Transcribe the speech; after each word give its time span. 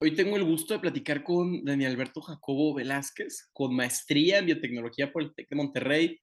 Hoy 0.00 0.14
tengo 0.14 0.36
el 0.36 0.44
gusto 0.44 0.74
de 0.74 0.78
platicar 0.78 1.24
con 1.24 1.64
Daniel 1.64 1.90
Alberto 1.90 2.20
Jacobo 2.20 2.72
Velázquez, 2.72 3.48
con 3.52 3.74
maestría 3.74 4.38
en 4.38 4.46
biotecnología 4.46 5.12
por 5.12 5.24
el 5.24 5.34
TEC 5.34 5.48
de 5.48 5.56
Monterrey, 5.56 6.20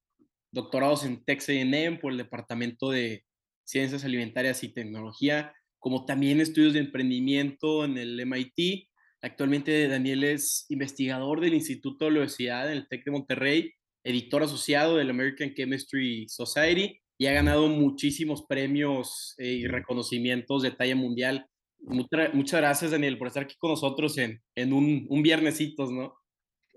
doctorados 0.50 1.04
en 1.04 1.22
A&M 1.28 2.00
por 2.00 2.14
el 2.14 2.18
Departamento 2.18 2.90
de 2.92 3.26
Ciencias 3.66 4.06
Alimentarias 4.06 4.64
y 4.64 4.74
Tecnología, 4.74 5.52
como 5.78 6.06
también 6.06 6.40
estudios 6.40 6.72
de 6.72 6.80
emprendimiento 6.80 7.84
en 7.84 7.98
el 7.98 8.26
MIT. 8.26 8.88
Actualmente 9.22 9.90
Daniel 9.90 10.24
es 10.24 10.66
investigador 10.70 11.42
del 11.42 11.56
Instituto 11.56 12.06
de 12.06 12.12
la 12.12 12.20
Universidad 12.20 12.72
en 12.72 12.78
el 12.78 12.88
TEC 12.88 13.04
de 13.04 13.12
Monterrey, 13.12 13.74
editor 14.06 14.44
asociado 14.44 14.96
del 14.96 15.10
American 15.10 15.54
Chemistry 15.54 16.30
Society 16.30 17.02
y 17.18 17.26
ha 17.26 17.34
ganado 17.34 17.68
muchísimos 17.68 18.46
premios 18.48 19.36
eh, 19.38 19.52
y 19.52 19.68
reconocimientos 19.68 20.64
de 20.64 20.72
talla 20.72 20.96
mundial 20.96 21.46
muchas 21.80 22.62
gracias, 22.62 22.92
Daniel, 22.92 23.18
por 23.18 23.28
estar 23.28 23.44
aquí 23.44 23.56
con 23.58 23.72
nosotros 23.72 24.18
en, 24.18 24.42
en 24.56 24.74
un, 24.74 25.06
un 25.10 25.22
viernesitos, 25.22 25.92
¿no? 25.92 26.16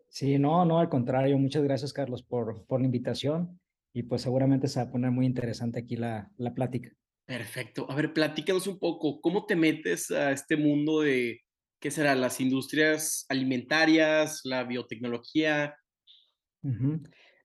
Sí, 0.09 0.39
no, 0.39 0.65
no, 0.65 0.79
al 0.79 0.89
contrario. 0.89 1.39
Muchas 1.39 1.63
gracias, 1.63 1.93
Carlos, 1.93 2.23
por, 2.23 2.65
por 2.67 2.81
la 2.81 2.87
invitación. 2.87 3.61
Y 3.93 4.05
pues 4.05 4.23
seguramente 4.23 4.69
se 4.69 4.81
va 4.81 4.87
a 4.87 4.91
poner 4.91 5.11
muy 5.11 5.27
interesante 5.27 5.81
aquí 5.81 5.97
la, 5.97 6.31
la 6.37 6.55
plática. 6.55 6.91
Perfecto. 7.27 7.87
A 7.91 7.95
ver, 7.95 8.13
platícanos 8.13 8.67
un 8.67 8.79
poco, 8.79 9.21
¿cómo 9.21 9.45
te 9.45 9.57
metes 9.57 10.11
a 10.11 10.33
este 10.33 10.57
mundo 10.57 11.01
de, 11.01 11.43
qué 11.81 11.91
será, 11.91 12.15
las 12.15 12.41
industrias 12.41 13.27
alimentarias, 13.29 14.41
la 14.45 14.65
biotecnología? 14.65 15.77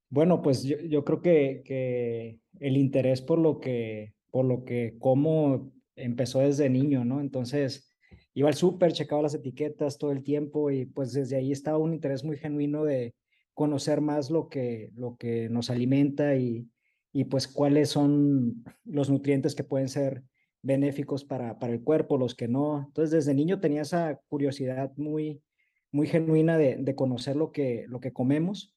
Bueno, 0.10 0.42
pues 0.42 0.64
yo, 0.64 0.78
yo 0.80 1.04
creo 1.04 1.22
que, 1.22 1.64
que, 1.66 2.40
el 2.60 2.78
interés 2.78 3.22
por 3.22 3.40
lo 3.40 3.60
que, 3.60 4.14
por 4.32 4.46
lo 4.46 4.64
que 4.64 4.96
como 5.00 5.74
empezó 5.96 6.40
desde 6.40 6.70
niño, 6.70 7.06
¿no? 7.06 7.22
Entonces, 7.22 7.90
iba 8.34 8.50
al 8.50 8.56
súper, 8.56 8.94
checaba 8.94 9.22
las 9.22 9.36
etiquetas 9.36 9.98
todo 9.98 10.12
el 10.12 10.24
tiempo 10.24 10.72
y 10.72 10.86
pues 10.86 11.14
desde 11.14 11.36
ahí 11.36 11.52
estaba 11.52 11.78
un 11.78 11.94
interés 11.94 12.24
muy 12.24 12.38
genuino 12.38 12.84
de 12.84 13.16
conocer 13.54 14.02
más 14.02 14.30
lo 14.32 14.50
que, 14.50 14.92
lo 14.96 15.18
que 15.18 15.50
nos 15.50 15.70
alimenta 15.70 16.36
y, 16.36 16.68
y 17.12 17.26
pues 17.26 17.48
cuáles 17.48 17.90
son 17.90 18.64
los 18.84 19.10
nutrientes 19.10 19.56
que 19.56 19.64
pueden 19.64 19.90
ser 19.90 20.24
benéficos 20.64 21.24
para, 21.24 21.60
para 21.60 21.74
el 21.74 21.84
cuerpo, 21.84 22.18
los 22.18 22.36
que 22.36 22.48
no. 22.48 22.86
Entonces, 22.88 23.12
desde 23.12 23.34
niño 23.34 23.60
tenía 23.60 23.82
esa 23.82 24.20
curiosidad 24.28 24.92
muy, 24.96 25.44
muy 25.92 26.08
genuina 26.08 26.58
de, 26.58 26.78
de 26.78 26.96
conocer 26.96 27.36
lo 27.36 27.52
que, 27.52 27.86
lo 27.88 28.00
que 28.00 28.14
comemos. 28.14 28.74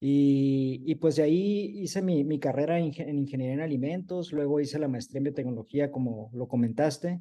Y, 0.00 0.82
y, 0.86 0.94
pues 0.94 1.16
de 1.16 1.24
ahí 1.24 1.72
hice 1.82 2.00
mi, 2.00 2.38
carrera 2.38 2.78
en, 2.78 2.86
ingeniería 2.86 3.54
en 3.54 3.60
alimentos, 3.60 4.32
luego 4.32 4.60
hice 4.60 4.78
la 4.78 4.88
maestría 4.88 5.18
en 5.18 5.24
biotecnología, 5.24 5.92
como 5.92 6.30
lo 6.32 6.48
comentaste, 6.48 7.20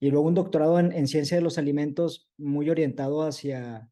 y 0.00 0.10
luego 0.10 0.26
un 0.26 0.34
doctorado 0.34 0.80
en, 0.80 0.92
en 0.92 1.06
ciencia 1.06 1.36
de 1.36 1.42
los 1.42 1.58
alimentos 1.58 2.28
muy 2.36 2.70
orientado 2.70 3.22
hacia 3.22 3.88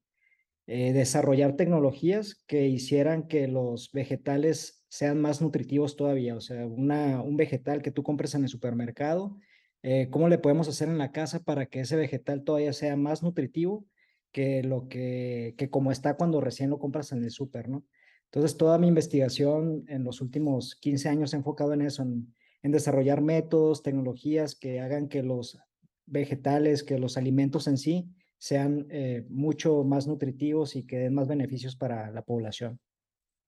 eh, 0.68 0.92
desarrollar 0.92 1.54
tecnologías 1.54 2.42
que 2.48 2.66
hicieran 2.66 3.28
que 3.28 3.46
los 3.46 3.92
vegetales 3.92 4.84
sean 4.88 5.20
más 5.20 5.40
nutritivos 5.40 5.94
todavía. 5.94 6.34
O 6.34 6.40
sea, 6.40 6.66
un 6.66 7.36
vegetal 7.36 7.82
que 7.82 7.92
tú 7.92 8.02
compres 8.02 8.34
en 8.34 8.42
el 8.42 8.48
supermercado, 8.48 9.38
eh, 9.82 10.08
¿cómo 10.10 10.28
le 10.28 10.38
podemos 10.38 10.68
hacer 10.68 10.88
en 10.88 10.98
la 10.98 11.12
casa 11.12 11.44
para 11.44 11.66
que 11.66 11.80
ese 11.80 11.94
vegetal 11.94 12.42
todavía 12.42 12.72
sea 12.72 12.96
más 12.96 13.22
nutritivo 13.22 13.86
que 14.32 14.64
lo 14.64 14.88
que, 14.88 15.54
que 15.56 15.70
como 15.70 15.92
está 15.92 16.16
cuando 16.16 16.40
recién 16.40 16.70
lo 16.70 16.80
compras 16.80 17.12
en 17.12 17.22
el 17.22 17.30
súper, 17.30 17.68
¿no? 17.68 17.84
Entonces, 18.26 18.56
toda 18.56 18.78
mi 18.78 18.88
investigación 18.88 19.84
en 19.88 20.04
los 20.04 20.20
últimos 20.20 20.76
15 20.76 21.08
años 21.08 21.32
ha 21.32 21.38
enfocado 21.38 21.72
en 21.72 21.82
eso, 21.82 22.02
en, 22.02 22.34
desarrollar 22.62 23.20
métodos, 23.20 23.84
tecnologías 23.84 24.56
que 24.56 24.80
hagan 24.80 25.08
que 25.08 25.22
los 25.22 25.56
vegetales, 26.04 26.82
que 26.82 26.98
los 26.98 27.16
alimentos 27.16 27.68
en 27.68 27.78
sí 27.78 28.08
sean 28.38 28.88
eh, 28.90 29.24
mucho 29.28 29.84
más 29.84 30.08
nutritivos 30.08 30.74
y 30.74 30.84
que 30.84 30.98
den 30.98 31.14
más 31.14 31.28
beneficios 31.28 31.76
para 31.76 32.10
la 32.10 32.22
población. 32.22 32.80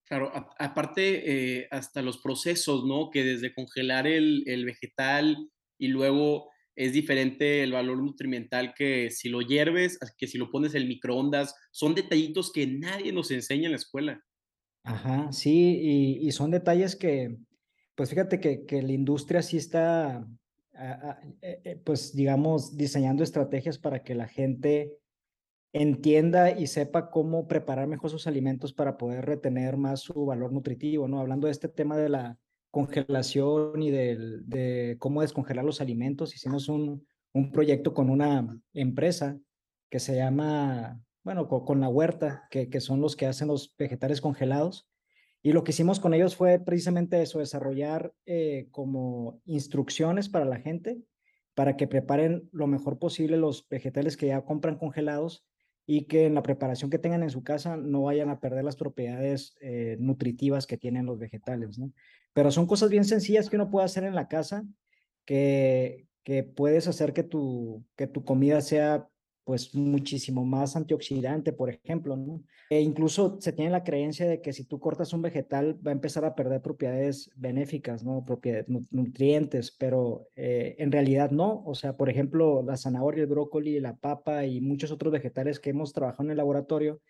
Claro, 0.05 0.33
aparte, 0.59 1.59
eh, 1.61 1.69
hasta 1.71 2.01
los 2.01 2.19
procesos, 2.19 2.85
¿no? 2.87 3.11
Que 3.11 3.25
desde 3.25 3.53
congelar 3.53 4.07
el, 4.07 4.43
el, 4.47 4.65
vegetal 4.65 5.51
y 5.77 5.89
luego 5.89 6.49
es 6.75 6.93
diferente 6.93 7.63
el 7.63 7.73
valor 7.73 8.03
nutrimental 8.03 8.73
que 8.73 9.11
si 9.11 9.29
lo 9.29 9.43
hierves, 9.43 9.99
que 10.17 10.27
si 10.27 10.39
lo 10.39 10.51
pones 10.51 10.75
en 10.75 10.89
microondas, 10.89 11.55
son 11.73 11.95
detallitos 11.95 12.53
que 12.53 12.67
nadie 12.67 13.13
nos 13.13 13.31
enseña 13.33 13.67
en 13.67 13.73
la 13.73 13.79
escuela. 13.79 14.25
Ajá, 14.85 15.31
sí, 15.33 16.19
y, 16.23 16.33
son 16.33 16.51
detalles 16.51 16.97
que, 16.97 17.37
pues 17.95 18.11
fíjate 18.11 18.41
que, 18.41 18.65
que 18.65 18.83
la 18.83 18.93
industria 18.93 19.43
sí 19.43 19.59
está, 19.59 20.27
eh, 21.43 21.61
eh, 21.65 21.81
pues 21.85 22.15
digamos, 22.15 22.77
diseñando 22.77 23.23
estrategias 23.23 23.79
para 23.79 24.03
que 24.03 24.15
la 24.15 24.29
gente 24.29 24.97
entienda 25.73 26.51
y 26.51 26.67
sepa 26.67 27.11
cómo 27.11 27.47
preparar 27.47 27.87
mejor 27.87 28.11
sus 28.11 28.27
alimentos 28.27 28.73
para 28.73 28.97
poder 28.97 29.27
retener 29.27 29.77
más 29.77 30.01
su 30.01 30.25
valor 30.25 30.53
nutritivo, 30.53 31.09
¿no? 31.09 31.21
Hablando 31.21 31.47
de 31.47 31.53
este 31.53 31.69
tema 31.69 31.97
de 31.97 32.09
la 32.09 32.39
congelación 32.71 33.83
y 33.83 33.91
del, 33.91 34.49
de 34.49 34.97
cómo 34.99 35.21
descongelar 35.21 35.65
los 35.65 35.81
alimentos, 35.81 36.35
hicimos 36.35 36.69
un, 36.69 37.07
un 37.33 37.53
proyecto 37.53 37.95
con 37.95 38.11
una 38.11 38.59
empresa 38.73 39.39
que 39.91 40.01
se 40.01 40.17
llama 40.17 41.01
bueno, 41.23 41.49
con, 41.49 41.81
la 41.81 41.89
huerta, 41.89 42.47
que, 42.51 42.71
que, 42.71 42.81
son 42.81 43.01
los 43.01 43.17
que 43.17 43.27
hacen 43.27 43.49
los 43.49 43.75
vegetales 43.77 44.21
congelados. 44.21 44.89
Y 45.43 45.53
lo 45.53 45.63
que 45.63 45.71
hicimos 45.71 46.01
con 46.01 46.15
ellos 46.15 46.37
fue 46.37 46.59
precisamente 46.59 47.23
eso, 47.23 47.39
desarrollar 47.39 48.13
eh, 48.27 48.69
como 48.71 49.41
instrucciones 49.45 50.29
para 50.29 50.45
la 50.45 50.59
gente, 50.59 50.99
para 51.55 51.77
que 51.77 51.87
preparen 51.87 52.49
lo 52.53 52.67
mejor 52.67 52.99
posible 52.99 53.37
los 53.37 53.69
vegetales 53.69 54.17
que 54.17 54.29
ya 54.29 54.45
compran 54.45 54.79
congelados 54.79 55.45
y 55.87 56.05
que 56.05 56.27
en 56.27 56.35
la 56.35 56.43
preparación 56.43 56.91
que 56.91 56.99
tengan 56.99 57.23
en 57.23 57.31
su 57.31 57.43
casa 57.43 57.77
no 57.77 58.03
vayan 58.03 58.29
a 58.31 58.41
perder 58.41 58.65
las 58.65 58.77
propiedades 58.77 59.57
eh, 59.61 59.97
nutritivas 59.99 60.67
que 60.67 60.77
tienen 60.77 61.07
los 61.07 61.19
vegetales. 61.19 61.81
Pero 62.33 62.51
son 62.51 62.67
cosas 62.67 62.91
bien 62.91 63.05
sencillas 63.05 63.49
que 63.49 63.57
uno 63.57 63.71
puede 63.71 63.87
hacer 63.87 64.05
en 64.05 64.15
la 64.15 64.29
casa, 64.29 64.65
que, 65.25 66.07
que 66.25 66.43
puedes 66.43 66.89
hacer 66.89 67.13
que 67.13 67.23
tu, 67.23 67.85
que 67.97 68.07
tu 68.07 68.23
comida 68.23 68.61
sea 68.61 69.09
pues 69.49 69.75
muchísimo 69.75 70.45
más 70.45 70.77
antioxidante, 70.77 71.55
por 71.55 71.71
ejemplo. 71.71 72.19
E 72.69 72.83
incluso 72.83 73.41
se 73.41 73.55
tiene 73.55 73.71
la 73.71 73.83
creencia 73.83 74.29
de 74.29 74.43
que 74.43 74.53
si 74.53 74.65
tú 74.65 74.79
cortas 74.79 75.15
un 75.15 75.23
vegetal 75.23 75.81
va 75.87 75.91
a 75.91 75.95
empezar 75.95 76.27
a 76.27 76.35
perder 76.35 76.61
propiedades 76.61 77.31
benéficas, 77.35 78.05
¿no? 78.05 78.27
Propiedades, 78.27 78.67
nutrientes, 78.91 79.71
pero 79.71 80.29
eh, 80.37 80.77
en 80.79 80.93
realidad 80.93 81.31
no. 81.31 81.63
O 81.65 81.75
sea, 81.75 81.97
por 81.97 82.11
ejemplo, 82.11 82.63
la 82.63 82.77
zanahoria, 82.77 83.23
el 83.23 83.31
brócoli, 83.31 83.81
la 83.81 83.97
papa 83.97 84.45
y 84.45 84.61
muchos 84.61 84.93
otros 84.93 85.15
vegetales 85.15 85.61
que 85.61 85.71
hemos 85.71 85.95
trabajado 85.95 86.25
en 86.25 86.33
el 86.33 86.37
laboratorio, 86.37 87.01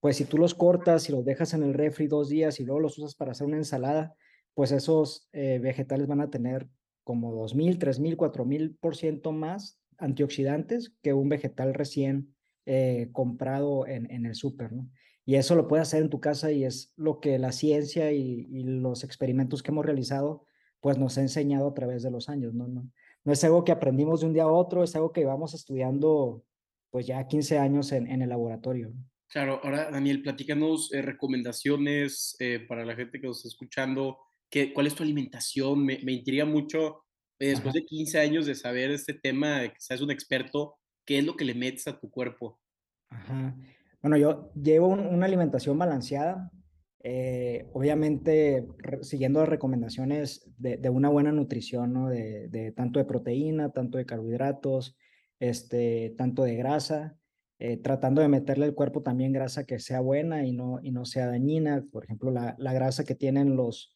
pues 0.00 0.16
si 0.16 0.24
tú 0.24 0.38
los 0.38 0.54
cortas 0.54 1.10
y 1.10 1.12
los 1.12 1.26
dejas 1.26 1.52
en 1.52 1.62
el 1.62 1.74
refri 1.74 2.06
dos 2.06 2.30
días 2.30 2.58
y 2.58 2.64
luego 2.64 2.80
los 2.80 2.96
usas 2.96 3.14
para 3.14 3.32
hacer 3.32 3.46
una 3.46 3.58
ensalada, 3.58 4.14
pues 4.54 4.72
esos 4.72 5.28
eh, 5.34 5.58
vegetales 5.58 6.06
van 6.06 6.22
a 6.22 6.30
tener 6.30 6.70
como 7.04 7.34
2.000, 7.34 7.76
3.000, 7.76 8.16
4.000% 8.16 9.30
más 9.32 9.78
antioxidantes 9.98 10.92
que 11.02 11.12
un 11.12 11.28
vegetal 11.28 11.74
recién 11.74 12.34
eh, 12.66 13.08
comprado 13.12 13.86
en, 13.86 14.10
en 14.10 14.26
el 14.26 14.34
súper, 14.34 14.72
¿no? 14.72 14.90
Y 15.28 15.34
eso 15.34 15.56
lo 15.56 15.66
puedes 15.66 15.88
hacer 15.88 16.02
en 16.02 16.08
tu 16.08 16.20
casa 16.20 16.52
y 16.52 16.64
es 16.64 16.92
lo 16.96 17.18
que 17.18 17.38
la 17.38 17.50
ciencia 17.50 18.12
y, 18.12 18.46
los 18.62 19.02
experimentos 19.02 19.60
que 19.60 19.72
hemos 19.72 19.84
realizado, 19.84 20.46
pues 20.80 20.98
nos 20.98 21.18
ha 21.18 21.20
enseñado 21.20 21.68
a 21.68 21.74
través 21.74 22.04
de 22.04 22.12
los 22.12 22.28
años, 22.28 22.54
¿no? 22.54 22.68
No, 22.68 22.88
no 23.24 23.32
es 23.32 23.42
algo 23.42 23.64
que 23.64 23.72
aprendimos 23.72 24.20
de 24.20 24.26
un 24.26 24.32
día 24.32 24.44
a 24.44 24.52
otro, 24.52 24.84
es 24.84 24.94
algo 24.94 25.12
que 25.12 25.24
vamos 25.24 25.52
estudiando 25.52 26.44
pues 26.90 27.08
ya 27.08 27.26
15 27.26 27.58
años 27.58 27.90
en, 27.90 28.06
en 28.06 28.22
el 28.22 28.28
laboratorio. 28.28 28.92
Claro, 29.28 29.60
ahora 29.64 29.90
Daniel, 29.90 30.22
platícanos 30.22 30.92
eh, 30.92 31.02
recomendaciones 31.02 32.36
eh, 32.38 32.60
para 32.60 32.84
la 32.84 32.94
gente 32.94 33.20
que 33.20 33.26
nos 33.26 33.38
está 33.38 33.48
escuchando, 33.48 34.18
¿qué, 34.48 34.72
¿cuál 34.72 34.86
es 34.86 34.94
tu 34.94 35.02
alimentación? 35.02 35.84
Me, 35.84 35.98
me 36.04 36.12
intriga 36.12 36.44
mucho 36.44 37.02
después 37.38 37.74
Ajá. 37.74 37.80
de 37.80 37.86
15 37.86 38.18
años 38.18 38.46
de 38.46 38.54
saber 38.54 38.90
este 38.90 39.14
tema, 39.14 39.60
de 39.60 39.72
que 39.72 39.80
seas 39.80 40.00
un 40.00 40.10
experto, 40.10 40.76
¿qué 41.04 41.18
es 41.18 41.24
lo 41.24 41.36
que 41.36 41.44
le 41.44 41.54
metes 41.54 41.86
a 41.86 41.98
tu 41.98 42.10
cuerpo? 42.10 42.58
Ajá. 43.10 43.54
Bueno, 44.02 44.16
yo 44.16 44.52
llevo 44.54 44.88
un, 44.88 45.00
una 45.00 45.26
alimentación 45.26 45.78
balanceada, 45.78 46.50
eh, 47.02 47.68
obviamente 47.72 48.66
re, 48.78 49.02
siguiendo 49.04 49.40
las 49.40 49.48
recomendaciones 49.48 50.50
de, 50.58 50.76
de, 50.76 50.88
una 50.88 51.08
buena 51.08 51.32
nutrición, 51.32 51.92
¿no? 51.92 52.08
De, 52.08 52.48
de, 52.48 52.72
tanto 52.72 52.98
de 52.98 53.04
proteína, 53.04 53.70
tanto 53.72 53.98
de 53.98 54.06
carbohidratos, 54.06 54.96
este, 55.38 56.14
tanto 56.16 56.42
de 56.42 56.56
grasa, 56.56 57.16
eh, 57.58 57.78
tratando 57.78 58.20
de 58.20 58.28
meterle 58.28 58.66
al 58.66 58.74
cuerpo 58.74 59.02
también 59.02 59.32
grasa 59.32 59.64
que 59.64 59.78
sea 59.78 60.00
buena 60.00 60.44
y 60.44 60.52
no, 60.52 60.78
y 60.82 60.90
no 60.90 61.04
sea 61.04 61.26
dañina. 61.26 61.84
Por 61.90 62.04
ejemplo, 62.04 62.30
la, 62.30 62.54
la 62.58 62.72
grasa 62.72 63.04
que 63.04 63.14
tienen 63.14 63.56
los, 63.56 63.95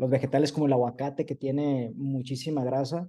los 0.00 0.08
vegetales 0.08 0.50
como 0.50 0.64
el 0.64 0.72
aguacate, 0.72 1.26
que 1.26 1.34
tiene 1.34 1.92
muchísima 1.94 2.64
grasa, 2.64 3.06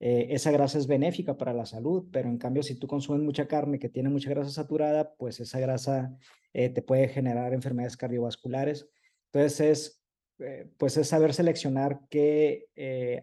eh, 0.00 0.28
esa 0.30 0.50
grasa 0.50 0.78
es 0.78 0.86
benéfica 0.86 1.36
para 1.36 1.52
la 1.52 1.66
salud, 1.66 2.08
pero 2.10 2.30
en 2.30 2.38
cambio 2.38 2.62
si 2.62 2.74
tú 2.74 2.86
consumes 2.86 3.22
mucha 3.22 3.46
carne 3.46 3.78
que 3.78 3.90
tiene 3.90 4.08
mucha 4.08 4.30
grasa 4.30 4.48
saturada, 4.48 5.14
pues 5.18 5.40
esa 5.40 5.60
grasa 5.60 6.16
eh, 6.54 6.70
te 6.70 6.80
puede 6.80 7.08
generar 7.08 7.52
enfermedades 7.52 7.98
cardiovasculares. 7.98 8.88
Entonces 9.26 9.60
es, 9.60 10.02
eh, 10.38 10.70
pues 10.78 10.96
es 10.96 11.06
saber 11.08 11.34
seleccionar 11.34 12.00
qué 12.08 12.64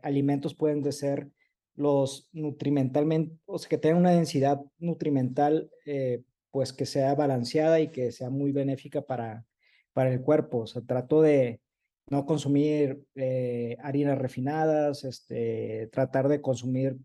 alimentos 0.03 0.53
pueden 0.53 0.83
de 0.83 0.91
ser 0.91 1.31
los 1.73 2.29
nutrimentalmente, 2.31 3.39
o 3.47 3.57
sea, 3.57 3.69
que 3.69 3.79
tengan 3.79 4.01
una 4.01 4.11
densidad 4.11 4.61
nutrimental, 4.77 5.71
pues 6.51 6.73
que 6.73 6.85
sea 6.85 7.15
balanceada 7.15 7.79
y 7.79 7.87
que 7.89 8.11
sea 8.11 8.29
muy 8.29 8.51
benéfica 8.51 9.01
para, 9.01 9.47
para 9.93 10.13
el 10.13 10.21
cuerpo. 10.21 10.59
O 10.59 10.67
sea, 10.67 10.83
trato 10.83 11.23
de 11.23 11.59
no 12.09 12.25
consumir 12.25 13.03
eh, 13.15 13.77
harinas 13.81 14.17
refinadas, 14.17 15.03
este, 15.03 15.89
tratar 15.91 16.27
de 16.27 16.41
consumir 16.41 16.97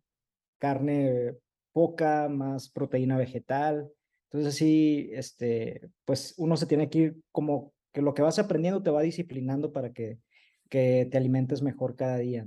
carne 0.58 1.34
poca, 1.72 2.28
más 2.28 2.70
proteína 2.70 3.18
vegetal. 3.18 3.90
Entonces, 4.30 4.54
sí, 4.54 5.10
este, 5.12 5.80
pues 6.04 6.34
uno 6.38 6.56
se 6.56 6.66
tiene 6.66 6.88
que 6.88 6.98
ir 6.98 7.16
como 7.30 7.74
que 7.92 8.02
lo 8.02 8.14
que 8.14 8.22
vas 8.22 8.38
aprendiendo 8.38 8.82
te 8.82 8.90
va 8.90 9.02
disciplinando 9.02 9.72
para 9.72 9.92
que, 9.92 10.18
que 10.68 11.06
te 11.10 11.16
alimentes 11.16 11.62
mejor 11.62 11.96
cada 11.96 12.18
día. 12.18 12.46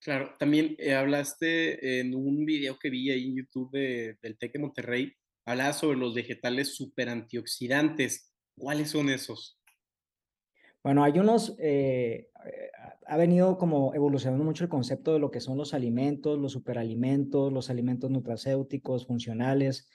Claro, 0.00 0.34
también 0.38 0.76
eh, 0.78 0.94
hablaste 0.94 2.00
en 2.00 2.14
un 2.14 2.46
video 2.46 2.78
que 2.78 2.88
vi 2.88 3.10
ahí 3.10 3.26
en 3.26 3.36
YouTube 3.36 3.70
de, 3.72 4.16
del 4.22 4.38
TEC 4.38 4.54
de 4.54 4.58
Monterrey, 4.58 5.12
hablabas 5.44 5.78
sobre 5.78 5.98
los 5.98 6.14
vegetales 6.14 6.74
super 6.74 7.10
antioxidantes. 7.10 8.32
¿Cuáles 8.56 8.90
son 8.90 9.10
esos? 9.10 9.59
Bueno, 10.82 11.04
hay 11.04 11.18
unos, 11.18 11.56
eh, 11.58 12.28
ha 13.06 13.16
venido 13.18 13.58
como 13.58 13.94
evolucionando 13.94 14.44
mucho 14.44 14.64
el 14.64 14.70
concepto 14.70 15.12
de 15.12 15.18
lo 15.18 15.30
que 15.30 15.40
son 15.40 15.58
los 15.58 15.74
alimentos, 15.74 16.38
los 16.38 16.52
superalimentos, 16.52 17.52
los 17.52 17.68
alimentos 17.68 18.10
nutracéuticos, 18.10 19.06
funcionales, 19.06 19.88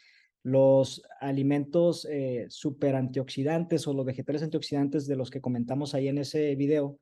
los 0.43 1.01
alimentos 1.21 2.05
eh, 2.05 2.45
super 2.49 2.95
antioxidantes 2.95 3.87
o 3.87 3.93
los 3.93 4.05
vegetales 4.05 4.43
antioxidantes 4.43 5.07
de 5.07 5.15
los 5.15 5.31
que 5.31 5.41
comentamos 5.41 5.95
ahí 5.95 6.07
en 6.07 6.19
ese 6.19 6.55
video. 6.55 6.99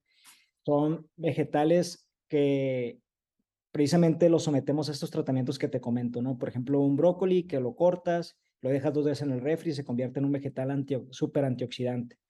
Son 0.65 1.09
vegetales 1.17 2.07
que 2.29 2.99
precisamente 3.71 4.29
los 4.29 4.43
sometemos 4.43 4.87
a 4.87 4.93
estos 4.93 5.11
tratamientos 5.11 5.59
que 5.59 5.67
te 5.67 5.81
comento, 5.81 6.21
¿no? 6.21 6.37
Por 6.37 6.47
ejemplo, 6.47 6.79
un 6.79 6.95
brócoli 6.95 7.47
que 7.47 7.59
lo 7.59 7.75
cortas, 7.75 8.37
lo 8.61 8.69
dejas 8.69 8.93
dos 8.93 9.05
veces 9.05 9.23
en 9.23 9.31
el 9.31 9.41
refri 9.41 9.71
y 9.71 9.73
se 9.73 9.83
convierte 9.83 10.19
en 10.19 10.25
un 10.25 10.31
vegetal 10.31 10.71
antio, 10.71 11.07
super 11.11 11.43
antioxidante 11.43 12.22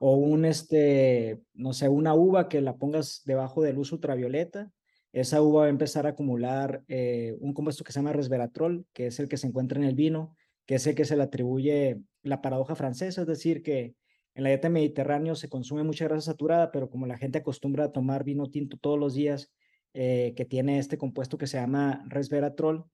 o 0.00 0.16
un, 0.16 0.44
este, 0.44 1.40
no 1.54 1.72
sé, 1.72 1.88
una 1.88 2.14
uva 2.14 2.48
que 2.48 2.60
la 2.60 2.76
pongas 2.76 3.22
debajo 3.24 3.62
de 3.62 3.72
luz 3.72 3.92
ultravioleta, 3.92 4.70
esa 5.12 5.42
uva 5.42 5.60
va 5.60 5.66
a 5.66 5.70
empezar 5.70 6.06
a 6.06 6.10
acumular 6.10 6.82
eh, 6.88 7.36
un 7.40 7.54
compuesto 7.54 7.82
que 7.82 7.92
se 7.92 7.98
llama 7.98 8.12
resveratrol, 8.12 8.86
que 8.92 9.06
es 9.06 9.18
el 9.18 9.28
que 9.28 9.36
se 9.36 9.46
encuentra 9.46 9.80
en 9.80 9.86
el 9.86 9.94
vino, 9.94 10.36
que 10.66 10.76
es 10.76 10.86
el 10.86 10.94
que 10.94 11.04
se 11.04 11.16
le 11.16 11.22
atribuye 11.22 11.98
la 12.22 12.42
paradoja 12.42 12.74
francesa, 12.74 13.22
es 13.22 13.26
decir, 13.26 13.62
que 13.62 13.94
en 14.34 14.44
la 14.44 14.50
dieta 14.50 14.68
mediterránea 14.68 15.34
se 15.34 15.48
consume 15.48 15.82
mucha 15.82 16.04
grasa 16.04 16.32
saturada, 16.32 16.70
pero 16.70 16.90
como 16.90 17.06
la 17.06 17.18
gente 17.18 17.38
acostumbra 17.38 17.86
a 17.86 17.92
tomar 17.92 18.22
vino 18.22 18.50
tinto 18.50 18.76
todos 18.76 18.98
los 18.98 19.14
días, 19.14 19.50
eh, 19.94 20.34
que 20.36 20.44
tiene 20.44 20.78
este 20.78 20.98
compuesto 20.98 21.38
que 21.38 21.46
se 21.46 21.56
llama 21.56 22.04
resveratrol, 22.06 22.84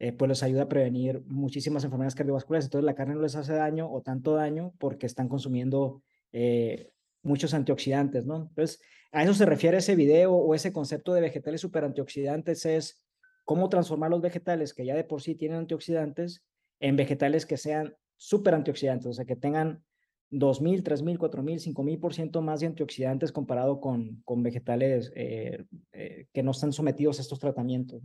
eh, 0.00 0.12
pues 0.12 0.28
les 0.28 0.42
ayuda 0.42 0.62
a 0.62 0.68
prevenir 0.68 1.22
muchísimas 1.26 1.84
enfermedades 1.84 2.16
cardiovasculares. 2.16 2.66
Entonces 2.66 2.84
la 2.84 2.94
carne 2.94 3.14
no 3.14 3.22
les 3.22 3.36
hace 3.36 3.54
daño 3.54 3.90
o 3.90 4.02
tanto 4.02 4.34
daño 4.34 4.74
porque 4.78 5.06
están 5.06 5.28
consumiendo 5.28 6.02
eh, 6.32 6.90
muchos 7.22 7.54
antioxidantes, 7.54 8.26
¿no? 8.26 8.48
Entonces, 8.48 8.80
a 9.12 9.22
eso 9.22 9.34
se 9.34 9.46
refiere 9.46 9.78
ese 9.78 9.94
video 9.94 10.32
o 10.32 10.54
ese 10.54 10.72
concepto 10.72 11.12
de 11.12 11.20
vegetales 11.20 11.60
super 11.60 11.84
antioxidantes, 11.84 12.64
es 12.66 13.04
cómo 13.44 13.68
transformar 13.68 14.10
los 14.10 14.22
vegetales 14.22 14.72
que 14.72 14.86
ya 14.86 14.94
de 14.94 15.04
por 15.04 15.22
sí 15.22 15.34
tienen 15.34 15.58
antioxidantes 15.58 16.42
en 16.80 16.96
vegetales 16.96 17.46
que 17.46 17.56
sean 17.56 17.94
super 18.16 18.54
antioxidantes, 18.54 19.06
o 19.06 19.12
sea, 19.12 19.24
que 19.24 19.36
tengan 19.36 19.84
2.000, 20.30 20.82
3.000, 20.82 21.18
4.000, 21.18 21.74
5.000% 21.74 22.40
más 22.40 22.60
de 22.60 22.66
antioxidantes 22.66 23.32
comparado 23.32 23.80
con, 23.80 24.22
con 24.24 24.42
vegetales 24.42 25.12
eh, 25.14 25.64
eh, 25.92 26.26
que 26.32 26.42
no 26.42 26.52
están 26.52 26.72
sometidos 26.72 27.18
a 27.18 27.22
estos 27.22 27.38
tratamientos. 27.38 28.02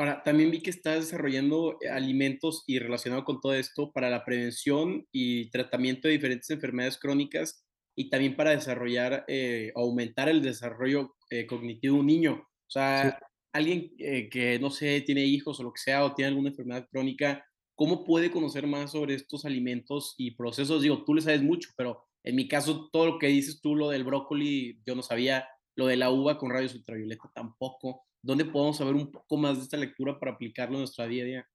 Ahora, 0.00 0.22
también 0.22 0.50
vi 0.50 0.62
que 0.62 0.70
estás 0.70 1.00
desarrollando 1.00 1.76
eh, 1.82 1.90
alimentos 1.90 2.64
y 2.66 2.78
relacionado 2.78 3.22
con 3.22 3.38
todo 3.38 3.52
esto 3.52 3.92
para 3.92 4.08
la 4.08 4.24
prevención 4.24 5.06
y 5.12 5.50
tratamiento 5.50 6.08
de 6.08 6.12
diferentes 6.12 6.48
enfermedades 6.48 6.96
crónicas 6.96 7.66
y 7.94 8.08
también 8.08 8.34
para 8.34 8.52
desarrollar, 8.52 9.26
eh, 9.28 9.72
aumentar 9.76 10.30
el 10.30 10.40
desarrollo 10.40 11.16
eh, 11.28 11.46
cognitivo 11.46 11.96
de 11.96 12.00
un 12.00 12.06
niño. 12.06 12.32
O 12.32 12.70
sea, 12.70 13.20
alguien 13.52 13.94
que, 13.98 14.58
no 14.58 14.70
sé, 14.70 15.02
tiene 15.02 15.26
hijos 15.26 15.60
o 15.60 15.64
lo 15.64 15.72
que 15.74 15.82
sea, 15.82 16.02
o 16.02 16.14
tiene 16.14 16.28
alguna 16.28 16.48
enfermedad 16.48 16.88
crónica, 16.90 17.44
¿cómo 17.74 18.02
puede 18.02 18.30
conocer 18.30 18.66
más 18.66 18.92
sobre 18.92 19.16
estos 19.16 19.44
alimentos 19.44 20.14
y 20.16 20.30
procesos? 20.30 20.80
Digo, 20.80 21.04
tú 21.04 21.12
le 21.12 21.20
sabes 21.20 21.42
mucho, 21.42 21.68
pero 21.76 22.06
en 22.24 22.36
mi 22.36 22.48
caso, 22.48 22.88
todo 22.90 23.04
lo 23.04 23.18
que 23.18 23.26
dices 23.26 23.60
tú, 23.60 23.76
lo 23.76 23.90
del 23.90 24.04
brócoli, 24.04 24.80
yo 24.86 24.94
no 24.94 25.02
sabía, 25.02 25.46
lo 25.80 25.86
de 25.86 25.96
la 25.96 26.10
uva 26.10 26.36
con 26.36 26.50
rayos 26.50 26.74
ultravioleta 26.74 27.30
tampoco. 27.34 28.04
¿dónde 28.22 28.44
podemos 28.44 28.76
saber 28.76 28.94
un 28.94 29.10
poco 29.10 29.36
más 29.36 29.56
de 29.56 29.62
esta 29.62 29.76
lectura 29.76 30.18
para 30.18 30.32
aplicarlo 30.32 30.74
en 30.74 30.80
nuestra 30.80 31.06
día 31.06 31.22
a 31.22 31.26
día? 31.26 31.48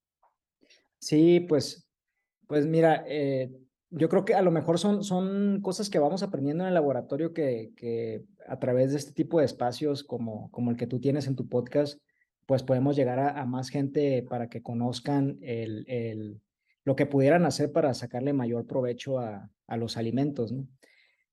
Sí, 1.00 1.40
pues, 1.42 1.88
pues 2.48 2.66
mira, 2.66 3.06
eh, 3.08 3.52
yo 3.92 4.10
creo 4.10 4.26
que 4.26 4.34
a 4.34 4.42
lo 4.42 4.52
mejor 4.52 4.80
son, 4.80 5.04
son 5.04 5.62
cosas 5.62 5.90
que 5.90 6.00
vamos 6.00 6.24
aprendiendo 6.24 6.64
en 6.64 6.70
el 6.70 6.74
laboratorio 6.74 7.34
que, 7.34 7.72
que 7.76 8.24
a 8.48 8.60
través 8.60 8.92
de 8.92 8.98
este 8.98 9.14
tipo 9.14 9.40
de 9.40 9.46
espacios 9.46 10.04
como, 10.04 10.50
como 10.52 10.72
el 10.72 10.78
que 10.78 10.88
tú 10.88 11.00
tienes 11.00 11.28
en 11.28 11.36
tu 11.36 11.48
podcast, 11.48 12.02
pues 12.46 12.64
podemos 12.64 12.96
llegar 12.96 13.20
a, 13.20 13.46
más 13.46 13.70
gente 13.70 14.24
para 14.24 14.50
que 14.50 14.62
conozcan 14.62 15.38
el, 15.42 15.86
el, 15.88 16.42
lo 16.84 16.96
que 16.96 17.06
pudieran 17.06 17.46
hacer 17.46 17.72
para 17.72 17.94
sacarle 17.94 18.34
mayor 18.34 18.68
provecho 18.68 19.20
a, 19.20 19.50
a 19.68 19.78
los 19.78 19.98
alimentos, 19.98 20.52
¿no? 20.52 20.68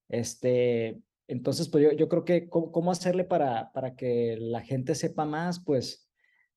Este, 0.09 1.01
entonces, 1.33 1.69
pues 1.69 1.83
yo, 1.85 1.93
yo 1.93 2.09
creo 2.09 2.25
que 2.25 2.49
cómo, 2.49 2.91
hacerle 2.91 3.25
para, 3.25 3.73
para 3.73 3.97
que 3.97 4.37
la 4.39 4.61
gente 4.61 4.95
sepa 4.95 5.25
más, 5.25 5.61
pues 5.65 6.09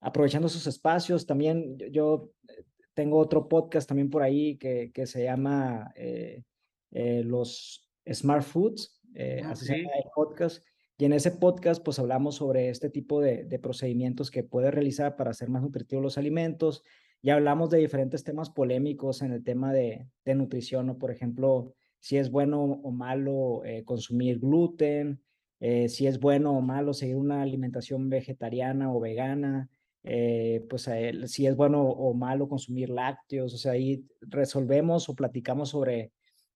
aprovechando 0.01 0.49
sus 0.49 0.67
espacios. 0.67 1.25
También 1.25 1.77
yo, 1.91 2.31
eh, 2.49 2.63
tengo 2.93 3.17
otro 3.17 3.47
podcast 3.47 3.87
también 3.87 4.09
por 4.09 4.21
ahí 4.21 4.57
que, 4.57 4.91
que 4.93 5.07
se 5.07 5.23
llama 5.23 5.93
eh, 5.95 6.43
eh, 6.91 7.23
Los 7.23 7.89
Smart 8.11 8.43
Foods, 8.43 9.01
ah, 9.43 9.51
así 9.51 9.65
se 9.65 9.77
llama 9.77 9.91
el 9.95 10.09
podcast. 10.13 10.61
Y 10.97 11.05
en 11.05 11.13
ese 11.13 11.31
podcast, 11.31 11.83
pues 11.83 11.97
hablamos 11.99 12.35
sobre 12.35 12.69
este 12.69 12.89
tipo 12.89 13.21
de, 13.21 13.45
de 13.45 13.59
procedimientos 13.59 14.29
que 14.29 14.43
puede 14.43 14.71
realizar 14.71 15.15
para 15.15 15.31
hacer 15.31 15.49
más 15.49 15.61
nutritivos 15.61 16.03
los 16.03 16.17
alimentos. 16.17 16.83
Y 17.21 17.29
hablamos 17.29 17.69
de 17.69 17.79
diferentes 17.79 18.23
temas 18.23 18.49
polémicos 18.49 19.21
en 19.21 19.31
el 19.31 19.43
tema 19.43 19.73
de, 19.73 20.07
de 20.25 20.35
nutrición, 20.35 20.87
¿no? 20.87 20.97
Por 20.97 21.11
ejemplo, 21.11 21.75
si 22.05 22.17
es 22.17 22.29
bueno 22.29 22.61
o 22.61 22.91
malo 22.91 23.65
eh, 23.65 23.83
consumir 23.83 24.37
gluten, 24.39 25.23
eh, 25.59 25.89
si 25.89 26.05
es 26.05 26.19
bueno 26.19 26.55
o 26.55 26.61
malo 26.61 26.93
seguir 26.93 27.15
una 27.15 27.41
alimentación 27.41 28.09
vegetariana 28.09 28.93
o 28.93 28.99
vegana, 28.99 29.71
eh, 30.03 30.63
pues 30.69 30.87
si 31.25 31.47
es 31.47 31.55
bueno 31.55 31.81
o 31.81 32.13
malo 32.13 32.47
consumir 32.47 32.91
lácteos, 32.91 33.55
o 33.55 33.57
sea, 33.57 33.71
ahí 33.71 34.05
resolvemos 34.21 35.09
o 35.09 35.15
platicamos 35.15 35.69
sobre 35.69 36.11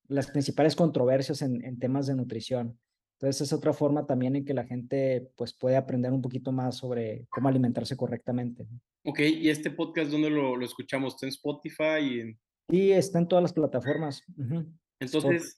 las 0.08 0.30
principales 0.30 0.76
controversias 0.76 1.42
en, 1.42 1.66
en, 1.66 1.80
temas 1.80 2.06
de 2.06 2.14
nutrición. 2.14 2.78
Entonces 3.14 3.42
es 3.42 3.52
otra 3.52 3.74
forma 3.74 4.06
también 4.06 4.36
en 4.36 4.46
que 4.46 4.54
la 4.54 4.68
gente 4.68 5.32
pues 5.36 5.56
puede 5.56 5.78
aprender 5.78 6.12
un 6.12 6.22
poquito 6.22 6.52
más 6.52 6.78
sobre 6.78 7.26
cómo 7.32 7.50
alimentarse 7.50 7.98
correctamente. 7.98 8.68
Ok, 9.04 9.22
¿y 9.22 9.50
este 9.50 9.72
podcast 9.72 10.12
dónde 10.12 10.30
lo, 10.30 10.56
lo 10.56 10.64
escuchamos? 10.64 11.16
¿Está 11.16 11.26
en 11.26 11.32
Spotify? 11.32 12.02
Y 12.04 12.20
en... 12.20 12.40
Sí, 12.70 12.92
está 12.92 13.18
en 13.18 13.28
todas 13.28 13.42
las 13.42 13.54
plataformas. 13.54 14.24
Entonces, 15.00 15.56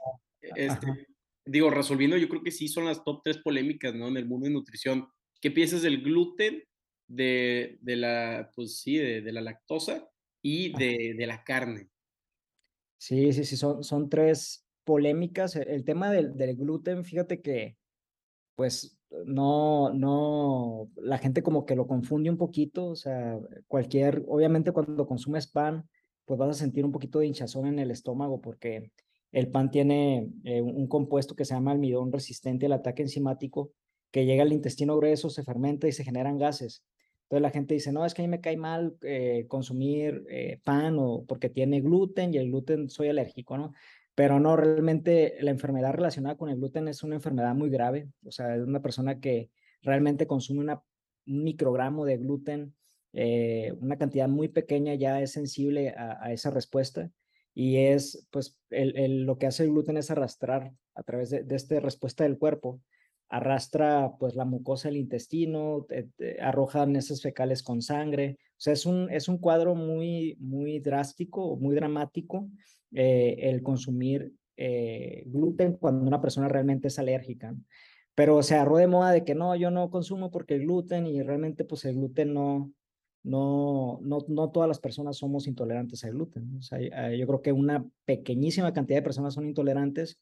este, 0.55 1.07
digo, 1.45 1.69
resolviendo, 1.69 2.17
yo 2.17 2.29
creo 2.29 2.43
que 2.43 2.51
sí 2.51 2.67
son 2.67 2.86
las 2.86 3.03
top 3.03 3.21
tres 3.24 3.38
polémicas, 3.39 3.93
¿no? 3.95 4.07
En 4.07 4.17
el 4.17 4.27
mundo 4.27 4.45
de 4.45 4.53
nutrición. 4.53 5.07
¿Qué 5.39 5.51
piensas 5.51 5.81
del 5.81 6.01
gluten, 6.01 6.63
de, 7.07 7.77
de 7.81 7.95
la, 7.95 8.51
pues 8.55 8.79
sí, 8.79 8.98
de, 8.98 9.21
de 9.21 9.31
la 9.31 9.41
lactosa 9.41 10.07
y 10.41 10.77
de, 10.77 11.15
de, 11.17 11.27
la 11.27 11.43
carne? 11.43 11.89
Sí, 12.98 13.33
sí, 13.33 13.43
sí, 13.43 13.57
son, 13.57 13.83
son 13.83 14.10
tres 14.10 14.67
polémicas. 14.83 15.55
El 15.55 15.83
tema 15.83 16.12
del, 16.12 16.36
del 16.38 16.55
gluten, 16.55 17.03
fíjate 17.03 17.41
que, 17.41 17.77
pues, 18.55 18.98
no, 19.25 19.91
no, 19.93 20.89
la 20.95 21.17
gente 21.17 21.43
como 21.43 21.65
que 21.65 21.75
lo 21.75 21.88
confunde 21.88 22.29
un 22.29 22.38
poquito, 22.38 22.88
o 22.88 22.95
sea, 22.95 23.38
cualquier, 23.67 24.24
obviamente 24.27 24.71
cuando 24.71 25.05
consumes 25.05 25.48
pan, 25.48 25.89
pues 26.25 26.39
vas 26.39 26.50
a 26.50 26.60
sentir 26.60 26.86
un 26.86 26.91
poquito 26.91 27.19
de 27.19 27.27
hinchazón 27.27 27.67
en 27.67 27.79
el 27.79 27.91
estómago 27.91 28.39
porque 28.39 28.91
el 29.31 29.50
pan 29.50 29.71
tiene 29.71 30.29
eh, 30.43 30.61
un 30.61 30.88
compuesto 30.88 31.35
que 31.35 31.45
se 31.45 31.53
llama 31.53 31.71
almidón 31.71 32.11
resistente 32.11 32.65
al 32.65 32.73
ataque 32.73 33.03
enzimático, 33.03 33.71
que 34.11 34.25
llega 34.25 34.43
al 34.43 34.51
intestino 34.51 34.97
grueso, 34.97 35.29
se 35.29 35.43
fermenta 35.43 35.88
y 35.88 35.93
se 35.93 36.03
generan 36.03 36.38
gases. 36.38 36.83
Entonces 37.23 37.41
la 37.41 37.51
gente 37.51 37.73
dice, 37.73 37.93
no, 37.93 38.05
es 38.05 38.13
que 38.13 38.21
a 38.21 38.25
mí 38.25 38.29
me 38.29 38.41
cae 38.41 38.57
mal 38.57 38.97
eh, 39.03 39.45
consumir 39.47 40.25
eh, 40.29 40.59
pan 40.65 40.97
o 41.00 41.23
porque 41.25 41.50
tiene 41.50 41.79
gluten 41.79 42.33
y 42.33 42.38
el 42.38 42.47
gluten 42.50 42.89
soy 42.89 43.07
alérgico, 43.07 43.57
¿no? 43.57 43.71
Pero 44.15 44.41
no, 44.41 44.57
realmente 44.57 45.38
la 45.39 45.51
enfermedad 45.51 45.93
relacionada 45.93 46.35
con 46.35 46.50
el 46.50 46.57
gluten 46.57 46.89
es 46.89 47.01
una 47.01 47.15
enfermedad 47.15 47.55
muy 47.55 47.69
grave. 47.69 48.09
O 48.25 48.31
sea, 48.31 48.57
es 48.57 48.61
una 48.63 48.81
persona 48.81 49.21
que 49.21 49.50
realmente 49.81 50.27
consume 50.27 50.65
un 50.65 51.43
microgramo 51.43 52.03
de 52.03 52.17
gluten, 52.17 52.75
una 53.13 53.97
cantidad 53.97 54.27
muy 54.27 54.50
pequeña 54.50 54.95
ya 54.95 55.21
es 55.21 55.31
sensible 55.31 55.93
a 55.97 56.31
esa 56.33 56.50
respuesta 56.50 57.09
y 57.53 57.77
es, 57.77 58.27
pues, 58.31 58.58
el, 58.70 58.98
el, 58.98 59.24
lo 59.24 59.38
que 59.38 59.48
hace 59.48 59.63
el 59.63 59.72
gluten 59.72 59.98
es 59.98 60.12
arrastrar 60.12 60.72
a 60.96 61.03
través 61.03 61.29
de, 61.29 61.43
de 61.43 61.55
esta 61.55 61.79
respuesta 61.79 62.24
del 62.24 62.38
cuerpo 62.38 62.81
arrastra 63.31 64.12
pues 64.20 64.36
la 64.36 64.43
mucosa 64.43 64.89
del 64.89 64.98
intestino, 64.98 65.88
arrojan 66.41 66.98
esas 66.98 67.22
fecales 67.22 67.63
con 67.63 67.81
sangre. 67.81 68.38
O 68.41 68.53
sea, 68.58 68.74
es 68.74 68.86
un, 68.86 69.10
es 69.10 69.29
un 69.29 69.38
cuadro 69.38 69.74
muy, 69.74 70.36
muy 70.39 70.79
drástico, 70.79 71.55
muy 71.55 71.74
dramático 71.74 72.50
eh, 72.91 73.38
el 73.39 73.63
consumir 73.63 74.34
eh, 74.58 75.24
gluten 75.27 75.77
cuando 75.77 76.05
una 76.05 76.22
persona 76.22 76.50
realmente 76.50 76.89
es 76.89 77.00
alérgica. 77.00 77.55
Pero 78.15 78.43
se 78.43 78.55
agarró 78.55 78.75
de 78.75 78.88
moda 78.88 79.12
de 79.13 79.24
que 79.24 79.34
no, 79.34 79.55
yo 79.55 79.72
no 79.72 79.89
consumo 79.89 80.29
porque 80.29 80.55
el 80.55 80.63
gluten 80.63 81.08
y 81.08 81.24
realmente 81.24 81.63
pues 81.63 81.86
el 81.86 81.96
gluten 81.96 82.34
no, 82.34 82.74
no, 83.23 83.99
no, 84.01 84.19
no 84.27 84.49
todas 84.49 84.67
las 84.67 84.79
personas 84.79 85.17
somos 85.17 85.47
intolerantes 85.47 86.03
al 86.03 86.13
gluten. 86.13 86.57
O 86.57 86.61
sea, 86.61 86.79
eh, 86.79 87.17
yo 87.17 87.27
creo 87.27 87.41
que 87.41 87.51
una 87.51 87.85
pequeñísima 88.05 88.73
cantidad 88.73 88.99
de 88.99 89.03
personas 89.03 89.33
son 89.33 89.47
intolerantes, 89.47 90.19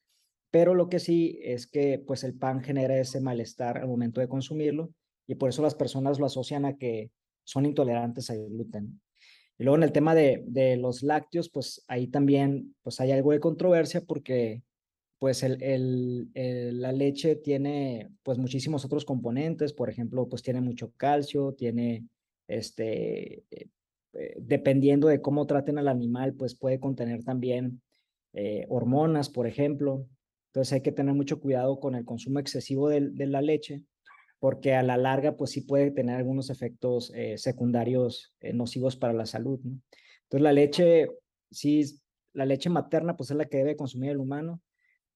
pero 0.51 0.74
lo 0.74 0.89
que 0.89 1.00
sí 1.00 1.39
es 1.44 1.68
que 1.68 2.00
pues 2.00 2.24
el 2.24 2.34
pan 2.34 2.62
genera 2.62 2.98
ese 2.98 3.22
malestar 3.22 3.77
al 3.77 3.88
momento 3.88 4.20
de 4.22 4.27
consumirlo 4.27 4.91
y 5.27 5.36
por 5.36 5.50
eso 5.50 5.62
las 5.62 5.75
personas 5.75 6.20
lo 6.20 6.25
asocian 6.25 6.65
a 6.65 6.77
que 6.77 7.12
son 7.44 7.65
intolerantes 7.65 8.29
al 8.29 8.48
gluten. 8.50 9.00
Y 9.58 9.63
luego 9.63 9.77
en 9.77 9.84
el 9.84 9.91
tema 9.91 10.15
de, 10.15 10.44
de 10.48 10.77
los 10.77 11.03
lácteos, 11.03 11.50
pues 11.50 11.84
ahí 11.88 12.08
también 12.08 12.75
pues 12.82 13.00
hay 13.00 13.12
algo 13.12 13.32
de 13.32 13.39
controversia 13.39 14.01
porque 14.01 14.63
pues 15.20 15.44
el, 15.44 15.62
el, 15.62 16.82
la 16.82 16.94
leche 16.94 17.36
tiene 17.36 18.10
pues 18.24 18.38
muchísimos 18.38 18.86
otros 18.86 19.03
componentes, 19.03 19.74
por 19.74 19.89
ejemplo, 19.89 20.27
pues 20.29 20.41
tiene 20.41 20.62
mucho 20.62 20.94
calcio, 20.96 21.53
tiene 21.53 22.06
este, 22.50 23.46
eh, 23.51 23.70
eh, 24.13 24.36
dependiendo 24.38 25.08
de 25.08 25.22
cómo 25.22 25.46
traten 25.46 25.77
al 25.77 25.88
animal, 25.88 26.34
pues 26.34 26.56
puede 26.56 26.79
contener 26.79 27.24
también 27.24 27.82
eh, 28.34 28.65
hormonas, 28.70 29.29
por 29.29 29.48
ejemplo. 29.48 30.08
Entonces 30.48 30.74
hay 30.74 30.82
que 30.82 30.91
tener 30.91 31.13
mucho 31.13 31.39
cuidado 31.39 31.79
con 31.79 31.96
el 31.96 32.06
consumo 32.06 32.39
excesivo 32.39 32.89
de, 32.89 33.12
la 33.27 33.41
leche, 33.41 33.84
porque 34.39 34.74
a 34.74 34.82
la 34.82 34.98
larga, 34.98 35.38
pues 35.38 35.51
sí 35.51 35.62
puede 35.62 35.91
tener 35.91 36.15
algunos 36.15 36.50
efectos 36.50 37.13
secundarios 37.36 38.34
nocivos 38.53 38.96
para 38.96 39.13
la 39.13 39.27
salud. 39.27 39.60
Entonces 39.60 40.41
la 40.41 40.53
leche, 40.53 41.08
sí, 41.51 42.01
la 42.34 42.46
leche 42.46 42.70
materna, 42.72 43.15
pues 43.15 43.29
es 43.29 43.38
la 43.38 43.46
que 43.46 43.58
debe 43.58 43.75
consumir 43.75 44.10
el 44.12 44.18
humano. 44.18 44.60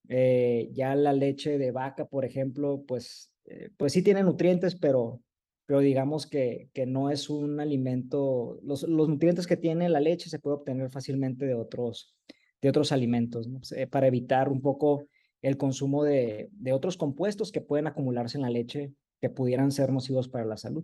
ya 0.08 0.94
la 0.96 1.14
leche 1.14 1.58
de 1.58 1.72
vaca, 1.72 2.06
por 2.06 2.26
ejemplo, 2.26 2.84
pues, 2.88 3.34
pues 3.78 3.94
sí 3.94 4.04
tiene 4.04 4.22
nutrientes, 4.22 4.76
pero 4.76 5.20
pero 5.66 5.80
digamos 5.80 6.28
que, 6.28 6.70
que 6.74 6.86
no 6.86 7.10
es 7.10 7.30
un 7.30 7.60
alimento, 7.60 8.60
los, 8.64 8.84
los, 8.84 9.08
nutrientes 9.08 9.48
que 9.48 9.58
tiene 9.58 9.90
la 9.90 10.00
leche 10.00 10.30
se 10.30 10.40
puede 10.40 10.58
obtener 10.58 10.90
fácilmente 10.90 11.46
de 11.46 11.56
otros, 11.56 12.14
de 12.62 12.70
otros 12.70 12.92
alimentos, 12.92 13.48
¿no? 13.48 13.62
Para 13.90 14.08
evitar 14.08 14.50
un 14.50 14.62
poco 14.62 15.08
el 15.42 15.58
consumo 15.58 16.04
de, 16.04 16.50
de, 16.52 16.74
otros 16.74 16.98
compuestos 16.98 17.52
que 17.52 17.62
pueden 17.62 17.88
acumularse 17.88 18.38
en 18.38 18.44
la 18.44 18.50
leche 18.50 18.94
que 19.22 19.30
pudieran 19.30 19.72
ser 19.72 19.92
nocivos 19.92 20.28
para 20.28 20.46
la 20.46 20.58
salud. 20.58 20.84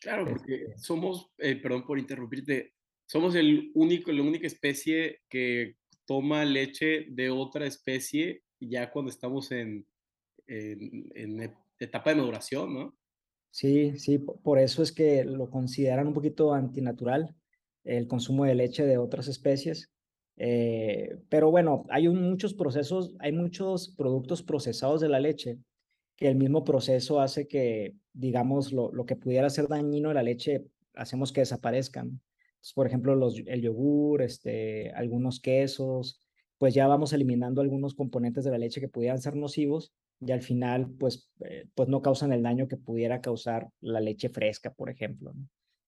Claro, 0.00 0.26
porque 0.26 0.54
este 0.54 0.78
somos, 0.78 1.30
eh, 1.38 1.56
perdón 1.56 1.84
por 1.86 1.98
interrumpirte, 1.98 2.74
somos 3.06 3.34
el 3.34 3.70
único, 3.74 4.12
la 4.12 4.22
única 4.22 4.46
especie 4.46 5.20
que 5.28 5.76
toma 6.04 6.44
leche 6.44 7.06
de 7.10 7.30
otra 7.30 7.66
especie 7.66 8.42
ya 8.60 8.90
cuando 8.90 9.10
estamos 9.10 9.50
en, 9.52 9.86
en, 10.46 11.10
en 11.14 11.54
etapa 11.78 12.10
de 12.10 12.16
maduración, 12.16 12.74
¿no? 12.74 12.98
Sí, 13.50 13.98
sí, 13.98 14.18
por 14.18 14.58
eso 14.58 14.82
es 14.82 14.92
que 14.92 15.24
lo 15.24 15.50
consideran 15.50 16.06
un 16.08 16.14
poquito 16.14 16.52
antinatural 16.54 17.34
el 17.84 18.06
consumo 18.06 18.44
de 18.44 18.54
leche 18.54 18.84
de 18.86 18.98
otras 18.98 19.28
especies. 19.28 19.90
Eh, 20.36 21.18
pero 21.28 21.50
bueno, 21.50 21.84
hay 21.90 22.08
muchos 22.08 22.54
procesos, 22.54 23.14
hay 23.18 23.32
muchos 23.32 23.88
productos 23.96 24.42
procesados 24.42 25.00
de 25.00 25.08
la 25.08 25.18
leche 25.20 25.58
que 26.16 26.28
el 26.28 26.36
mismo 26.36 26.64
proceso 26.64 27.20
hace 27.20 27.48
que, 27.48 27.96
digamos, 28.12 28.72
lo, 28.72 28.92
lo 28.92 29.06
que 29.06 29.16
pudiera 29.16 29.50
ser 29.50 29.68
dañino 29.68 30.08
de 30.10 30.14
la 30.16 30.22
leche, 30.22 30.66
hacemos 30.94 31.32
que 31.32 31.40
desaparezcan. 31.40 32.20
por 32.74 32.86
ejemplo, 32.86 33.14
los, 33.16 33.38
el 33.46 33.62
yogur, 33.62 34.22
este, 34.22 34.90
algunos 34.92 35.40
quesos, 35.40 36.20
pues 36.58 36.74
ya 36.74 36.86
vamos 36.86 37.12
eliminando 37.12 37.60
algunos 37.60 37.94
componentes 37.94 38.44
de 38.44 38.50
la 38.50 38.58
leche 38.58 38.80
que 38.80 38.88
pudieran 38.88 39.20
ser 39.20 39.36
nocivos 39.36 39.92
y 40.20 40.32
al 40.32 40.42
final 40.42 40.90
pues, 40.98 41.30
eh, 41.44 41.66
pues 41.74 41.88
no 41.88 42.02
causan 42.02 42.32
el 42.32 42.42
daño 42.42 42.68
que 42.68 42.76
pudiera 42.76 43.20
causar 43.20 43.68
la 43.80 44.00
leche 44.00 44.28
fresca, 44.28 44.72
por 44.72 44.90
ejemplo. 44.90 45.32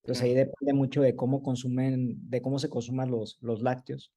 Entonces 0.02 0.24
ahí 0.24 0.34
depende 0.34 0.72
mucho 0.72 1.02
de 1.02 1.14
cómo 1.16 1.42
consumen, 1.42 2.16
de 2.30 2.40
cómo 2.40 2.58
se 2.58 2.68
consuman 2.68 3.10
los, 3.10 3.38
los 3.40 3.62
lácteos. 3.62 4.12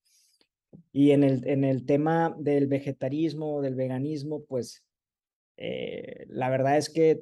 Y 0.92 1.12
en 1.12 1.24
el, 1.24 1.48
en 1.48 1.64
el 1.64 1.86
tema 1.86 2.36
del 2.40 2.68
vegetarismo, 2.68 3.62
del 3.62 3.76
veganismo, 3.76 4.44
pues 4.46 4.84
eh, 5.58 6.26
la 6.30 6.50
verdad 6.50 6.78
es 6.78 6.90
que 6.90 7.22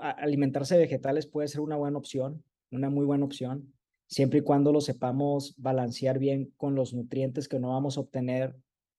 alimentarse 0.00 0.74
de 0.74 0.82
vegetales 0.82 1.26
puede 1.26 1.48
ser 1.48 1.60
una 1.60 1.76
buena 1.76 1.98
opción, 1.98 2.42
una 2.70 2.90
muy 2.90 3.04
buena 3.04 3.24
opción, 3.24 3.72
siempre 4.06 4.40
y 4.40 4.42
cuando 4.42 4.72
lo 4.72 4.80
sepamos 4.80 5.54
balancear 5.56 6.18
bien 6.18 6.52
con 6.56 6.74
los 6.74 6.94
nutrientes 6.94 7.48
que 7.48 7.60
no 7.60 7.70
vamos 7.70 7.96
a 7.96 8.00
obtener 8.00 8.56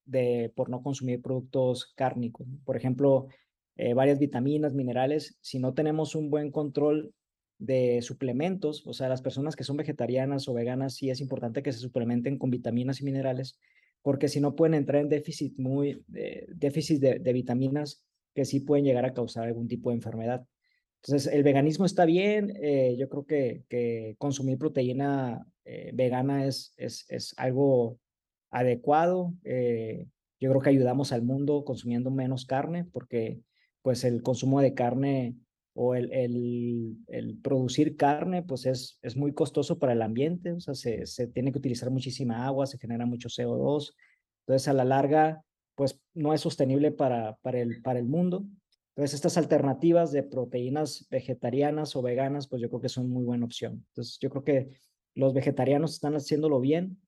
de, 0.10 0.52
por 0.56 0.70
no 0.70 0.82
consumir 0.82 1.22
productos 1.22 1.94
cárnicos. 1.96 2.48
Por 2.66 2.76
ejemplo, 2.76 3.28
eh, 3.76 3.94
varias 3.94 4.20
vitaminas, 4.20 4.74
minerales, 4.74 5.38
si 5.42 5.60
no 5.60 5.74
tenemos 5.74 6.16
un 6.16 6.30
buen 6.30 6.52
control 6.52 7.14
de 7.60 8.02
suplementos, 8.02 8.86
o 8.88 8.94
sea, 8.94 9.10
las 9.10 9.22
personas 9.22 9.56
que 9.56 9.64
son 9.64 9.78
vegetarianas 9.78 10.48
o 10.48 10.54
veganas, 10.54 10.96
sí 10.96 11.10
es 11.10 11.22
importante 11.22 11.62
que 11.62 11.74
se 11.74 11.80
suplementen 11.80 12.38
con 12.38 12.50
vitaminas 12.50 13.02
y 13.02 13.06
minerales, 13.06 13.60
porque 14.02 14.28
si 14.28 14.40
no 14.40 14.56
pueden 14.56 14.74
entrar 14.74 15.02
en 15.02 15.10
déficit 15.10 15.58
muy, 15.58 16.04
eh, 16.16 16.46
déficit 16.50 17.00
de, 17.02 17.34
vitaminas 17.34 18.04
que 18.34 18.46
sí 18.46 18.62
pueden 18.62 18.86
llegar 18.86 19.06
a 19.06 19.14
causar 19.14 19.48
algún 19.48 19.68
tipo 19.68 19.90
de 19.90 19.98
enfermedad. 19.98 20.46
Entonces, 21.04 21.32
el 21.32 21.44
veganismo 21.44 21.86
está 21.86 22.06
bien, 22.06 22.54
eh, 22.62 22.96
yo 22.98 23.08
creo 23.10 23.26
que, 23.26 23.64
que 23.70 24.16
consumir 24.18 24.58
proteína 24.58 25.46
vegana 25.94 26.48
es, 26.48 26.74
es, 26.78 27.06
es 27.10 27.36
algo 27.38 28.00
adecuado. 28.50 29.34
Eh, 29.44 30.08
yo 30.40 30.50
creo 30.50 30.62
que 30.62 30.70
ayudamos 30.70 31.12
al 31.12 31.22
mundo 31.22 31.64
consumiendo 31.66 32.12
menos 32.12 32.46
carne 32.46 32.86
porque 32.86 33.42
pues 33.82 34.04
el 34.04 34.22
consumo 34.24 34.62
de 34.62 34.74
carne 34.74 35.36
o 35.74 35.96
el, 35.96 36.12
el, 36.12 36.98
el, 37.08 37.38
producir 37.42 37.96
carne 37.96 38.44
pues 38.44 38.66
es, 38.66 39.00
es 39.02 39.16
muy 39.16 39.34
costoso 39.34 39.80
para 39.80 39.94
el 39.94 40.02
ambiente, 40.02 40.52
o 40.52 40.60
sea, 40.60 40.74
se, 40.74 41.06
se, 41.06 41.28
tiene 41.28 41.52
que 41.52 41.60
utilizar 41.60 41.90
muchísima 41.90 42.46
agua, 42.46 42.66
se 42.66 42.78
genera 42.78 43.06
mucho 43.06 43.30
CO2, 43.30 43.94
entonces 44.46 44.68
a 44.68 44.74
la 44.74 44.84
larga 44.84 45.42
pues 45.76 46.02
no 46.14 46.34
es 46.34 46.42
sostenible 46.42 46.92
para, 46.92 47.38
para, 47.38 47.60
el, 47.60 47.82
para 47.82 48.00
el 48.00 48.06
mundo. 48.06 48.46
Entonces 48.90 49.14
estas 49.16 49.38
alternativas 49.38 50.12
de 50.12 50.24
proteínas 50.24 51.08
vegetarianas 51.10 51.96
o 51.96 52.02
veganas 52.02 52.50
pues 52.50 52.62
yo 52.62 52.68
creo 52.68 52.82
que 52.82 52.90
son 52.90 53.10
muy 53.10 53.24
buena 53.24 53.46
opción. 53.46 53.86
Entonces 53.92 54.18
yo 54.20 54.30
creo 54.30 54.44
que 54.44 54.70
los 55.16 55.34
vegetarianos 55.34 55.94
están 55.94 56.16
haciéndolo 56.16 56.60
bien, 56.60 57.00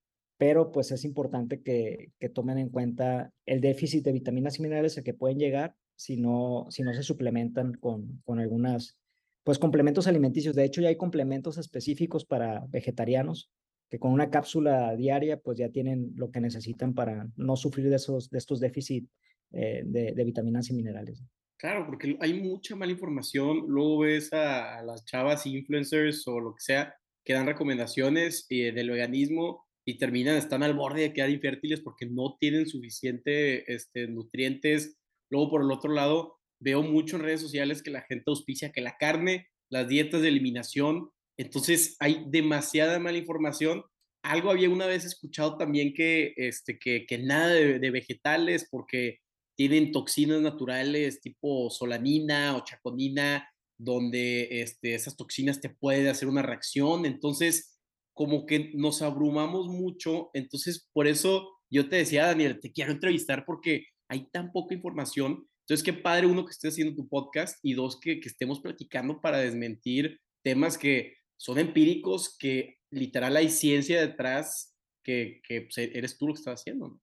pero 0.41 0.71
pues 0.71 0.91
es 0.91 1.05
importante 1.05 1.61
que, 1.61 2.13
que, 2.19 2.27
tomen 2.27 2.57
en 2.57 2.69
cuenta 2.69 3.31
el 3.45 3.61
déficit 3.61 4.03
de 4.03 4.11
vitaminas 4.11 4.57
y 4.57 4.63
minerales 4.63 4.97
a 4.97 5.03
que 5.03 5.13
pueden 5.13 5.37
llegar 5.37 5.75
si 5.95 6.17
no, 6.17 6.65
si 6.71 6.81
no 6.81 6.95
se 6.95 7.03
suplementan 7.03 7.75
con, 7.75 8.23
con 8.25 8.39
algunas, 8.39 8.97
pues 9.43 9.59
complementos 9.59 10.07
alimenticios. 10.07 10.55
De 10.55 10.63
hecho, 10.63 10.81
ya 10.81 10.89
hay 10.89 10.95
complementos 10.95 11.59
específicos 11.59 12.25
para 12.25 12.65
vegetarianos 12.69 13.51
que 13.87 13.99
con 13.99 14.13
una 14.13 14.31
cápsula 14.31 14.95
diaria 14.95 15.39
pues 15.39 15.59
ya 15.59 15.69
tienen 15.69 16.11
lo 16.15 16.31
que 16.31 16.41
necesitan 16.41 16.95
para 16.95 17.29
no 17.35 17.55
sufrir 17.55 17.91
de, 17.91 17.97
esos, 17.97 18.31
de 18.31 18.39
estos 18.39 18.59
déficits 18.59 19.11
eh, 19.51 19.83
de, 19.85 20.13
de, 20.13 20.23
vitaminas 20.23 20.71
y 20.71 20.73
minerales. 20.73 21.23
Claro, 21.55 21.85
porque 21.85 22.17
hay 22.19 22.33
mucha 22.33 22.75
mala 22.75 22.91
información. 22.91 23.65
Luego 23.67 23.99
ves 23.99 24.33
a, 24.33 24.79
a 24.79 24.83
las 24.83 25.05
chavas 25.05 25.45
influencers 25.45 26.27
o 26.27 26.39
lo 26.39 26.55
que 26.55 26.61
sea 26.61 26.95
que 27.23 27.33
dan 27.33 27.45
recomendaciones 27.45 28.47
eh, 28.49 28.71
del 28.71 28.89
veganismo 28.89 29.67
y 29.91 29.97
terminan, 29.97 30.37
están 30.37 30.63
al 30.63 30.73
borde 30.73 31.01
de 31.01 31.13
quedar 31.13 31.29
infértiles 31.29 31.81
porque 31.81 32.05
no 32.05 32.37
tienen 32.39 32.67
suficiente 32.67 33.71
este, 33.73 34.07
nutrientes. 34.07 34.97
Luego, 35.29 35.49
por 35.49 35.61
el 35.61 35.71
otro 35.71 35.93
lado, 35.93 36.37
veo 36.59 36.81
mucho 36.81 37.15
en 37.15 37.23
redes 37.23 37.41
sociales 37.41 37.81
que 37.81 37.91
la 37.91 38.01
gente 38.01 38.25
auspicia 38.27 38.71
que 38.71 38.81
la 38.81 38.97
carne, 38.97 39.47
las 39.69 39.87
dietas 39.87 40.21
de 40.21 40.29
eliminación, 40.29 41.09
entonces 41.37 41.95
hay 41.99 42.25
demasiada 42.27 42.99
mala 42.99 43.17
información. 43.17 43.83
Algo 44.23 44.51
había 44.51 44.69
una 44.69 44.85
vez 44.85 45.05
escuchado 45.05 45.57
también 45.57 45.93
que, 45.93 46.33
este, 46.37 46.77
que, 46.77 47.05
que 47.07 47.17
nada 47.17 47.47
de, 47.47 47.79
de 47.79 47.91
vegetales 47.91 48.67
porque 48.69 49.19
tienen 49.57 49.91
toxinas 49.91 50.41
naturales 50.41 51.21
tipo 51.21 51.69
solanina 51.69 52.55
o 52.55 52.63
chaconina, 52.63 53.49
donde 53.79 54.61
este, 54.61 54.93
esas 54.93 55.17
toxinas 55.17 55.59
te 55.59 55.69
pueden 55.69 56.07
hacer 56.07 56.27
una 56.27 56.43
reacción. 56.43 57.05
Entonces, 57.05 57.80
como 58.13 58.45
que 58.45 58.71
nos 58.73 59.01
abrumamos 59.01 59.67
mucho. 59.67 60.29
Entonces, 60.33 60.89
por 60.93 61.07
eso 61.07 61.49
yo 61.69 61.89
te 61.89 61.97
decía, 61.97 62.25
Daniel, 62.25 62.59
te 62.59 62.71
quiero 62.71 62.91
entrevistar 62.91 63.45
porque 63.45 63.85
hay 64.07 64.29
tan 64.31 64.51
poca 64.51 64.75
información. 64.75 65.47
Entonces, 65.61 65.83
qué 65.83 65.93
padre, 65.93 66.27
uno, 66.27 66.45
que 66.45 66.51
estés 66.51 66.73
haciendo 66.73 66.95
tu 66.95 67.07
podcast 67.07 67.57
y 67.63 67.73
dos, 67.73 67.99
que, 67.99 68.19
que 68.19 68.27
estemos 68.27 68.59
platicando 68.59 69.21
para 69.21 69.39
desmentir 69.39 70.19
temas 70.43 70.77
que 70.77 71.15
son 71.37 71.59
empíricos, 71.59 72.35
que 72.37 72.77
literal 72.91 73.37
hay 73.37 73.49
ciencia 73.49 74.01
detrás, 74.01 74.75
que, 75.03 75.41
que 75.47 75.61
pues, 75.61 75.77
eres 75.77 76.17
tú 76.17 76.27
lo 76.27 76.33
que 76.33 76.39
estás 76.39 76.61
haciendo. 76.61 76.99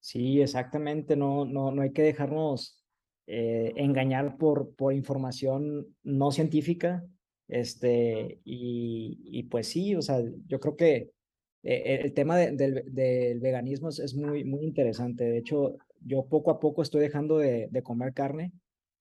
Sí, 0.00 0.40
exactamente. 0.40 1.16
No, 1.16 1.44
no, 1.44 1.70
no 1.70 1.82
hay 1.82 1.92
que 1.92 2.02
dejarnos 2.02 2.84
eh, 3.26 3.72
engañar 3.76 4.38
por, 4.38 4.74
por 4.74 4.94
información 4.94 5.94
no 6.02 6.30
científica. 6.32 7.04
Este, 7.48 8.40
y, 8.44 9.18
y 9.24 9.44
pues 9.44 9.68
sí, 9.68 9.94
o 9.94 10.02
sea, 10.02 10.22
yo 10.46 10.60
creo 10.60 10.76
que 10.76 11.10
eh, 11.62 12.00
el 12.04 12.12
tema 12.12 12.36
del, 12.36 12.56
del, 12.56 13.40
veganismo 13.40 13.88
es, 13.88 13.98
es, 13.98 14.14
muy, 14.14 14.44
muy 14.44 14.64
interesante. 14.64 15.24
De 15.24 15.38
hecho, 15.38 15.76
yo 16.04 16.26
poco 16.26 16.50
a 16.50 16.60
poco 16.60 16.82
estoy 16.82 17.00
dejando 17.00 17.38
de, 17.38 17.68
de 17.70 17.82
comer 17.82 18.12
carne 18.14 18.52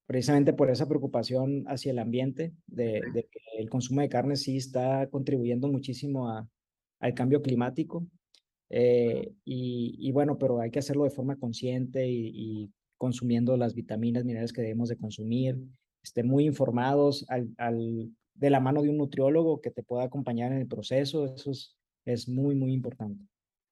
precisamente 0.08 0.54
por 0.54 0.72
esa 0.72 0.88
preocupación 0.88 1.66
hacia 1.68 1.92
el 1.92 2.00
ambiente, 2.00 2.54
de, 2.66 3.01
de, 3.13 3.27
que 3.30 3.39
el 3.60 3.70
consumo 3.70 4.01
de 4.01 4.10
carne 4.10 4.38
sí 4.38 4.56
está 4.56 5.08
contribuyendo 5.10 5.68
muchísimo 5.68 6.30
a, 6.30 6.48
al 7.00 7.13
cambio 7.13 7.42
climático. 7.42 8.08
Eh, 8.70 9.34
y, 9.46 9.96
y, 10.00 10.12
bueno, 10.13 10.38
pero 10.38 10.62
hay 10.62 10.72
que 10.72 10.80
hacerlo 10.80 11.04
de 11.04 11.10
forma 11.10 11.36
consciente 11.36 12.08
y, 12.08 12.32
y, 12.34 12.72
consumiendo 12.98 13.56
las 13.58 13.75
vitaminas, 13.75 14.25
minerales 14.25 14.51
que 14.51 14.62
debemos 14.62 14.89
de 14.89 14.98
consumir, 14.98 15.60
esté 16.01 16.24
muy 16.24 16.46
informados 16.46 17.25
al, 17.30 17.50
al, 17.58 18.12
de 18.38 18.50
la 18.50 18.60
mano 18.60 18.82
de 18.82 18.89
un 18.89 18.98
nutriólogo 18.98 19.62
que 19.62 19.72
te 19.72 19.84
pueda 19.84 20.03
acompañar 20.03 20.51
en 20.51 20.60
el 20.60 20.67
proceso. 20.67 21.25
Eso 21.25 21.51
es, 21.51 21.75
es 22.06 22.27
muy, 22.29 22.56
muy 22.56 22.74
importante. 22.74 23.25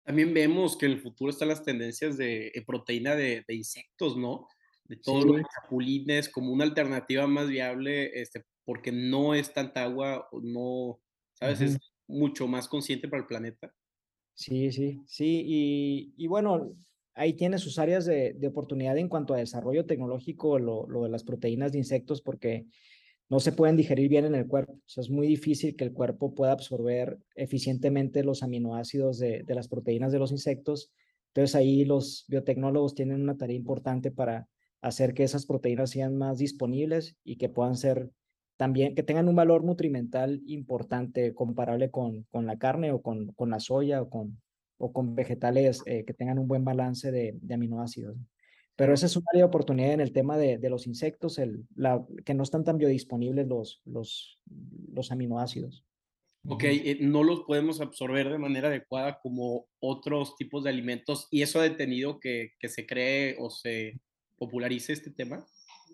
También 0.03 0.33
vemos 0.33 0.77
que 0.77 0.85
en 0.85 0.93
el 0.93 0.99
futuro 0.99 1.31
están 1.31 1.47
las 1.47 1.63
tendencias 1.63 2.17
de, 2.17 2.51
de 2.53 2.63
proteína 2.65 3.15
de, 3.15 3.43
de, 3.47 3.55
insectos, 3.55 4.17
¿no? 4.17 4.47
De 4.83 4.97
todos 4.97 5.23
sí. 5.23 5.29
los 5.29 5.41
chapulines 5.41 6.29
como 6.29 6.51
una 6.51 6.63
alternativa 6.63 7.25
más 7.25 7.47
viable, 7.47 8.19
este, 8.19 8.43
porque 8.63 8.91
no 8.91 9.33
es 9.33 9.51
tanta 9.51 9.83
agua, 9.83 10.27
no, 10.43 10.99
¿sabes? 11.33 11.61
Es 11.61 11.77
mucho 12.07 12.47
más 12.47 12.67
consciente 12.67 13.07
para 13.07 13.21
el 13.21 13.27
planeta. 13.27 13.73
Sí, 14.35 14.71
sí, 14.71 15.01
sí. 15.07 15.43
Y, 15.45 16.13
y 16.17 16.27
bueno, 16.27 16.75
ahí 17.15 17.33
tiene 17.33 17.57
sus 17.57 17.79
áreas 17.79 18.05
de, 18.05 18.33
de, 18.33 18.47
oportunidad 18.47 18.97
en 18.97 19.09
cuanto 19.09 19.33
a 19.33 19.37
desarrollo 19.37 19.85
tecnológico, 19.85 20.59
lo, 20.59 20.87
lo, 20.87 21.03
de 21.03 21.09
las 21.09 21.23
proteínas 21.23 21.71
de 21.71 21.79
insectos, 21.79 22.21
porque 22.21 22.65
no 23.29 23.39
se 23.39 23.51
pueden 23.51 23.75
digerir 23.75 24.09
bien 24.09 24.25
en 24.25 24.35
el 24.35 24.47
cuerpo. 24.47 24.79
Es 24.95 25.09
muy 25.09 25.27
difícil 25.27 25.75
que 25.75 25.83
el 25.83 25.93
cuerpo 25.93 26.35
pueda 26.35 26.51
absorber 26.51 27.17
eficientemente 27.35 28.23
los 28.23 28.43
aminoácidos 28.43 29.17
de, 29.17 29.43
las 29.47 29.67
proteínas 29.67 30.11
de 30.11 30.19
los 30.19 30.31
insectos. 30.31 30.91
Entonces 31.33 31.55
ahí 31.55 31.85
los 31.85 32.25
biotecnólogos 32.27 32.93
tienen 32.93 33.21
una 33.21 33.37
tarea 33.37 33.55
importante 33.55 34.11
para 34.11 34.47
hacer 34.81 35.13
que 35.13 35.23
esas 35.23 35.45
proteínas 35.45 35.89
sean 35.89 36.15
más 36.17 36.37
disponibles 36.37 37.17
y 37.23 37.37
que 37.37 37.49
puedan 37.49 37.75
ser 37.75 38.11
también, 38.57 38.95
que 38.95 39.03
tengan 39.03 39.27
un 39.27 39.35
valor 39.35 39.65
nutrimental 39.65 40.41
importante 40.45 41.33
comparable 41.33 41.89
con, 41.89 42.23
con 42.31 42.45
la 42.45 42.57
carne 42.57 42.91
o 42.91 43.01
con, 43.01 43.33
con 43.33 43.49
la 43.49 43.59
soya 43.59 44.01
o 44.01 44.09
con, 44.09 44.39
o 44.77 44.93
con 44.93 45.15
vegetales 45.15 45.81
eh, 45.87 46.05
que 46.05 46.13
tengan 46.13 46.39
un 46.39 46.47
buen 46.47 46.63
balance 46.63 47.11
de 47.11 47.53
aminoácidos. 47.53 48.15
Pero 48.75 48.93
esa 48.93 49.05
es 49.05 49.15
una 49.15 49.25
área 49.31 49.43
de 49.43 49.47
oportunidad 49.47 49.93
en 49.93 50.01
el 50.01 50.11
tema 50.11 50.37
de, 50.37 50.57
de 50.57 50.69
los 50.69 50.85
insectos, 50.85 51.39
el, 51.39 51.65
la, 51.75 52.05
que 52.25 52.33
no 52.33 52.43
están 52.43 52.63
tan 52.63 52.77
biodisponibles 52.77 53.47
los, 53.47 53.81
los, 53.85 54.39
los 54.93 55.11
aminoácidos. 55.11 55.85
Ok, 56.47 56.63
eh, 56.65 56.97
no 57.01 57.23
los 57.23 57.41
podemos 57.41 57.81
absorber 57.81 58.29
de 58.29 58.37
manera 58.37 58.67
adecuada 58.67 59.19
como 59.19 59.65
otros 59.79 60.35
tipos 60.35 60.63
de 60.63 60.69
alimentos 60.69 61.27
y 61.31 61.41
eso 61.41 61.59
ha 61.59 61.63
detenido 61.63 62.19
que, 62.19 62.51
que 62.59 62.69
se 62.69 62.85
cree 62.85 63.35
o 63.39 63.49
se 63.49 63.99
popularice 64.37 64.93
este 64.93 65.09
tema. 65.09 65.45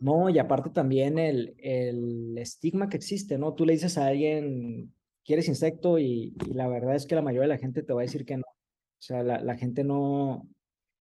No, 0.01 0.29
y 0.29 0.39
aparte 0.39 0.71
también 0.71 1.19
el, 1.19 1.55
el 1.59 2.37
estigma 2.37 2.89
que 2.89 2.97
existe, 2.97 3.37
¿no? 3.37 3.53
Tú 3.53 3.65
le 3.65 3.73
dices 3.73 3.97
a 3.97 4.07
alguien, 4.07 4.93
¿quieres 5.23 5.47
insecto? 5.47 5.99
Y, 5.99 6.35
y, 6.45 6.53
la 6.53 6.67
verdad 6.67 6.95
es 6.95 7.05
que 7.05 7.15
la 7.15 7.21
mayoría 7.21 7.47
de 7.47 7.55
la 7.55 7.59
gente 7.59 7.83
te 7.83 7.93
va 7.93 8.01
a 8.01 8.03
decir 8.03 8.25
que 8.25 8.37
no. 8.37 8.43
O 8.43 9.03
sea, 9.03 9.23
la, 9.23 9.39
la 9.41 9.55
gente 9.55 9.83
no, 9.83 10.49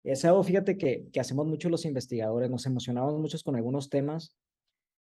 es 0.03 0.23
algo, 0.25 0.43
fíjate, 0.43 0.77
que, 0.77 1.07
que 1.11 1.19
hacemos 1.19 1.45
mucho 1.47 1.69
los 1.69 1.85
investigadores, 1.85 2.49
nos 2.49 2.65
emocionamos 2.65 3.19
muchos 3.19 3.43
con 3.43 3.55
algunos 3.55 3.89
temas, 3.89 4.35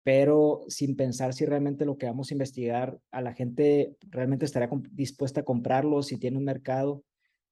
pero 0.06 0.62
sin 0.68 0.96
pensar 0.96 1.34
si 1.34 1.46
realmente 1.46 1.84
lo 1.84 1.98
que 1.98 2.06
vamos 2.06 2.30
a 2.30 2.34
investigar 2.36 3.00
a 3.10 3.22
la 3.22 3.34
gente 3.34 3.98
realmente 4.12 4.46
estará 4.46 4.70
dispuesta 4.92 5.42
a 5.42 5.46
comprarlo, 5.46 6.04
si 6.04 6.20
tiene 6.20 6.38
un 6.38 6.46
mercado. 6.46 7.04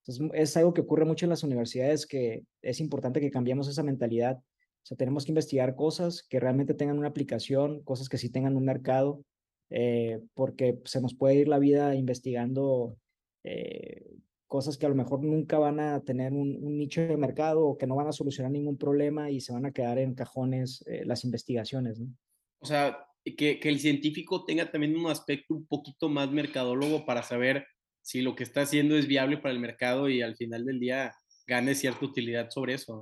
Entonces, 0.05 0.29
es 0.33 0.55
algo 0.57 0.73
que 0.73 0.81
ocurre 0.81 1.05
mucho 1.05 1.25
en 1.25 1.31
las 1.31 1.43
universidades, 1.43 2.05
que 2.05 2.43
es 2.61 2.79
importante 2.79 3.19
que 3.21 3.31
cambiemos 3.31 3.67
esa 3.67 3.81
mentalidad. 3.81 4.37
O 4.37 4.85
sea, 4.85 4.97
tenemos 4.97 5.25
que 5.25 5.31
investigar 5.31 5.75
cosas 5.75 6.21
que 6.29 6.39
realmente 6.39 6.75
tengan 6.75 6.99
una 6.99 7.07
aplicación, 7.07 7.81
cosas 7.83 8.07
que 8.07 8.19
sí 8.19 8.29
tengan 8.29 8.55
un 8.55 8.65
mercado, 8.65 9.23
eh, 9.71 10.21
porque 10.35 10.79
se 10.85 11.01
nos 11.01 11.15
puede 11.15 11.35
ir 11.35 11.47
la 11.47 11.57
vida 11.57 11.95
investigando 11.95 12.97
eh, 13.43 14.05
cosas 14.53 14.77
que 14.77 14.85
a 14.85 14.89
lo 14.89 14.93
mejor 14.93 15.23
nunca 15.23 15.57
van 15.57 15.79
a 15.79 16.03
tener 16.03 16.31
un, 16.31 16.55
un, 16.61 16.77
nicho 16.77 17.01
de 17.01 17.17
mercado 17.17 17.65
o 17.65 17.75
que 17.75 17.87
no 17.87 17.95
van 17.95 18.05
a 18.05 18.11
solucionar 18.11 18.51
ningún 18.51 18.77
problema 18.77 19.31
y 19.31 19.41
se 19.41 19.51
van 19.51 19.65
a 19.65 19.71
quedar 19.71 19.97
en 19.97 20.13
cajones 20.13 20.83
eh, 20.85 21.01
las 21.05 21.23
investigaciones. 21.23 21.99
¿no? 21.99 22.15
O 22.59 22.65
sea, 22.67 23.03
que, 23.25 23.59
que, 23.59 23.67
el 23.67 23.79
científico 23.79 24.45
tenga 24.45 24.69
también 24.69 24.95
un 24.95 25.09
aspecto 25.09 25.55
un 25.55 25.65
poquito 25.65 26.07
más 26.07 26.29
mercadólogo 26.29 27.03
para 27.03 27.23
saber 27.23 27.65
si 28.03 28.21
lo 28.21 28.35
que 28.35 28.43
está 28.43 28.61
haciendo 28.61 28.95
es 28.95 29.07
viable 29.07 29.39
para 29.39 29.55
el 29.55 29.59
mercado 29.59 30.07
y 30.07 30.21
al 30.21 30.35
final 30.35 30.65
del 30.65 30.79
día 30.79 31.15
gane 31.47 31.73
cierta 31.73 32.05
utilidad 32.05 32.51
sobre 32.51 32.75
eso. 32.75 33.01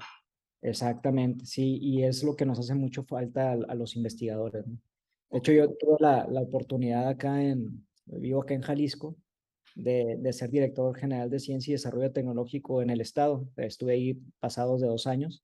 Exactamente, 0.62 1.46
sí, 1.46 1.80
y 1.82 2.04
es 2.04 2.24
lo 2.24 2.38
que 2.38 2.46
nos 2.46 2.60
hace 2.60 2.76
mucho 2.76 3.04
falta 3.04 3.52
a, 3.52 3.58
a 3.68 3.76
los 3.76 3.98
investigadores. 3.98 4.66
¿no? 4.66 4.78
De 5.32 5.40
hecho, 5.40 5.52
yo 5.52 5.70
tuve 5.76 5.98
la, 6.00 6.26
la 6.32 6.40
oportunidad 6.40 7.10
acá 7.10 7.44
en, 7.44 7.86
vivo 8.06 8.42
acá 8.42 8.54
en 8.54 8.62
Jalisco, 8.62 9.18
de, 9.76 10.34
ser 10.34 10.50
director 10.50 10.96
general 10.98 11.30
de 11.30 11.40
ciencia 11.40 11.72
y 11.72 11.74
desarrollo 11.74 12.12
tecnológico 12.12 12.82
en 12.82 12.90
el 12.90 13.02
estado. 13.02 13.48
Estuve 13.58 13.94
ahí 13.94 14.14
pasados 14.40 14.82
de 14.82 14.88
dos 14.88 15.08
años. 15.08 15.44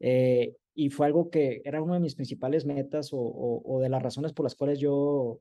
Eh, 0.00 0.56
y 0.74 0.90
fue 0.90 1.06
algo 1.06 1.30
que 1.30 1.60
era 1.64 1.82
una 1.82 1.94
de 1.94 2.00
mis 2.00 2.14
principales 2.14 2.64
metas 2.64 3.12
o, 3.12 3.18
o, 3.18 3.62
o, 3.64 3.80
de 3.80 3.88
las 3.88 4.02
razones 4.02 4.32
por 4.32 4.44
las 4.44 4.54
cuales 4.54 4.78
yo 4.78 5.40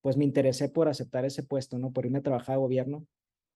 pues 0.00 0.16
me 0.16 0.24
interesé 0.24 0.68
por 0.68 0.88
aceptar 0.88 1.24
ese 1.24 1.42
puesto, 1.42 1.78
¿no? 1.78 1.92
Por 1.92 2.06
irme 2.06 2.18
a 2.20 2.22
trabajar 2.22 2.54
a 2.54 2.58
gobierno. 2.58 3.04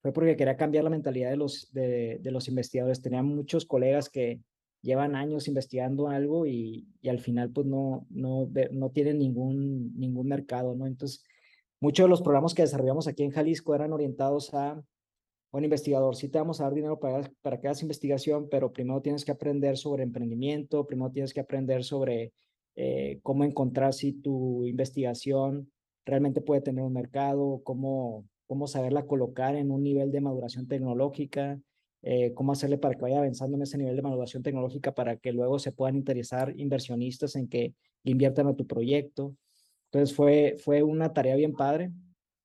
Fue 0.02 0.12
porque 0.12 0.36
quería 0.36 0.56
cambiar 0.56 0.82
la 0.84 0.90
mentalidad 0.90 1.30
de 1.30 1.36
los, 1.36 1.72
de, 1.72 2.18
de 2.20 2.30
los 2.32 2.48
investigadores. 2.48 3.02
Tenía 3.02 3.22
muchos 3.22 3.66
colegas 3.66 4.08
que 4.08 4.40
llevan 4.82 5.14
años 5.14 5.46
investigando 5.46 6.08
algo 6.08 6.46
y, 6.46 6.88
y 7.00 7.08
al 7.08 7.20
final 7.20 7.50
pues 7.50 7.66
no, 7.66 8.06
no, 8.10 8.50
no 8.72 8.90
tienen 8.90 9.18
ningún, 9.18 9.92
ningún 9.98 10.26
mercado, 10.26 10.74
¿no? 10.74 10.86
Entonces, 10.86 11.22
Muchos 11.82 12.04
de 12.04 12.10
los 12.10 12.20
programas 12.20 12.52
que 12.52 12.60
desarrollamos 12.60 13.08
aquí 13.08 13.22
en 13.22 13.30
Jalisco 13.30 13.74
eran 13.74 13.94
orientados 13.94 14.52
a 14.52 14.82
un 15.52 15.64
investigador. 15.64 16.14
Sí 16.14 16.28
te 16.28 16.38
vamos 16.38 16.60
a 16.60 16.64
dar 16.64 16.74
dinero 16.74 17.00
para, 17.00 17.22
para 17.40 17.58
que 17.58 17.68
hagas 17.68 17.80
investigación, 17.80 18.48
pero 18.50 18.70
primero 18.70 19.00
tienes 19.00 19.24
que 19.24 19.32
aprender 19.32 19.78
sobre 19.78 20.02
emprendimiento, 20.02 20.86
primero 20.86 21.10
tienes 21.10 21.32
que 21.32 21.40
aprender 21.40 21.82
sobre 21.82 22.34
eh, 22.76 23.18
cómo 23.22 23.44
encontrar 23.44 23.94
si 23.94 24.12
tu 24.12 24.66
investigación 24.66 25.72
realmente 26.04 26.42
puede 26.42 26.60
tener 26.60 26.84
un 26.84 26.92
mercado, 26.92 27.62
cómo, 27.64 28.26
cómo 28.46 28.66
saberla 28.66 29.06
colocar 29.06 29.56
en 29.56 29.70
un 29.70 29.82
nivel 29.82 30.12
de 30.12 30.20
maduración 30.20 30.68
tecnológica, 30.68 31.58
eh, 32.02 32.34
cómo 32.34 32.52
hacerle 32.52 32.76
para 32.76 32.94
que 32.94 33.00
vaya 33.00 33.18
avanzando 33.18 33.56
en 33.56 33.62
ese 33.62 33.78
nivel 33.78 33.96
de 33.96 34.02
maduración 34.02 34.42
tecnológica 34.42 34.94
para 34.94 35.16
que 35.16 35.32
luego 35.32 35.58
se 35.58 35.72
puedan 35.72 35.96
interesar 35.96 36.52
inversionistas 36.58 37.36
en 37.36 37.48
que 37.48 37.74
inviertan 38.04 38.48
a 38.48 38.54
tu 38.54 38.66
proyecto. 38.66 39.34
Entonces 39.92 40.14
fue, 40.14 40.56
fue 40.58 40.82
una 40.82 41.12
tarea 41.12 41.34
bien 41.34 41.52
padre 41.52 41.90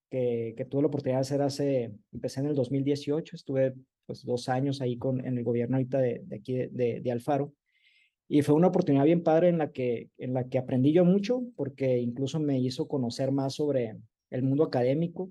que, 0.10 0.56
que, 0.58 0.66
tuve 0.66 0.82
la 0.82 0.88
oportunidad 0.88 1.20
de 1.20 1.22
hacer 1.22 1.42
hace, 1.42 1.92
empecé 2.12 2.40
en 2.40 2.48
el 2.48 2.56
2018, 2.56 3.36
estuve 3.36 3.76
pues 4.06 4.24
dos 4.24 4.50
años 4.50 4.82
ahí 4.82 4.98
con, 4.98 5.26
en 5.26 5.38
el 5.38 5.44
gobierno 5.44 5.78
ahorita 5.78 6.00
de, 6.00 6.22
de 6.26 6.36
aquí 6.36 6.56
de, 6.56 7.02
de, 7.02 7.12
Alfaro. 7.12 7.54
Y 8.28 8.42
fue 8.42 8.56
una 8.56 8.68
oportunidad 8.68 9.06
bien 9.06 9.22
padre 9.22 9.50
en 9.50 9.60
la, 9.60 9.72
que, 9.72 10.10
en 10.18 10.34
la 10.34 10.48
que 10.50 10.58
aprendí 10.58 10.92
yo 10.92 11.06
mucho, 11.06 11.44
porque 11.56 12.00
incluso 12.00 12.40
me 12.40 12.60
hizo 12.60 12.88
conocer 12.88 13.32
más 13.32 13.54
sobre 13.54 13.98
el 14.32 14.42
mundo 14.42 14.64
académico, 14.64 15.30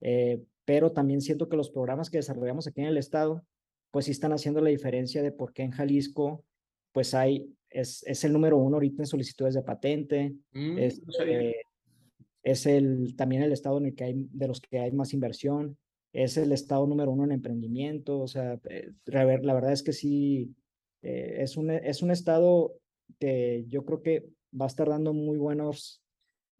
eh, 0.00 0.40
pero 0.64 0.92
también 0.92 1.20
siento 1.20 1.48
que 1.48 1.56
los 1.56 1.70
programas 1.70 2.10
que 2.10 2.18
desarrollamos 2.18 2.68
aquí 2.68 2.80
en 2.80 2.86
el 2.86 2.98
estado, 2.98 3.44
pues 3.90 4.04
sí 4.04 4.12
están 4.12 4.32
haciendo 4.32 4.60
la 4.60 4.70
diferencia 4.70 5.22
de 5.22 5.32
por 5.32 5.52
qué 5.52 5.62
en 5.62 5.72
Jalisco, 5.72 6.44
pues 6.92 7.14
hay 7.14 7.52
es, 7.70 8.02
es, 8.06 8.24
el 8.24 8.32
número 8.32 8.56
uno 8.56 8.76
ahorita 8.76 9.02
en 9.02 9.06
solicitudes 9.06 9.54
de 9.54 9.62
patente, 9.62 10.34
mm, 10.52 10.78
es, 10.78 11.02
eh, 11.24 11.56
es, 12.42 12.66
el, 12.66 13.14
también 13.16 13.42
el 13.42 13.52
estado 13.52 13.78
en 13.78 13.86
el 13.86 13.94
que 13.94 14.04
hay, 14.04 14.14
de 14.32 14.48
los 14.48 14.60
que 14.60 14.78
hay 14.78 14.92
más 14.92 15.12
inversión, 15.12 15.76
es 16.12 16.36
el 16.36 16.52
estado 16.52 16.86
número 16.86 17.10
uno 17.10 17.24
en 17.24 17.32
emprendimiento, 17.32 18.20
o 18.20 18.28
sea, 18.28 18.58
eh, 18.70 18.92
la 19.06 19.24
verdad 19.24 19.72
es 19.72 19.82
que 19.82 19.92
sí, 19.92 20.54
eh, 21.02 21.36
es, 21.40 21.56
un, 21.56 21.70
es 21.70 22.02
un 22.02 22.10
estado 22.10 22.74
que 23.18 23.64
yo 23.68 23.84
creo 23.84 24.02
que 24.02 24.26
va 24.58 24.64
a 24.64 24.68
estar 24.68 24.88
dando 24.88 25.12
muy 25.12 25.36
buenos, 25.36 26.02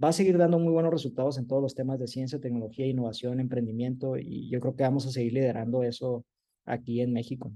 va 0.02 0.08
a 0.08 0.12
seguir 0.12 0.36
dando 0.36 0.58
muy 0.58 0.72
buenos 0.72 0.92
resultados 0.92 1.38
en 1.38 1.46
todos 1.46 1.62
los 1.62 1.74
temas 1.74 1.98
de 1.98 2.06
ciencia, 2.06 2.40
tecnología, 2.40 2.86
innovación, 2.86 3.40
emprendimiento, 3.40 4.16
y 4.16 4.48
yo 4.50 4.60
creo 4.60 4.76
que 4.76 4.82
vamos 4.84 5.06
a 5.06 5.10
seguir 5.10 5.32
liderando 5.32 5.82
eso 5.82 6.24
aquí 6.64 7.00
en 7.00 7.12
México. 7.12 7.52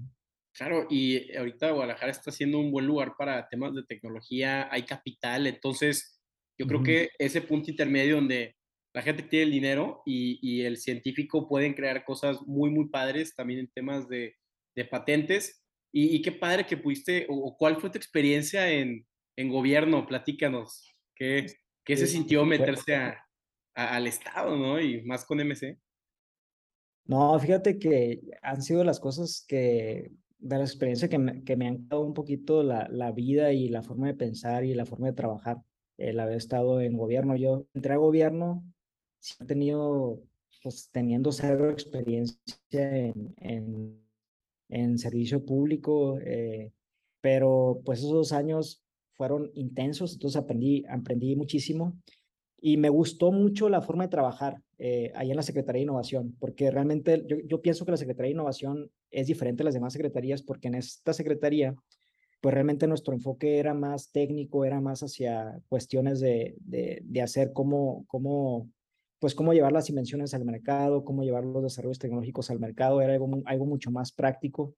Claro, 0.55 0.85
y 0.89 1.35
ahorita 1.35 1.71
Guadalajara 1.71 2.11
está 2.11 2.31
siendo 2.31 2.59
un 2.59 2.71
buen 2.71 2.85
lugar 2.85 3.13
para 3.17 3.47
temas 3.49 3.73
de 3.73 3.83
tecnología, 3.83 4.67
hay 4.71 4.83
capital, 4.83 5.47
entonces 5.47 6.21
yo 6.59 6.67
creo 6.67 6.79
uh 6.79 6.83
-huh. 6.83 6.85
que 6.85 7.09
ese 7.17 7.41
punto 7.41 7.71
intermedio 7.71 8.15
donde 8.15 8.55
la 8.93 9.01
gente 9.01 9.23
tiene 9.23 9.45
el 9.45 9.51
dinero 9.51 10.03
y, 10.05 10.37
y, 10.41 10.65
el 10.65 10.77
científico 10.77 11.47
pueden 11.47 11.73
crear 11.73 12.05
cosas 12.05 12.37
muy, 12.45 12.69
muy 12.69 12.89
padres 12.89 13.33
también 13.35 13.61
en 13.61 13.71
temas 13.71 14.07
de, 14.07 14.35
de 14.75 14.85
patentes. 14.85 15.63
Y, 15.91 16.15
y, 16.15 16.21
qué 16.21 16.31
padre 16.31 16.67
que 16.67 16.77
pudiste, 16.77 17.25
o, 17.27 17.35
o, 17.35 17.57
cuál 17.57 17.77
fue 17.77 17.89
tu 17.89 17.97
experiencia 17.97 18.69
en, 18.71 19.07
en 19.35 19.49
gobierno, 19.49 20.05
platícanos, 20.05 20.95
¿qué, 21.15 21.47
qué 21.83 21.97
se 21.97 22.05
sintió 22.05 22.45
meterse 22.45 22.95
a, 22.95 23.25
al 23.75 24.05
Estado, 24.05 24.55
¿no? 24.55 24.79
Y 24.79 25.01
más 25.01 25.25
con 25.25 25.39
MC. 25.39 25.79
No, 27.05 27.37
fíjate 27.39 27.79
que 27.79 28.21
han 28.41 28.61
sido 28.61 28.83
las 28.83 28.99
cosas 28.99 29.43
que, 29.47 30.11
de 30.43 30.57
la 30.57 30.63
experiencia 30.63 31.07
que 31.07 31.17
me, 31.17 31.43
que 31.43 31.55
me 31.55 31.67
han 31.67 31.87
dado 31.87 32.03
un 32.03 32.13
poquito 32.13 32.63
la, 32.63 32.87
la, 32.89 33.11
vida 33.11 33.53
y 33.53 33.69
la 33.69 33.81
forma 33.81 34.07
de 34.07 34.13
pensar 34.13 34.65
y 34.65 34.73
la 34.73 34.85
forma 34.85 35.07
de 35.07 35.13
trabajar, 35.13 35.63
el 35.97 36.19
haber 36.19 36.35
estado 36.35 36.81
en 36.81 36.97
gobierno. 36.97 37.35
Yo 37.37 37.65
entré 37.73 37.93
a 37.93 37.97
gobierno, 37.97 38.63
he 39.39 39.45
tenido, 39.45 40.21
pues 40.61 40.89
teniendo 40.91 41.31
cero 41.31 41.71
experiencia 41.71 42.37
en, 42.75 43.33
en, 43.37 44.03
en 44.69 44.97
servicio 44.97 45.45
público, 45.45 46.19
eh, 46.19 46.73
pero 47.21 47.81
pues 47.85 47.99
esos 47.99 48.11
dos 48.11 48.33
años 48.33 48.83
fueron 49.13 49.49
intensos, 49.53 50.13
entonces 50.13 50.41
aprendí, 50.41 50.83
aprendí 50.89 51.37
muchísimo 51.37 51.97
y 52.65 52.77
me 52.77 52.87
gustó 52.87 53.33
mucho 53.33 53.67
la 53.67 53.81
forma 53.81 54.05
de 54.05 54.09
trabajar 54.09 54.61
eh, 54.77 55.11
ahí 55.15 55.29
en 55.29 55.35
la 55.35 55.43
Secretaría 55.43 55.79
de 55.79 55.83
Innovación, 55.83 56.33
porque 56.39 56.71
realmente 56.71 57.21
yo, 57.45 57.61
pienso 57.61 57.83
que 57.83 57.91
la 57.91 57.97
Secretaría 57.97 58.29
de 58.29 58.35
Innovación 58.35 58.89
es 59.11 59.27
diferente 59.27 59.63
a 59.63 59.65
las 59.65 59.73
demás 59.73 59.91
secretarías, 59.91 60.41
porque 60.41 60.69
en 60.69 60.75
esta 60.75 61.11
secretaría, 61.11 61.75
pues 62.39 62.53
realmente 62.53 62.87
nuestro 62.87 63.13
enfoque 63.13 63.57
era 63.57 63.73
más 63.73 64.13
técnico, 64.13 64.63
era 64.63 64.79
más 64.79 65.03
hacia 65.03 65.59
cuestiones 65.67 66.21
de, 66.21 66.55
de, 66.61 67.01
de 67.03 67.21
hacer 67.21 67.51
cómo, 67.51 68.05
cómo, 68.07 68.69
pues 69.19 69.35
cómo 69.35 69.53
llevar 69.53 69.73
las 69.73 69.89
invenciones 69.89 70.33
al 70.33 70.45
mercado, 70.45 71.03
cómo 71.03 71.23
llevar 71.23 71.43
los 71.43 71.63
desarrollos 71.63 71.99
tecnológicos 71.99 72.49
al 72.49 72.61
mercado, 72.61 73.01
era 73.01 73.11
algo, 73.11 73.29
algo 73.43 73.65
mucho 73.65 73.91
más 73.91 74.13
práctico. 74.13 74.73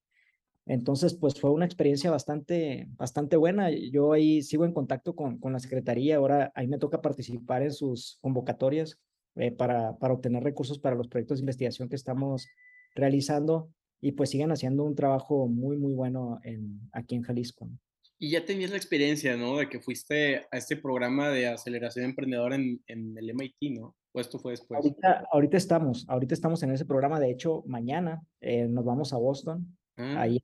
Entonces, 0.66 1.14
pues 1.14 1.40
fue 1.40 1.52
una 1.52 1.66
experiencia 1.66 2.10
bastante, 2.10 2.88
bastante 2.98 3.38
buena. 3.38 3.70
Yo 3.70 4.14
ahí 4.14 4.42
sigo 4.42 4.66
en 4.66 4.74
contacto 4.74 5.16
con, 5.16 5.38
con 5.38 5.54
la 5.54 5.60
Secretaría, 5.60 6.18
ahora 6.18 6.52
ahí 6.56 6.68
me 6.68 6.80
toca 6.80 7.02
participar 7.02 7.62
en 7.62 7.72
sus 7.72 8.18
convocatorias 8.22 9.00
eh, 9.36 9.52
para, 9.52 9.96
para 9.98 10.14
obtener 10.14 10.44
recursos 10.44 10.80
para 10.80 10.96
los 10.96 11.08
proyectos 11.08 11.38
de 11.38 11.44
investigación 11.44 11.88
que 11.88 11.96
estamos 11.96 12.48
realizando 12.96 13.70
y 14.02 14.14
pues 14.14 14.32
siguen 14.32 14.52
haciendo 14.52 14.84
un 14.84 14.96
trabajo 14.96 15.48
muy, 15.48 15.78
muy 15.78 15.94
bueno 15.94 16.40
en, 16.44 16.80
aquí 16.92 17.16
en 17.16 17.24
Jalisco. 17.24 17.70
Y 18.18 18.32
ya 18.32 18.46
tenías 18.46 18.72
la 18.72 18.78
experiencia, 18.78 19.36
¿no? 19.36 19.58
De 19.58 19.68
que 19.70 19.82
fuiste 19.82 20.46
a 20.50 20.58
este 20.58 20.78
programa 20.78 21.30
de 21.30 21.48
aceleración 21.48 22.06
emprendedora 22.06 22.56
en, 22.56 22.82
en 22.88 23.18
el 23.18 23.30
MIT, 23.30 23.78
¿no? 23.78 23.96
¿O 24.14 24.22
esto 24.22 24.40
fue 24.40 24.54
después? 24.54 24.78
Ahorita, 24.78 25.26
ahorita 25.32 25.58
estamos, 25.58 26.06
ahorita 26.08 26.34
estamos 26.34 26.64
en 26.64 26.72
ese 26.72 26.86
programa. 26.86 27.20
De 27.20 27.30
hecho, 27.30 27.64
mañana 27.68 28.24
eh, 28.40 28.68
nos 28.68 28.86
vamos 28.86 29.12
a 29.12 29.18
Boston 29.18 29.78
Ah. 29.98 30.22
Ahí 30.22 30.42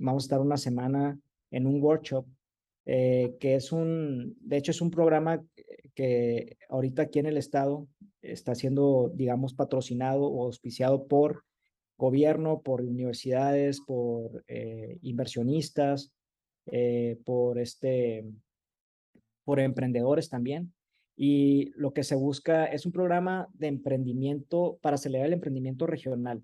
vamos 0.00 0.24
a 0.24 0.26
estar 0.26 0.40
una 0.40 0.56
semana 0.56 1.18
en 1.50 1.66
un 1.66 1.82
workshop 1.82 2.26
eh, 2.84 3.36
que 3.38 3.54
es 3.54 3.70
un, 3.70 4.36
de 4.40 4.56
hecho 4.56 4.72
es 4.72 4.80
un 4.80 4.90
programa 4.90 5.44
que 5.94 6.56
ahorita 6.68 7.02
aquí 7.02 7.20
en 7.20 7.26
el 7.26 7.36
estado 7.36 7.86
está 8.22 8.54
siendo, 8.54 9.10
digamos, 9.14 9.54
patrocinado 9.54 10.24
o 10.24 10.44
auspiciado 10.44 11.06
por 11.06 11.44
gobierno, 11.96 12.62
por 12.62 12.80
universidades, 12.80 13.80
por 13.80 14.44
eh, 14.48 14.98
inversionistas, 15.02 16.12
eh, 16.66 17.18
por 17.24 17.58
este, 17.58 18.24
por 19.44 19.60
emprendedores 19.60 20.28
también. 20.28 20.72
Y 21.14 21.70
lo 21.76 21.92
que 21.92 22.04
se 22.04 22.16
busca 22.16 22.64
es 22.64 22.86
un 22.86 22.92
programa 22.92 23.48
de 23.52 23.68
emprendimiento 23.68 24.78
para 24.80 24.94
acelerar 24.94 25.26
el 25.26 25.34
emprendimiento 25.34 25.86
regional. 25.86 26.42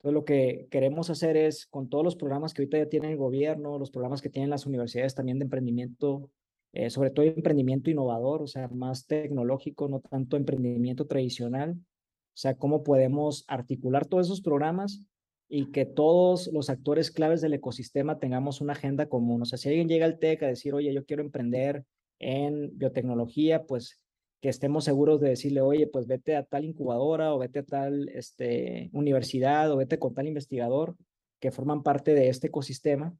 Entonces, 0.00 0.14
lo 0.14 0.24
que 0.24 0.66
queremos 0.70 1.10
hacer 1.10 1.36
es, 1.36 1.66
con 1.66 1.90
todos 1.90 2.02
los 2.02 2.16
programas 2.16 2.54
que 2.54 2.62
ahorita 2.62 2.78
ya 2.78 2.88
tiene 2.88 3.10
el 3.10 3.18
gobierno, 3.18 3.78
los 3.78 3.90
programas 3.90 4.22
que 4.22 4.30
tienen 4.30 4.48
las 4.48 4.64
universidades 4.64 5.14
también 5.14 5.38
de 5.38 5.44
emprendimiento, 5.44 6.30
eh, 6.72 6.88
sobre 6.88 7.10
todo 7.10 7.26
emprendimiento 7.26 7.90
innovador, 7.90 8.40
o 8.40 8.46
sea, 8.46 8.68
más 8.68 9.06
tecnológico, 9.06 9.88
no 9.90 10.00
tanto 10.00 10.38
emprendimiento 10.38 11.06
tradicional, 11.06 11.72
o 11.72 12.36
sea, 12.40 12.56
cómo 12.56 12.82
podemos 12.82 13.44
articular 13.46 14.06
todos 14.06 14.28
esos 14.28 14.40
programas 14.40 15.04
y 15.50 15.70
que 15.70 15.84
todos 15.84 16.50
los 16.50 16.70
actores 16.70 17.10
claves 17.10 17.42
del 17.42 17.52
ecosistema 17.52 18.18
tengamos 18.18 18.62
una 18.62 18.72
agenda 18.72 19.06
común. 19.06 19.42
O 19.42 19.44
sea, 19.44 19.58
si 19.58 19.68
alguien 19.68 19.88
llega 19.88 20.06
al 20.06 20.18
TEC 20.18 20.44
a 20.44 20.46
decir, 20.46 20.72
oye, 20.72 20.94
yo 20.94 21.04
quiero 21.04 21.22
emprender 21.22 21.84
en 22.20 22.70
biotecnología, 22.78 23.66
pues 23.66 23.99
que 24.40 24.48
estemos 24.48 24.84
seguros 24.84 25.20
de 25.20 25.30
decirle, 25.30 25.60
oye, 25.60 25.86
pues 25.86 26.06
vete 26.06 26.36
a 26.36 26.44
tal 26.44 26.64
incubadora 26.64 27.34
o 27.34 27.38
vete 27.38 27.60
a 27.60 27.64
tal 27.64 28.08
este, 28.08 28.90
universidad 28.92 29.70
o 29.70 29.76
vete 29.76 29.98
con 29.98 30.14
tal 30.14 30.26
investigador 30.26 30.96
que 31.40 31.50
forman 31.50 31.82
parte 31.82 32.14
de 32.14 32.28
este 32.28 32.48
ecosistema, 32.48 33.14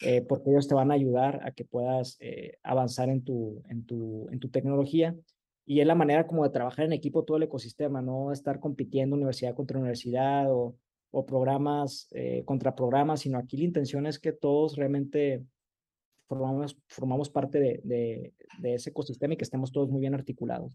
eh, 0.00 0.22
porque 0.22 0.50
ellos 0.50 0.68
te 0.68 0.74
van 0.74 0.90
a 0.90 0.94
ayudar 0.94 1.40
a 1.44 1.52
que 1.52 1.64
puedas 1.64 2.16
eh, 2.20 2.58
avanzar 2.62 3.08
en 3.08 3.24
tu, 3.24 3.62
en, 3.68 3.84
tu, 3.84 4.28
en 4.30 4.40
tu 4.40 4.48
tecnología. 4.48 5.16
Y 5.66 5.80
es 5.80 5.86
la 5.86 5.94
manera 5.94 6.26
como 6.26 6.44
de 6.44 6.50
trabajar 6.50 6.86
en 6.86 6.92
equipo 6.92 7.24
todo 7.24 7.36
el 7.36 7.42
ecosistema, 7.42 8.00
no 8.00 8.32
estar 8.32 8.58
compitiendo 8.58 9.16
universidad 9.16 9.54
contra 9.54 9.78
universidad 9.78 10.50
o, 10.50 10.76
o 11.10 11.26
programas 11.26 12.08
eh, 12.12 12.42
contra 12.44 12.74
programas, 12.74 13.20
sino 13.20 13.38
aquí 13.38 13.56
la 13.56 13.64
intención 13.64 14.06
es 14.06 14.18
que 14.18 14.32
todos 14.32 14.76
realmente 14.76 15.44
formamos, 16.28 16.78
formamos 16.86 17.30
parte 17.30 17.58
de, 17.58 17.80
de, 17.82 18.34
de, 18.58 18.74
ese 18.74 18.90
ecosistema 18.90 19.34
y 19.34 19.36
que 19.36 19.44
estemos 19.44 19.72
todos 19.72 19.88
muy 19.88 20.00
bien 20.00 20.14
articulados. 20.14 20.74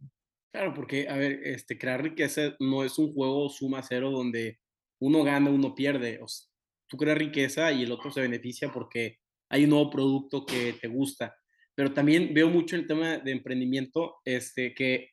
Claro, 0.51 0.73
porque, 0.73 1.07
a 1.07 1.15
ver, 1.15 1.39
este, 1.43 1.77
crear 1.77 2.03
riqueza 2.03 2.55
no 2.59 2.83
es 2.83 2.97
un 2.99 3.13
juego 3.13 3.49
suma 3.49 3.81
cero 3.81 4.11
donde 4.11 4.59
uno 4.99 5.23
gana, 5.23 5.49
uno 5.49 5.73
pierde. 5.73 6.19
O 6.21 6.27
sea, 6.27 6.47
tú 6.87 6.97
creas 6.97 7.17
riqueza 7.17 7.71
y 7.71 7.83
el 7.83 7.91
otro 7.91 8.11
se 8.11 8.21
beneficia 8.21 8.71
porque 8.71 9.19
hay 9.49 9.63
un 9.63 9.71
nuevo 9.71 9.89
producto 9.89 10.45
que 10.45 10.73
te 10.73 10.87
gusta. 10.87 11.35
Pero 11.75 11.93
también 11.93 12.33
veo 12.33 12.49
mucho 12.49 12.75
el 12.75 12.85
tema 12.85 13.17
de 13.17 13.31
emprendimiento, 13.31 14.17
este, 14.25 14.73
que, 14.73 15.11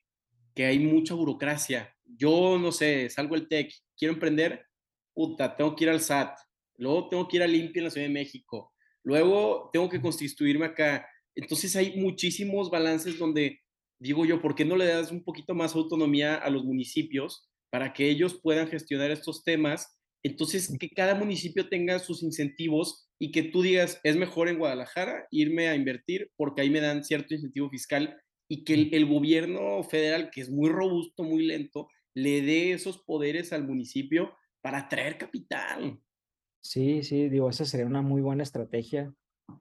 que 0.53 0.65
hay 0.65 0.79
mucha 0.79 1.15
burocracia. 1.15 1.95
Yo, 2.05 2.59
no 2.59 2.71
sé, 2.71 3.09
salgo 3.09 3.35
el 3.35 3.47
tech, 3.47 3.73
quiero 3.97 4.13
emprender, 4.13 4.65
puta, 5.13 5.55
tengo 5.55 5.75
que 5.75 5.85
ir 5.85 5.89
al 5.89 6.01
SAT, 6.01 6.37
luego 6.77 7.09
tengo 7.09 7.27
que 7.27 7.37
ir 7.37 7.43
a 7.43 7.47
Limpia 7.47 7.79
en 7.79 7.83
la 7.85 7.89
Ciudad 7.89 8.07
de 8.07 8.13
México, 8.13 8.73
Luego 9.03 9.69
tengo 9.73 9.89
que 9.89 10.01
constituirme 10.01 10.65
acá. 10.65 11.07
Entonces 11.35 11.75
hay 11.75 11.97
muchísimos 11.97 12.69
balances 12.69 13.17
donde 13.17 13.59
digo 13.99 14.25
yo, 14.25 14.41
¿por 14.41 14.55
qué 14.55 14.65
no 14.65 14.75
le 14.75 14.85
das 14.85 15.11
un 15.11 15.23
poquito 15.23 15.53
más 15.53 15.75
autonomía 15.75 16.35
a 16.35 16.49
los 16.49 16.63
municipios 16.63 17.47
para 17.69 17.93
que 17.93 18.09
ellos 18.09 18.39
puedan 18.41 18.67
gestionar 18.67 19.11
estos 19.11 19.43
temas? 19.43 19.97
Entonces, 20.23 20.75
que 20.79 20.89
cada 20.89 21.15
municipio 21.15 21.67
tenga 21.67 21.97
sus 21.99 22.21
incentivos 22.21 23.07
y 23.19 23.31
que 23.31 23.43
tú 23.43 23.61
digas, 23.61 23.99
es 24.03 24.15
mejor 24.15 24.49
en 24.49 24.57
Guadalajara 24.57 25.27
irme 25.31 25.67
a 25.67 25.75
invertir 25.75 26.31
porque 26.35 26.61
ahí 26.61 26.69
me 26.69 26.81
dan 26.81 27.03
cierto 27.03 27.33
incentivo 27.33 27.69
fiscal 27.69 28.19
y 28.47 28.63
que 28.63 28.73
el, 28.73 29.05
gobierno 29.05 29.81
federal, 29.83 30.29
que 30.29 30.41
es 30.41 30.49
muy 30.49 30.69
robusto, 30.69 31.23
muy 31.23 31.45
lento, 31.45 31.87
le 32.13 32.41
dé 32.41 32.73
esos 32.73 32.97
poderes 32.97 33.53
al 33.53 33.65
municipio 33.65 34.35
para 34.61 34.79
atraer 34.79 35.17
capital. 35.17 35.99
Sí, 36.61 37.03
sí, 37.03 37.29
digo, 37.29 37.49
esa 37.49 37.65
sería 37.65 37.85
una 37.87 38.01
muy 38.01 38.21
buena 38.21 38.43
estrategia 38.43 39.13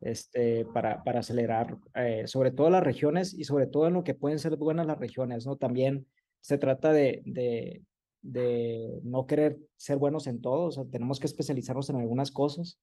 este, 0.02 0.66
para, 0.66 1.02
para 1.02 1.20
acelerar, 1.20 1.78
eh, 1.94 2.26
sobre 2.26 2.50
todo 2.52 2.68
las 2.70 2.82
regiones 2.84 3.32
y 3.34 3.44
sobre 3.44 3.66
todo 3.66 3.86
en 3.88 3.94
lo 3.94 4.04
que 4.04 4.14
pueden 4.14 4.38
ser 4.38 4.56
buenas 4.56 4.86
las 4.86 4.98
regiones, 4.98 5.46
¿no? 5.46 5.56
También 5.56 6.06
se 6.40 6.58
trata 6.58 6.92
de, 6.92 7.22
de, 7.24 7.82
de 8.22 9.00
no 9.02 9.26
querer 9.26 9.58
ser 9.76 9.96
buenos 9.96 10.26
en 10.26 10.40
todo, 10.42 10.66
o 10.66 10.70
sea, 10.72 10.84
tenemos 10.84 11.18
que 11.20 11.26
especializarnos 11.26 11.88
en 11.90 11.96
algunas 11.96 12.30
cosas. 12.30 12.78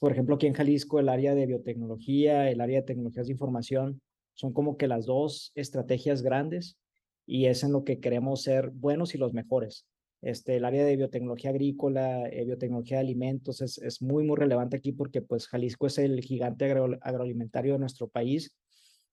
por 0.00 0.12
ejemplo, 0.12 0.34
aquí 0.36 0.46
en 0.46 0.54
Jalisco, 0.54 0.98
el 1.00 1.08
área 1.08 1.34
de 1.34 1.46
biotecnología, 1.46 2.50
el 2.50 2.60
área 2.60 2.80
de 2.80 2.86
tecnologías 2.86 3.26
de 3.26 3.32
información, 3.32 4.00
son 4.34 4.52
como 4.52 4.76
que 4.76 4.88
las 4.88 5.06
dos 5.06 5.52
estrategias 5.54 6.22
grandes 6.22 6.78
y 7.26 7.46
es 7.46 7.62
en 7.62 7.72
lo 7.72 7.84
que 7.84 8.00
queremos 8.00 8.42
ser 8.42 8.70
buenos 8.70 9.14
y 9.14 9.18
los 9.18 9.32
mejores. 9.34 9.86
Este, 10.22 10.56
el 10.56 10.64
área 10.64 10.84
de 10.84 10.96
biotecnología 10.96 11.50
agrícola, 11.50 12.28
eh, 12.28 12.44
biotecnología 12.44 12.98
de 12.98 13.02
alimentos 13.02 13.60
es, 13.60 13.78
es, 13.78 14.00
muy, 14.00 14.24
muy 14.24 14.36
relevante 14.36 14.76
aquí 14.76 14.92
porque 14.92 15.20
pues 15.20 15.48
Jalisco 15.48 15.88
es 15.88 15.98
el 15.98 16.20
gigante 16.20 16.64
agro, 16.64 16.96
agroalimentario 17.02 17.72
de 17.72 17.80
nuestro 17.80 18.08
país 18.08 18.54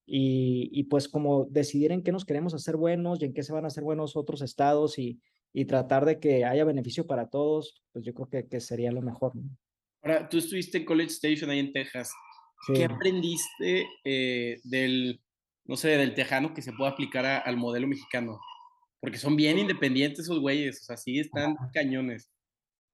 y, 0.06 0.69
y, 0.72 0.84
pues 0.84 1.08
como 1.08 1.45
decidir 1.45 1.91
en 1.91 2.04
qué 2.04 2.12
nos 2.12 2.26
queremos 2.26 2.54
hacer 2.54 2.78
buenos 2.78 3.22
y 3.22 3.26
en 3.26 3.34
qué 3.34 3.41
se 3.41 3.54
van 3.54 3.65
a 3.65 3.67
hacer 3.67 3.84
buenos 3.84 4.15
otros 4.15 4.41
estados 4.43 5.00
y, 5.00 5.19
y 5.52 5.65
tratar 5.65 6.06
de 6.06 6.19
que 6.19 6.45
haya 6.45 6.63
beneficio 6.63 7.08
para 7.08 7.28
todos, 7.28 7.84
pues 7.91 8.06
yo 8.06 8.13
creo 8.13 8.30
que, 8.30 8.48
que 8.48 8.60
sería 8.60 8.91
lo 8.91 9.02
mejor. 9.02 9.36
¿no? 9.36 9.50
Ahora, 10.02 10.30
tú 10.30 10.38
estuviste 10.38 10.78
en 10.78 10.86
College 10.86 11.12
Station 11.12 11.50
ahí 11.50 11.60
en 11.60 11.74
Texas. 11.74 12.12
Sí. 12.67 12.74
¿Qué 12.74 12.86
aprendiste 12.86 13.88
eh, 14.04 14.60
del, 14.63 15.22
no 15.65 15.76
sé, 15.76 15.89
del 15.89 16.13
tejano 16.13 16.54
que 16.54 16.62
se 16.62 16.74
puede 16.74 16.91
aplicar 16.91 17.26
a, 17.26 17.38
al 17.39 17.58
modelo 17.58 17.88
mexicano? 17.88 18.39
Porque 18.99 19.17
son 19.17 19.35
bien 19.35 19.57
independientes 19.57 20.25
esos 20.25 20.39
güeyes, 20.39 20.81
o 20.81 20.83
sea, 20.83 20.97
sí 20.97 21.19
están 21.19 21.55
cañones. 21.73 22.29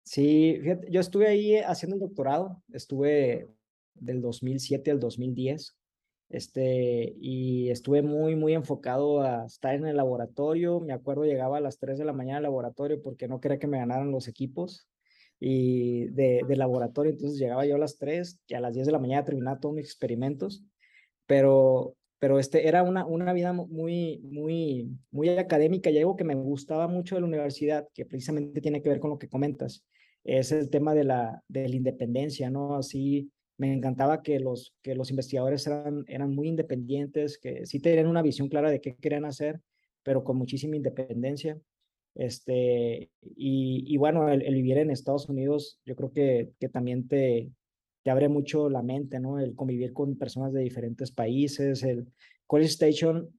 Sí, 0.03 0.59
fíjate, 0.61 0.87
yo 0.91 0.99
estuve 0.99 1.27
ahí 1.27 1.57
haciendo 1.57 1.95
el 1.95 2.01
doctorado, 2.01 2.61
estuve 2.71 3.49
del 3.95 4.21
2007 4.21 4.91
al 4.91 4.99
2010, 4.99 5.77
este, 6.29 7.15
y 7.19 7.69
estuve 7.69 8.01
muy, 8.03 8.35
muy 8.35 8.53
enfocado 8.53 9.21
a 9.21 9.45
estar 9.45 9.73
en 9.73 9.87
el 9.87 9.97
laboratorio. 9.97 10.79
Me 10.79 10.93
acuerdo, 10.93 11.25
llegaba 11.25 11.57
a 11.57 11.61
las 11.61 11.79
3 11.79 11.97
de 11.97 12.05
la 12.05 12.13
mañana 12.13 12.37
al 12.37 12.43
laboratorio 12.43 13.01
porque 13.01 13.27
no 13.27 13.39
quería 13.39 13.59
que 13.59 13.67
me 13.67 13.79
ganaran 13.79 14.11
los 14.11 14.27
equipos 14.27 14.87
y 15.39 16.05
de, 16.07 16.41
de 16.47 16.55
laboratorio, 16.55 17.11
entonces 17.11 17.39
llegaba 17.39 17.65
yo 17.65 17.75
a 17.75 17.79
las 17.79 17.97
3 17.97 18.39
y 18.47 18.53
a 18.53 18.61
las 18.61 18.73
10 18.73 18.85
de 18.85 18.91
la 18.91 18.99
mañana 18.99 19.25
terminaba 19.25 19.59
todos 19.59 19.75
mis 19.75 19.85
experimentos 19.85 20.63
pero, 21.25 21.95
pero 22.19 22.39
este 22.39 22.67
era 22.67 22.84
una, 22.84 23.06
una 23.06 23.34
vida 23.34 23.54
muy, 23.54 24.19
muy, 24.23 24.89
muy 25.12 25.30
académica 25.30 25.89
y 25.89 25.97
algo 25.97 26.15
que 26.15 26.23
me 26.23 26.36
gustaba 26.36 26.88
mucho 26.88 27.15
de 27.15 27.21
la 27.21 27.28
universidad, 27.28 27.88
que 27.93 28.06
precisamente 28.06 28.62
tiene 28.62 28.82
que 28.82 28.89
ver 28.89 28.99
con 28.99 29.10
lo 29.10 29.19
que 29.19 29.30
comentas, 29.30 29.86
es 30.23 30.51
el 30.51 30.69
tema 30.69 30.93
de 30.95 31.04
la, 31.04 31.43
de 31.47 31.69
la 31.69 31.75
independencia, 31.75 32.49
¿no? 32.49 32.75
Así 32.75 33.32
me 33.58 33.71
encantaba 33.71 34.21
que 34.23 34.39
los, 34.39 34.73
que 34.82 34.95
los 34.95 35.10
investigadores 35.10 35.65
eran, 35.67 36.04
eran 36.08 36.34
muy 36.34 36.47
independientes, 36.47 37.38
que 37.38 37.65
sí 37.65 37.80
tenían 37.80 38.08
una 38.08 38.21
visión 38.21 38.49
clara 38.49 38.69
de 38.69 38.82
qué 38.82 38.95
querían 38.95 39.25
hacer, 39.25 39.62
pero 40.04 40.23
con 40.23 40.38
muchísima 40.38 40.75
independencia. 40.75 41.60
Este, 42.15 43.10
y, 43.36 43.84
y 43.88 43.97
bueno, 43.97 44.30
el, 44.30 44.54
vivir 44.54 44.78
en 44.78 44.89
Estados 44.89 45.30
Unidos, 45.30 45.80
yo 45.86 45.95
creo 45.95 46.12
que, 46.12 46.51
que 46.60 46.69
también 46.69 47.08
te, 47.08 47.51
te 48.05 48.11
abre 48.11 48.29
mucho 48.29 48.69
la 48.69 48.83
mente, 48.83 49.19
¿no? 49.19 49.39
El 49.39 49.55
convivir 49.55 49.91
con 49.91 50.15
personas 50.15 50.53
de 50.53 50.61
diferentes 50.61 51.09
países. 51.09 51.81
El 51.81 52.07
College 52.45 52.69
Station, 52.69 53.31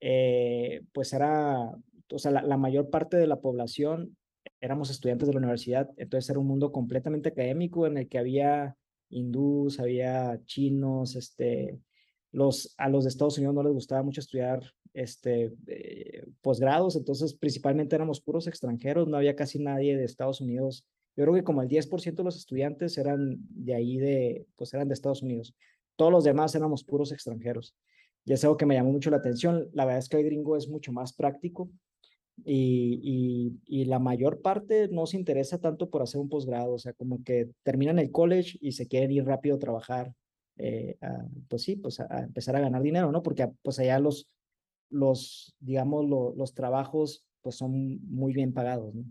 eh, 0.00 0.80
pues 0.94 1.12
era, 1.12 1.70
o 2.10 2.18
sea, 2.18 2.30
la, 2.30 2.40
la, 2.40 2.56
mayor 2.56 2.88
parte 2.88 3.18
de 3.18 3.26
la 3.26 3.42
población 3.42 4.16
éramos 4.58 4.88
estudiantes 4.88 5.28
de 5.28 5.34
la 5.34 5.40
universidad, 5.40 5.90
entonces 5.98 6.30
era 6.30 6.38
un 6.38 6.46
mundo 6.46 6.72
completamente 6.72 7.28
académico 7.28 7.86
en 7.86 7.98
el 7.98 8.08
que 8.08 8.18
había 8.18 8.74
hindús, 9.10 9.78
había 9.78 10.40
chinos, 10.46 11.14
este, 11.14 11.78
los, 12.32 12.74
a 12.78 12.88
los 12.88 13.04
de 13.04 13.10
Estados 13.10 13.36
Unidos 13.36 13.54
no 13.54 13.62
les 13.62 13.74
gustaba 13.74 14.02
mucho 14.02 14.22
estudiar 14.22 14.62
este, 14.94 15.52
eh, 15.66 16.24
posgrados, 16.40 16.96
entonces 16.96 17.34
principalmente 17.34 17.96
éramos 17.96 18.22
puros 18.22 18.46
extranjeros, 18.46 19.08
no 19.08 19.18
había 19.18 19.36
casi 19.36 19.58
nadie 19.58 19.94
de 19.98 20.04
Estados 20.04 20.40
Unidos. 20.40 20.86
Yo 21.20 21.26
creo 21.26 21.34
que 21.34 21.44
como 21.44 21.60
el 21.60 21.68
10% 21.68 22.22
de 22.22 22.24
los 22.24 22.38
estudiantes 22.38 22.96
eran 22.96 23.36
de 23.50 23.74
ahí, 23.74 23.98
de, 23.98 24.46
pues 24.56 24.72
eran 24.72 24.88
de 24.88 24.94
Estados 24.94 25.20
Unidos. 25.20 25.54
Todos 25.96 26.10
los 26.10 26.24
demás 26.24 26.54
éramos 26.54 26.82
puros 26.82 27.12
extranjeros. 27.12 27.76
Y 28.24 28.32
es 28.32 28.42
algo 28.42 28.56
que 28.56 28.64
me 28.64 28.74
llamó 28.74 28.90
mucho 28.90 29.10
la 29.10 29.18
atención. 29.18 29.68
La 29.74 29.84
verdad 29.84 29.98
es 29.98 30.08
que 30.08 30.16
el 30.16 30.24
gringo 30.24 30.56
es 30.56 30.66
mucho 30.70 30.92
más 30.92 31.12
práctico 31.12 31.68
y, 32.42 33.52
y, 33.66 33.84
la 33.84 33.98
mayor 33.98 34.40
parte 34.40 34.88
no 34.88 35.04
se 35.04 35.18
interesa 35.18 35.58
tanto 35.58 35.90
por 35.90 36.00
hacer 36.00 36.22
un 36.22 36.30
posgrado, 36.30 36.72
o 36.72 36.78
sea, 36.78 36.94
como 36.94 37.22
que 37.22 37.50
terminan 37.64 37.98
el 37.98 38.10
college 38.10 38.56
y 38.62 38.72
se 38.72 38.88
quieren 38.88 39.10
ir 39.10 39.26
rápido 39.26 39.56
a 39.56 39.58
trabajar, 39.58 40.14
eh, 40.56 40.96
pues 41.48 41.64
sí, 41.64 41.76
pues 41.76 42.00
a, 42.00 42.22
empezar 42.22 42.56
a 42.56 42.60
ganar 42.60 42.80
dinero, 42.80 43.12
¿no? 43.12 43.22
Porque 43.22 43.46
pues 43.60 43.78
allá 43.78 43.98
los, 43.98 44.26
los, 44.88 45.54
digamos, 45.60 46.08
lo, 46.08 46.32
los 46.34 46.54
trabajos 46.54 47.26
pues 47.42 47.56
son 47.56 48.00
muy 48.08 48.32
bien 48.32 48.54
pagados, 48.54 48.94
¿no? 48.94 49.04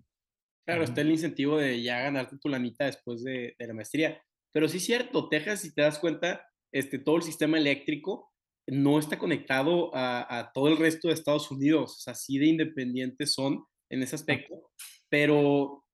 Claro, 0.70 0.84
está 0.84 1.02
el 1.02 1.10
incentivo 1.10 1.58
de 1.58 1.82
ya 1.82 2.00
ganarte 2.00 2.38
tu 2.38 2.48
lanita 2.48 2.86
después 2.86 3.24
de, 3.24 3.56
de 3.58 3.68
la 3.68 3.74
maestría. 3.74 4.22
Pero 4.52 4.70
sí 4.70 4.78
es 4.78 4.86
cierto, 4.86 5.28
Texas, 5.28 5.62
si 5.62 5.74
te 5.74 5.82
das 5.82 5.98
cuenta, 5.98 6.48
este, 6.72 7.00
todo 7.00 7.16
el 7.16 7.24
sistema 7.24 7.58
eléctrico 7.58 8.32
no 8.68 9.00
está 9.00 9.18
conectado 9.18 9.90
a, 9.96 10.38
a, 10.38 10.52
todo 10.52 10.68
el 10.68 10.78
resto 10.78 11.08
de 11.08 11.16
Estados 11.16 11.50
Unidos. 11.50 11.96
O 11.98 12.00
sea, 12.02 12.14
así 12.14 12.38
de 12.38 12.46
independientes 12.46 13.34
son 13.34 13.66
en 13.90 14.04
ese 14.04 14.14
aspecto. 14.14 14.70
Pero, 15.10 15.86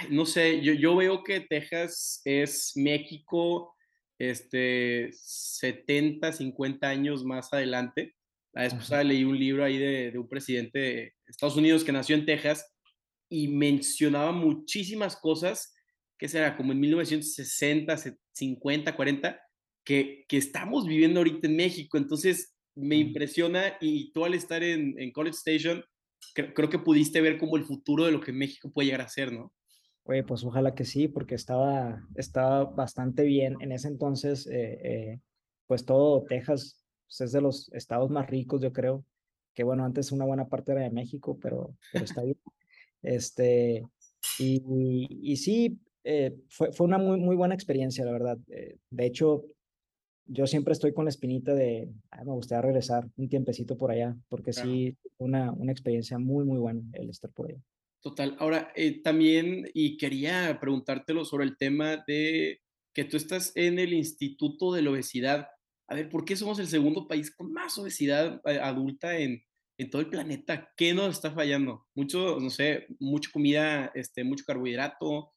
ay, 0.00 0.06
no 0.08 0.24
sé, 0.24 0.62
yo, 0.62 0.72
yo 0.72 0.96
veo 0.96 1.22
que 1.24 1.40
Texas 1.40 2.22
es 2.24 2.72
México 2.74 3.74
este, 4.18 5.10
70, 5.12 6.32
50 6.32 6.88
años 6.88 7.22
más 7.22 7.52
adelante. 7.52 8.14
La 8.54 8.62
vez 8.62 8.72
pasada 8.72 9.04
leí 9.04 9.24
un 9.24 9.38
libro 9.38 9.62
ahí 9.62 9.76
de, 9.76 10.10
de, 10.10 10.18
un 10.18 10.26
presidente 10.26 10.78
de 10.78 11.14
Estados 11.26 11.58
Unidos 11.58 11.84
que 11.84 11.92
nació 11.92 12.16
en 12.16 12.24
Texas 12.24 12.71
y 13.32 13.48
mencionaba 13.48 14.30
muchísimas 14.30 15.16
cosas, 15.16 15.74
que 16.18 16.28
será 16.28 16.54
como 16.54 16.72
en 16.72 16.80
1960, 16.80 17.96
50, 18.30 18.94
40, 18.94 19.40
que, 19.82 20.26
que 20.28 20.36
estamos 20.36 20.86
viviendo 20.86 21.20
ahorita 21.20 21.46
en 21.46 21.56
México. 21.56 21.96
Entonces 21.96 22.54
me 22.74 22.96
impresiona 22.96 23.78
y 23.80 24.12
tú 24.12 24.26
al 24.26 24.34
estar 24.34 24.62
en, 24.62 25.00
en 25.00 25.12
College 25.12 25.38
Station, 25.38 25.82
cre 26.34 26.52
creo 26.52 26.68
que 26.68 26.78
pudiste 26.78 27.22
ver 27.22 27.38
como 27.38 27.56
el 27.56 27.64
futuro 27.64 28.04
de 28.04 28.12
lo 28.12 28.20
que 28.20 28.34
México 28.34 28.70
puede 28.70 28.88
llegar 28.88 29.00
a 29.00 29.08
ser, 29.08 29.32
¿no? 29.32 29.50
Oye, 30.04 30.24
pues 30.24 30.44
ojalá 30.44 30.74
que 30.74 30.84
sí, 30.84 31.08
porque 31.08 31.34
estaba, 31.34 32.06
estaba 32.16 32.64
bastante 32.64 33.22
bien. 33.22 33.56
En 33.60 33.72
ese 33.72 33.88
entonces, 33.88 34.46
eh, 34.46 34.78
eh, 34.84 35.20
pues 35.66 35.86
todo 35.86 36.22
Texas 36.24 36.84
pues 37.06 37.22
es 37.22 37.32
de 37.32 37.40
los 37.40 37.72
estados 37.72 38.10
más 38.10 38.28
ricos, 38.28 38.60
yo 38.60 38.74
creo. 38.74 39.06
Que 39.54 39.64
bueno, 39.64 39.86
antes 39.86 40.12
una 40.12 40.26
buena 40.26 40.48
parte 40.48 40.72
era 40.72 40.82
de 40.82 40.90
México, 40.90 41.38
pero, 41.40 41.74
pero 41.94 42.04
está 42.04 42.22
bien. 42.22 42.36
Este, 43.02 43.84
y, 44.38 44.62
y, 44.66 45.32
y 45.32 45.36
sí, 45.36 45.78
eh, 46.04 46.36
fue, 46.48 46.72
fue 46.72 46.86
una 46.86 46.98
muy, 46.98 47.18
muy 47.18 47.36
buena 47.36 47.54
experiencia, 47.54 48.04
la 48.04 48.12
verdad. 48.12 48.38
Eh, 48.48 48.76
de 48.90 49.06
hecho, 49.06 49.44
yo 50.26 50.46
siempre 50.46 50.72
estoy 50.72 50.92
con 50.92 51.04
la 51.04 51.10
espinita 51.10 51.54
de, 51.54 51.88
ay, 52.10 52.24
me 52.24 52.32
gustaría 52.32 52.62
regresar 52.62 53.08
un 53.16 53.28
tiempecito 53.28 53.76
por 53.76 53.90
allá, 53.90 54.16
porque 54.28 54.52
claro. 54.52 54.70
sí, 54.70 54.96
una, 55.18 55.52
una 55.52 55.72
experiencia 55.72 56.18
muy, 56.18 56.44
muy 56.44 56.58
buena 56.58 56.82
el 56.94 57.10
estar 57.10 57.30
por 57.32 57.50
allá. 57.50 57.60
Total. 58.00 58.36
Ahora, 58.40 58.72
eh, 58.74 59.00
también, 59.02 59.68
y 59.74 59.96
quería 59.96 60.58
preguntártelo 60.60 61.24
sobre 61.24 61.44
el 61.44 61.56
tema 61.56 62.02
de 62.06 62.60
que 62.94 63.04
tú 63.04 63.16
estás 63.16 63.52
en 63.54 63.78
el 63.78 63.92
Instituto 63.92 64.72
de 64.72 64.82
la 64.82 64.90
Obesidad. 64.90 65.48
A 65.88 65.94
ver, 65.94 66.08
¿por 66.08 66.24
qué 66.24 66.34
somos 66.34 66.58
el 66.58 66.66
segundo 66.66 67.06
país 67.06 67.34
con 67.34 67.52
más 67.52 67.78
obesidad 67.78 68.40
adulta 68.44 69.18
en, 69.18 69.42
en 69.78 69.90
todo 69.90 70.02
el 70.02 70.08
planeta. 70.08 70.70
¿Qué 70.76 70.94
nos 70.94 71.10
está 71.10 71.30
fallando? 71.30 71.86
Mucho, 71.94 72.38
no 72.40 72.50
sé, 72.50 72.86
mucha 72.98 73.30
comida, 73.32 73.90
este, 73.94 74.24
mucho 74.24 74.44
carbohidrato. 74.46 75.32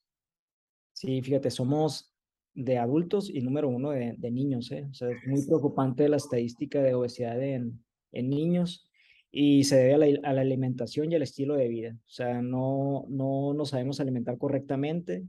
Sí, 0.94 1.22
fíjate, 1.22 1.50
somos 1.52 2.14
de 2.54 2.78
adultos 2.78 3.30
y 3.30 3.42
número 3.42 3.70
uno 3.70 3.92
de, 3.92 4.16
de 4.18 4.32
niños. 4.32 4.72
¿eh? 4.72 4.88
O 4.90 4.94
sea, 4.94 5.10
es 5.10 5.28
muy 5.28 5.46
preocupante 5.46 6.08
la 6.10 6.18
estadística 6.18 6.82
de 6.82 6.94
obesidad 6.94 7.42
en, 7.42 7.84
en 8.12 8.30
niños 8.30 8.90
y 9.32 9.66
se 9.66 9.76
debe 9.76 9.94
a 9.94 9.98
la, 9.98 10.30
a 10.30 10.34
la, 10.34 10.42
alimentación 10.42 11.12
y 11.12 11.16
al 11.16 11.22
estilo 11.22 11.56
de 11.56 11.68
vida. 11.68 11.98
O 12.06 12.10
sea, 12.10 12.42
no, 12.42 13.06
no 13.10 13.54
nos 13.54 13.70
sabemos 13.70 14.00
alimentar 14.00 14.38
correctamente 14.38 15.26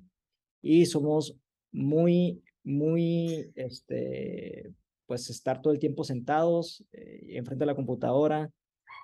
y 0.62 0.86
somos 0.86 1.36
muy, 1.72 2.42
muy, 2.62 3.50
este, 3.56 4.72
pues 5.06 5.28
estar 5.30 5.60
todo 5.60 5.72
el 5.72 5.78
tiempo 5.78 6.04
sentados 6.04 6.84
eh, 6.92 7.26
enfrente 7.30 7.62
de 7.62 7.66
la 7.66 7.74
computadora, 7.74 8.50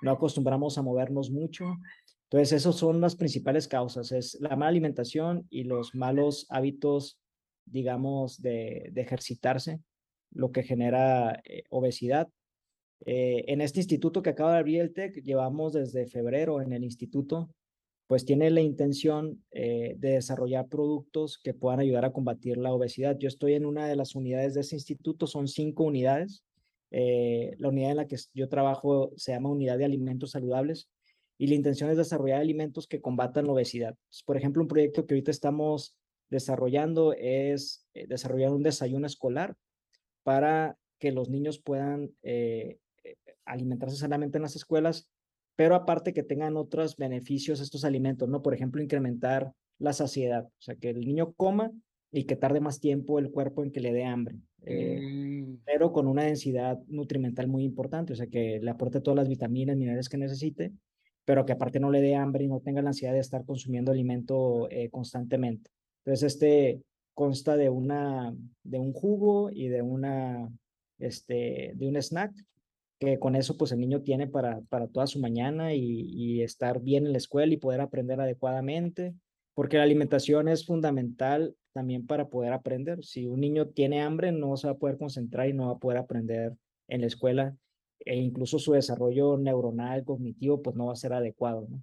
no 0.02 0.10
acostumbramos 0.10 0.76
a 0.76 0.82
movernos 0.82 1.30
mucho. 1.30 1.78
Entonces, 2.24 2.52
esas 2.52 2.76
son 2.76 3.00
las 3.00 3.16
principales 3.16 3.68
causas, 3.68 4.10
es 4.12 4.38
la 4.40 4.56
mala 4.56 4.68
alimentación 4.68 5.46
y 5.50 5.64
los 5.64 5.94
malos 5.94 6.46
hábitos, 6.50 7.18
digamos, 7.64 8.40
de, 8.40 8.92
ejercitarse, 8.96 9.80
lo 10.30 10.50
que 10.50 10.62
genera 10.62 11.40
eh, 11.44 11.64
obesidad. 11.70 12.28
Eh, 13.04 13.44
en 13.48 13.60
este 13.60 13.80
instituto 13.80 14.22
que 14.22 14.30
acaba 14.30 14.52
de 14.52 14.58
abrir 14.58 14.80
el 14.80 14.92
TEC, 14.92 15.22
llevamos 15.22 15.72
desde 15.72 16.06
febrero 16.06 16.60
en 16.62 16.72
el 16.72 16.84
instituto, 16.84 17.50
pues 18.06 18.24
tiene 18.24 18.50
la 18.50 18.60
intención 18.60 19.44
eh, 19.50 19.94
de 19.98 20.10
desarrollar 20.10 20.68
productos 20.68 21.38
que 21.42 21.54
puedan 21.54 21.80
ayudar 21.80 22.04
a 22.04 22.12
combatir 22.12 22.56
la 22.56 22.72
obesidad. 22.72 23.16
Yo 23.18 23.28
estoy 23.28 23.54
en 23.54 23.66
una 23.66 23.86
de 23.86 23.96
las 23.96 24.14
unidades 24.14 24.54
de 24.54 24.62
ese 24.62 24.76
instituto, 24.76 25.26
son 25.26 25.48
cinco 25.48 25.84
unidades, 25.84 26.44
eh, 26.94 27.56
la 27.58 27.68
unidad 27.68 27.90
en 27.92 27.96
la 27.96 28.06
que 28.06 28.16
yo 28.34 28.50
trabajo 28.50 29.12
se 29.16 29.32
llama 29.32 29.48
Unidad 29.48 29.78
de 29.78 29.86
Alimentos 29.86 30.32
Saludables 30.32 30.90
y 31.38 31.46
la 31.46 31.54
intención 31.54 31.88
es 31.88 31.96
desarrollar 31.96 32.40
alimentos 32.40 32.86
que 32.86 33.00
combatan 33.00 33.46
la 33.46 33.52
obesidad. 33.52 33.96
Por 34.26 34.36
ejemplo, 34.36 34.62
un 34.62 34.68
proyecto 34.68 35.06
que 35.06 35.14
ahorita 35.14 35.30
estamos 35.30 35.96
desarrollando 36.28 37.14
es 37.14 37.86
eh, 37.94 38.06
desarrollar 38.06 38.52
un 38.52 38.62
desayuno 38.62 39.06
escolar 39.06 39.56
para 40.22 40.76
que 40.98 41.12
los 41.12 41.30
niños 41.30 41.58
puedan 41.58 42.14
eh, 42.22 42.78
alimentarse 43.46 43.96
sanamente 43.96 44.36
en 44.36 44.42
las 44.42 44.54
escuelas, 44.54 45.08
pero 45.56 45.74
aparte 45.74 46.12
que 46.12 46.22
tengan 46.22 46.58
otros 46.58 46.96
beneficios 46.96 47.60
estos 47.60 47.84
alimentos, 47.86 48.28
¿no? 48.28 48.42
Por 48.42 48.52
ejemplo, 48.52 48.82
incrementar 48.82 49.52
la 49.78 49.94
saciedad, 49.94 50.44
o 50.44 50.60
sea, 50.60 50.76
que 50.76 50.90
el 50.90 51.00
niño 51.00 51.32
coma 51.32 51.72
y 52.12 52.24
que 52.24 52.36
tarde 52.36 52.60
más 52.60 52.78
tiempo 52.78 53.18
el 53.18 53.30
cuerpo 53.30 53.64
en 53.64 53.72
que 53.72 53.80
le 53.80 53.92
dé 53.92 54.04
hambre. 54.04 54.36
Eh, 54.64 55.00
mm. 55.00 55.62
pero 55.64 55.92
con 55.92 56.06
una 56.06 56.24
densidad 56.24 56.78
nutrimental 56.86 57.48
muy 57.48 57.64
importante, 57.64 58.12
o 58.12 58.16
sea, 58.16 58.26
que 58.26 58.60
le 58.60 58.70
aporte 58.70 59.00
todas 59.00 59.16
las 59.16 59.28
vitaminas, 59.28 59.76
minerales 59.76 60.08
que 60.08 60.18
necesite, 60.18 60.72
pero 61.24 61.46
que 61.46 61.52
aparte 61.52 61.80
no 61.80 61.90
le 61.90 62.02
dé 62.02 62.14
hambre 62.14 62.44
y 62.44 62.48
no 62.48 62.60
tenga 62.60 62.82
la 62.82 62.90
ansiedad 62.90 63.14
de 63.14 63.20
estar 63.20 63.44
consumiendo 63.46 63.90
alimento 63.90 64.68
eh, 64.70 64.90
constantemente. 64.90 65.70
Entonces, 66.04 66.34
este 66.34 66.82
consta 67.14 67.56
de, 67.56 67.68
una, 67.68 68.34
de 68.62 68.78
un 68.78 68.92
jugo 68.92 69.50
y 69.50 69.68
de, 69.68 69.82
una, 69.82 70.50
este, 70.98 71.72
de 71.74 71.86
un 71.86 71.96
snack, 71.96 72.32
que 72.98 73.18
con 73.18 73.36
eso 73.36 73.56
pues 73.56 73.72
el 73.72 73.80
niño 73.80 74.02
tiene 74.02 74.28
para, 74.28 74.60
para 74.62 74.86
toda 74.86 75.06
su 75.06 75.18
mañana 75.18 75.74
y, 75.74 75.82
y 75.82 76.42
estar 76.42 76.80
bien 76.80 77.04
en 77.04 77.12
la 77.12 77.18
escuela 77.18 77.52
y 77.52 77.58
poder 77.58 77.80
aprender 77.80 78.20
adecuadamente, 78.20 79.14
porque 79.54 79.76
la 79.76 79.82
alimentación 79.82 80.48
es 80.48 80.64
fundamental 80.64 81.54
también 81.72 82.06
para 82.06 82.28
poder 82.28 82.52
aprender. 82.52 83.04
Si 83.04 83.26
un 83.26 83.40
niño 83.40 83.68
tiene 83.68 84.02
hambre, 84.02 84.32
no 84.32 84.56
se 84.56 84.66
va 84.66 84.74
a 84.74 84.78
poder 84.78 84.98
concentrar 84.98 85.48
y 85.48 85.52
no 85.52 85.66
va 85.66 85.72
a 85.72 85.78
poder 85.78 85.98
aprender 85.98 86.54
en 86.88 87.00
la 87.00 87.06
escuela 87.06 87.56
e 88.00 88.16
incluso 88.16 88.58
su 88.58 88.72
desarrollo 88.72 89.36
neuronal, 89.38 90.04
cognitivo, 90.04 90.62
pues 90.62 90.76
no 90.76 90.86
va 90.86 90.92
a 90.92 90.96
ser 90.96 91.12
adecuado. 91.12 91.66
¿no? 91.68 91.82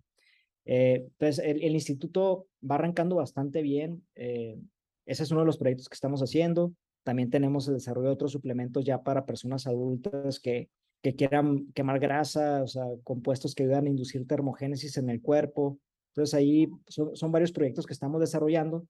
Eh, 0.65 1.07
entonces, 1.07 1.39
el, 1.39 1.73
instituto 1.73 2.47
va 2.69 2.75
arrancando 2.75 3.15
bastante 3.15 3.61
bien. 3.61 4.05
Eh, 4.15 4.59
ese 5.05 5.23
es 5.23 5.31
uno 5.31 5.41
de 5.41 5.45
los 5.45 5.57
proyectos 5.57 5.89
que 5.89 5.95
estamos 5.95 6.21
haciendo. 6.21 6.73
También 7.03 7.29
tenemos 7.29 7.67
el 7.67 7.75
desarrollo 7.75 8.07
de 8.07 8.13
otros 8.13 8.31
suplementos 8.31 8.83
ya 8.85 9.01
para 9.01 9.25
personas 9.25 9.65
adultas 9.65 10.39
que, 10.39 10.69
que 11.01 11.15
quieran 11.15 11.71
quemar 11.73 11.99
grasa, 11.99 12.61
o 12.61 12.67
sea, 12.67 12.85
compuestos 13.03 13.55
que 13.55 13.63
ayudan 13.63 13.85
a 13.85 13.89
inducir 13.89 14.27
termogénesis 14.27 14.97
en 14.97 15.09
el 15.09 15.21
cuerpo. 15.21 15.79
Entonces 16.09 16.33
ahí 16.33 16.69
son 16.87 17.31
varios 17.31 17.51
proyectos 17.51 17.85
que 17.85 17.93
estamos 17.93 18.19
desarrollando 18.19 18.85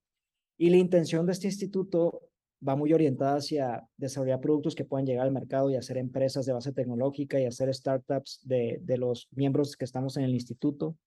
y 0.60 0.69
la 0.69 0.78
intención 0.78 1.26
de 1.26 1.32
este 1.32 1.48
instituto 1.48 2.22
va 2.67 2.76
muy 2.76 2.91
orientada 2.91 3.38
hacia 3.38 3.88
desarrollar 3.95 4.41
productos 4.41 4.76
que 4.76 4.84
puedan 4.84 5.06
llegar 5.06 5.26
al 5.26 5.32
mercado 5.32 5.72
y 5.72 5.78
hacer 5.78 5.98
empresas 5.98 6.45
de 6.45 6.52
base 6.52 6.74
tecnológica 6.74 7.39
y 7.39 7.45
hacer 7.45 7.74
startups 7.74 8.41
de, 8.43 8.82
los 8.98 9.30
miembros 9.32 9.78
que 9.78 9.86
estamos 9.86 10.17
en 10.17 10.26
el 10.26 10.34
instituto, 10.34 10.98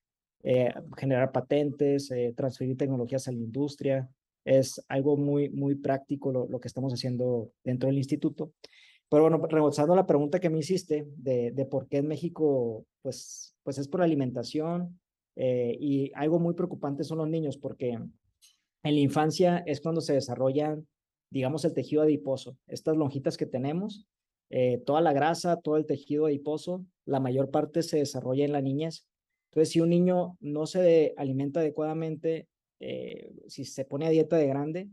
eh, 0.43 0.73
generar 0.97 1.33
patentes, 1.33 2.11
eh, 2.11 2.33
transferir 2.35 2.79
tecnologías 2.79 3.29
a 3.29 3.33
la 3.33 3.39
industria. 3.39 4.09
Es 4.43 4.83
algo 4.89 5.19
muy, 5.19 5.51
muy 5.51 5.75
práctico 5.75 6.33
lo, 6.33 6.49
lo, 6.49 6.59
que 6.59 6.69
estamos 6.69 6.95
haciendo 6.95 7.53
dentro 7.63 7.89
del 7.89 7.99
instituto. 7.99 8.55
Pero 9.11 9.25
bueno, 9.25 9.47
rebosando 9.47 9.95
la 9.95 10.07
pregunta 10.07 10.41
que 10.41 10.49
me 10.49 10.61
hiciste 10.61 11.07
de, 11.19 11.53
de 11.53 11.67
por 11.67 11.87
qué 11.89 11.99
en 11.99 12.09
México, 12.09 12.87
pues, 13.03 13.55
pues 13.63 13.77
es 13.77 13.87
por 13.87 14.01
alimentación 14.01 14.99
eh, 15.37 15.77
y 15.79 16.11
algo 16.15 16.39
muy 16.39 16.55
preocupante 16.55 17.05
son 17.05 17.19
los 17.19 17.29
niños 17.29 17.57
porque 17.57 17.99
en 18.83 18.95
la 18.95 19.01
infancia 19.01 19.63
es 19.67 19.81
cuando 19.81 20.01
se 20.01 20.15
desarrollan 20.15 20.87
digamos, 21.33 21.65
el 21.65 21.73
tejido 21.73 22.03
adiposo. 22.03 22.59
Estas 22.67 22.97
lonjitas 22.97 23.37
que 23.37 23.47
tenemos, 23.47 24.07
eh, 24.51 24.83
toda 24.85 25.01
la 25.01 25.15
grasa, 25.15 25.57
todo 25.57 25.79
el 25.79 25.87
tejido 25.87 26.27
adiposo, 26.27 26.85
la 27.07 27.21
mayor 27.21 27.51
parte 27.51 27.83
se 27.83 27.97
desarrolla 27.99 28.45
en 28.45 28.53
la 28.53 28.61
niñez. 28.61 29.07
Entonces, 29.51 29.73
si 29.73 29.81
un 29.81 29.89
niño 29.89 30.37
no 30.41 30.67
se 30.67 31.15
alimenta 31.17 31.61
adecuadamente, 31.61 32.49
eh, 32.81 33.33
si 33.49 33.65
se 33.65 33.85
pone 33.87 34.07
a 34.07 34.11
dieta 34.11 34.37
de 34.37 34.47
grande, 34.47 34.89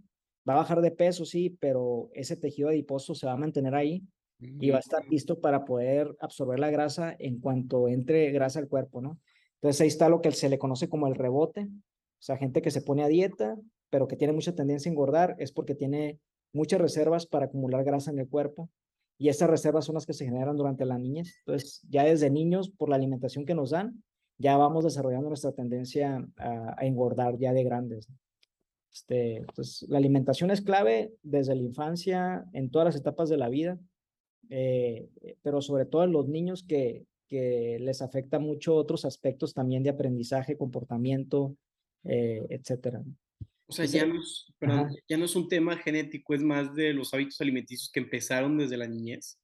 va 0.47 0.53
a 0.53 0.57
bajar 0.57 0.81
de 0.81 0.91
peso, 0.91 1.25
sí, 1.25 1.57
pero 1.59 2.09
ese 2.13 2.37
tejido 2.37 2.69
adiposo 2.69 3.13
se 3.15 3.25
va 3.25 3.33
a 3.33 3.37
mantener 3.37 3.75
ahí 3.75 4.01
y 4.39 4.69
va 4.69 4.77
a 4.77 4.79
estar 4.79 5.05
mm. 5.05 5.09
listo 5.09 5.41
para 5.41 5.65
poder 5.65 6.15
absorber 6.21 6.59
la 6.59 6.69
grasa 6.69 7.13
en 7.19 7.39
cuanto 7.39 7.89
entre 7.89 8.31
grasa 8.31 8.59
al 8.59 8.69
cuerpo, 8.69 9.01
¿no? 9.01 9.19
Entonces 9.55 9.81
ahí 9.81 9.89
está 9.89 10.07
lo 10.07 10.21
que 10.21 10.31
se 10.31 10.47
le 10.47 10.57
conoce 10.57 10.87
como 10.87 11.07
el 11.07 11.15
rebote, 11.15 11.63
o 11.63 12.21
sea, 12.21 12.37
gente 12.37 12.61
que 12.61 12.71
se 12.71 12.81
pone 12.81 13.03
a 13.03 13.09
dieta, 13.09 13.57
pero 13.89 14.07
que 14.07 14.15
tiene 14.15 14.33
mucha 14.33 14.55
tendencia 14.55 14.89
a 14.89 14.93
engordar, 14.93 15.35
es 15.39 15.51
porque 15.51 15.75
tiene 15.75 16.19
muchas 16.53 16.81
reservas 16.81 17.25
para 17.25 17.45
acumular 17.45 17.83
grasa 17.83 18.11
en 18.11 18.19
el 18.19 18.27
cuerpo 18.27 18.69
y 19.17 19.27
esas 19.27 19.49
reservas 19.49 19.85
son 19.85 19.95
las 19.95 20.05
que 20.05 20.13
se 20.13 20.25
generan 20.25 20.55
durante 20.55 20.85
la 20.85 20.97
niñez. 20.97 21.35
Entonces, 21.39 21.81
ya 21.89 22.05
desde 22.05 22.29
niños, 22.29 22.69
por 22.69 22.89
la 22.89 22.95
alimentación 22.95 23.45
que 23.45 23.53
nos 23.53 23.71
dan, 23.71 24.01
ya 24.37 24.55
vamos 24.55 24.85
desarrollando 24.85 25.27
nuestra 25.27 25.51
tendencia 25.51 26.25
a, 26.37 26.85
engordar 26.85 27.37
ya 27.37 27.51
de 27.51 27.65
grandes. 27.65 28.07
Este, 28.93 29.37
entonces, 29.37 29.87
la 29.89 29.97
alimentación 29.97 30.51
es 30.51 30.61
clave 30.61 31.13
desde 31.21 31.53
la 31.53 31.61
infancia, 31.61 32.45
en 32.53 32.71
todas 32.71 32.85
las 32.85 32.95
etapas 32.95 33.27
de 33.27 33.35
la 33.35 33.49
vida, 33.49 33.77
eh, 34.49 35.09
pero 35.43 35.61
sobre 35.61 35.85
todo 35.85 36.05
en 36.05 36.13
los 36.13 36.27
niños 36.27 36.63
que, 36.63 37.05
les 37.31 38.01
afecta 38.01 38.39
mucho 38.39 38.75
otros 38.75 39.05
aspectos 39.05 39.53
también 39.53 39.83
de 39.83 39.91
aprendizaje, 39.91 40.57
comportamiento, 40.57 41.55
eh, 42.03 42.47
etcétera. 42.49 43.03
O 43.69 43.71
sea, 43.71 43.85
ya 43.85 44.03
no, 44.05 44.19
es, 44.19 44.47
ya 45.07 45.17
no 45.17 45.25
es 45.25 45.35
un 45.35 45.47
tema 45.47 45.77
genético, 45.77 46.33
es 46.33 46.41
más 46.41 46.73
de 46.73 46.91
los 46.91 47.13
hábitos 47.13 47.39
alimenticios 47.39 47.91
que 47.91 47.99
empezaron 47.99 48.57
desde 48.57 48.77
la 48.77 48.87
niñez. 48.87 49.37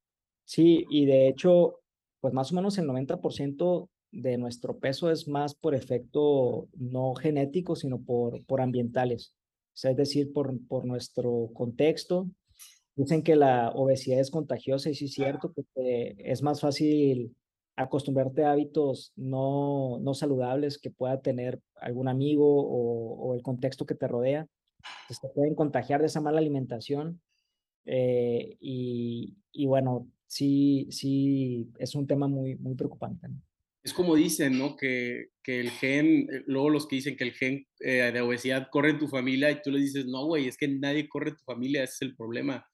Sí, 0.43 0.83
y 0.89 1.05
de 1.05 1.27
hecho, 1.27 1.79
pues 2.21 2.33
más 2.33 2.51
o 2.51 2.55
menos 2.55 2.75
el 2.79 2.87
90% 2.87 3.87
de 4.11 4.37
nuestro 4.39 4.79
peso 4.79 5.11
es 5.11 5.27
más 5.27 5.53
por 5.53 5.75
efecto 5.75 6.67
no 6.73 7.13
genético, 7.13 7.75
sino 7.75 8.01
por, 8.01 8.43
por 8.45 8.61
ambientales. 8.61 9.35
O 9.75 9.77
sea, 9.77 9.91
es 9.91 9.97
decir, 9.97 10.33
por, 10.33 10.59
por 10.67 10.85
nuestro 10.85 11.51
contexto. 11.53 12.27
Dicen 12.95 13.21
que 13.21 13.35
la 13.35 13.69
obesidad 13.75 14.19
es 14.19 14.31
contagiosa 14.31 14.89
y 14.89 14.95
sí 14.95 15.05
es 15.05 15.13
cierto, 15.13 15.53
que 15.53 16.15
es 16.17 16.41
más 16.41 16.61
fácil 16.61 17.35
acostumbrarte 17.75 18.43
a 18.43 18.51
hábitos 18.51 19.11
no, 19.15 19.99
no 19.99 20.13
saludables 20.13 20.77
que 20.77 20.91
pueda 20.91 21.21
tener 21.21 21.59
algún 21.75 22.07
amigo 22.07 22.45
o, 22.45 23.15
o 23.15 23.35
el 23.35 23.41
contexto 23.41 23.85
que 23.85 23.95
te 23.95 24.07
rodea, 24.07 24.47
pues 25.07 25.19
te 25.19 25.27
pueden 25.29 25.55
contagiar 25.55 25.99
de 26.01 26.07
esa 26.07 26.21
mala 26.21 26.39
alimentación. 26.39 27.21
Eh, 27.85 28.57
y, 28.59 29.35
y, 29.51 29.65
bueno, 29.65 30.09
sí, 30.27 30.87
sí, 30.89 31.69
es 31.77 31.95
un 31.95 32.07
tema 32.07 32.27
muy, 32.27 32.55
muy 32.55 32.75
preocupante. 32.75 33.27
Es 33.83 33.93
como 33.93 34.15
dicen, 34.15 34.57
¿no? 34.57 34.75
Que, 34.75 35.27
que, 35.43 35.59
el 35.59 35.69
gen, 35.69 36.27
eh, 36.31 36.43
luego 36.47 36.69
los 36.69 36.87
que 36.87 36.95
dicen 36.95 37.15
que 37.15 37.25
el 37.25 37.33
gen 37.33 37.67
eh, 37.81 38.11
de 38.11 38.21
obesidad 38.21 38.69
corre 38.71 38.91
en 38.91 38.99
tu 38.99 39.07
familia 39.07 39.51
y 39.51 39.61
tú 39.61 39.69
le 39.69 39.79
dices, 39.79 40.07
no, 40.07 40.25
güey, 40.25 40.47
es 40.47 40.57
que 40.57 40.67
nadie 40.67 41.07
corre 41.07 41.31
en 41.31 41.37
tu 41.37 41.43
familia, 41.43 41.83
ese 41.83 41.93
es 41.93 42.01
el 42.01 42.15
problema. 42.15 42.65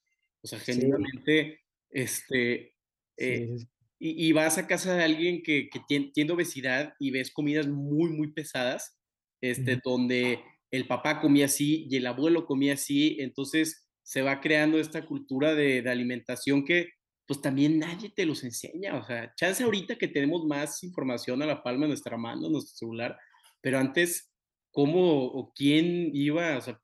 O 0.42 0.48
sea, 0.48 0.60
genuinamente, 0.60 1.60
este, 1.90 2.74
sí 3.18 3.68
y, 4.04 4.32
vas 4.32 4.58
a 4.58 4.66
casa 4.66 4.96
de 4.96 5.04
alguien 5.04 5.44
que, 5.44 5.70
que 5.70 5.80
tiene, 5.88 6.32
obesidad 6.32 6.96
y 7.00 7.12
ves 7.12 7.32
comidas 7.32 7.68
muy, 7.68 8.10
muy 8.10 8.32
pesadas, 8.32 8.98
este, 9.42 9.80
donde 9.84 10.40
el 10.72 10.88
papá 10.88 11.22
comía 11.22 11.46
así 11.46 11.86
y 11.88 11.98
el 11.98 12.08
abuelo 12.08 12.48
comía 12.48 12.74
así, 12.74 13.18
entonces 13.20 13.88
se 14.02 14.24
va 14.24 14.42
creando 14.42 14.80
esta 14.80 15.06
cultura 15.06 15.54
de, 15.54 15.84
de, 15.84 15.90
alimentación 15.92 16.66
que 16.66 16.90
pues 17.28 17.42
también 17.42 17.78
nadie 17.78 18.10
te 18.10 18.26
los 18.26 18.44
enseña, 18.44 18.98
o 18.98 19.06
sea, 19.06 19.34
chance 19.36 19.64
ahorita 19.64 19.96
que 19.96 20.08
tenemos 20.08 20.46
más 20.46 20.82
información 20.82 21.44
a 21.44 21.46
la 21.46 21.62
palma 21.62 21.84
de 21.84 21.90
nuestra 21.90 22.18
mano, 22.18 22.50
nuestro 22.50 22.76
celular, 22.76 23.18
pero 23.62 23.78
antes, 23.78 24.32
¿cómo 24.72 25.26
o 25.26 25.54
quién 25.54 26.10
iba? 26.12 26.58
O 26.58 26.62
sea, 26.62 26.82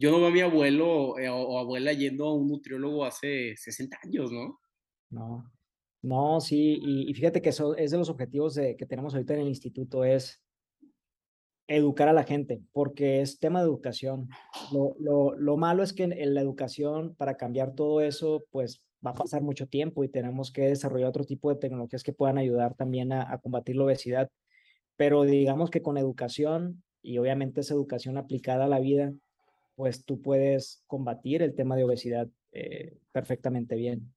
yo 0.00 0.10
no 0.10 0.18
veo 0.18 0.26
a 0.26 0.32
mi 0.32 0.40
abuelo 0.40 1.16
eh, 1.18 1.28
o, 1.28 1.36
o 1.36 1.58
abuela 1.60 1.92
yendo 1.92 2.26
a 2.26 2.34
un 2.34 2.48
nutriólogo 2.48 3.04
hace 3.04 3.54
60 3.56 3.98
años, 4.02 4.32
¿no? 4.32 4.58
No, 5.10 5.55
no, 6.06 6.40
sí, 6.40 6.78
y, 6.80 7.12
fíjate 7.14 7.42
que 7.42 7.48
eso 7.48 7.74
es 7.74 7.90
de 7.90 7.98
los 7.98 8.08
objetivos 8.08 8.54
de, 8.54 8.76
que 8.76 8.86
tenemos 8.86 9.12
ahorita 9.12 9.34
en 9.34 9.40
el 9.40 9.48
instituto, 9.48 10.04
es 10.04 10.40
educar 11.66 12.06
a 12.08 12.12
la 12.12 12.22
gente, 12.22 12.62
porque 12.72 13.20
es 13.20 13.40
tema 13.40 13.58
de 13.58 13.66
educación. 13.66 14.28
Lo, 14.72 14.94
lo, 15.00 15.34
lo 15.34 15.56
malo 15.56 15.82
es 15.82 15.92
que 15.92 16.04
en, 16.04 16.34
la 16.34 16.40
educación, 16.40 17.16
para 17.16 17.36
cambiar 17.36 17.74
todo 17.74 18.00
eso, 18.02 18.44
pues 18.52 18.80
va 19.04 19.10
a 19.10 19.14
pasar 19.14 19.42
mucho 19.42 19.66
tiempo 19.66 20.04
y 20.04 20.08
tenemos 20.08 20.52
que 20.52 20.68
desarrollar 20.68 21.08
otro 21.08 21.24
tipo 21.24 21.50
de 21.50 21.58
tecnologías 21.58 22.04
que 22.04 22.12
puedan 22.12 22.38
ayudar 22.38 22.74
también 22.74 23.12
a, 23.12 23.36
combatir 23.38 23.74
la 23.74 23.86
obesidad. 23.86 24.30
Pero 24.94 25.24
digamos 25.24 25.70
que 25.70 25.82
con 25.82 25.98
educación, 25.98 26.84
y 27.02 27.18
obviamente 27.18 27.62
esa 27.62 27.74
educación 27.74 28.16
aplicada 28.16 28.66
a 28.66 28.68
la 28.68 28.78
vida, 28.78 29.12
pues 29.74 30.04
tú 30.04 30.22
puedes 30.22 30.84
combatir 30.86 31.42
el 31.42 31.56
tema 31.56 31.74
de 31.74 31.82
obesidad 31.82 32.28
eh, 32.52 32.96
perfectamente 33.10 33.74
bien. 33.74 34.15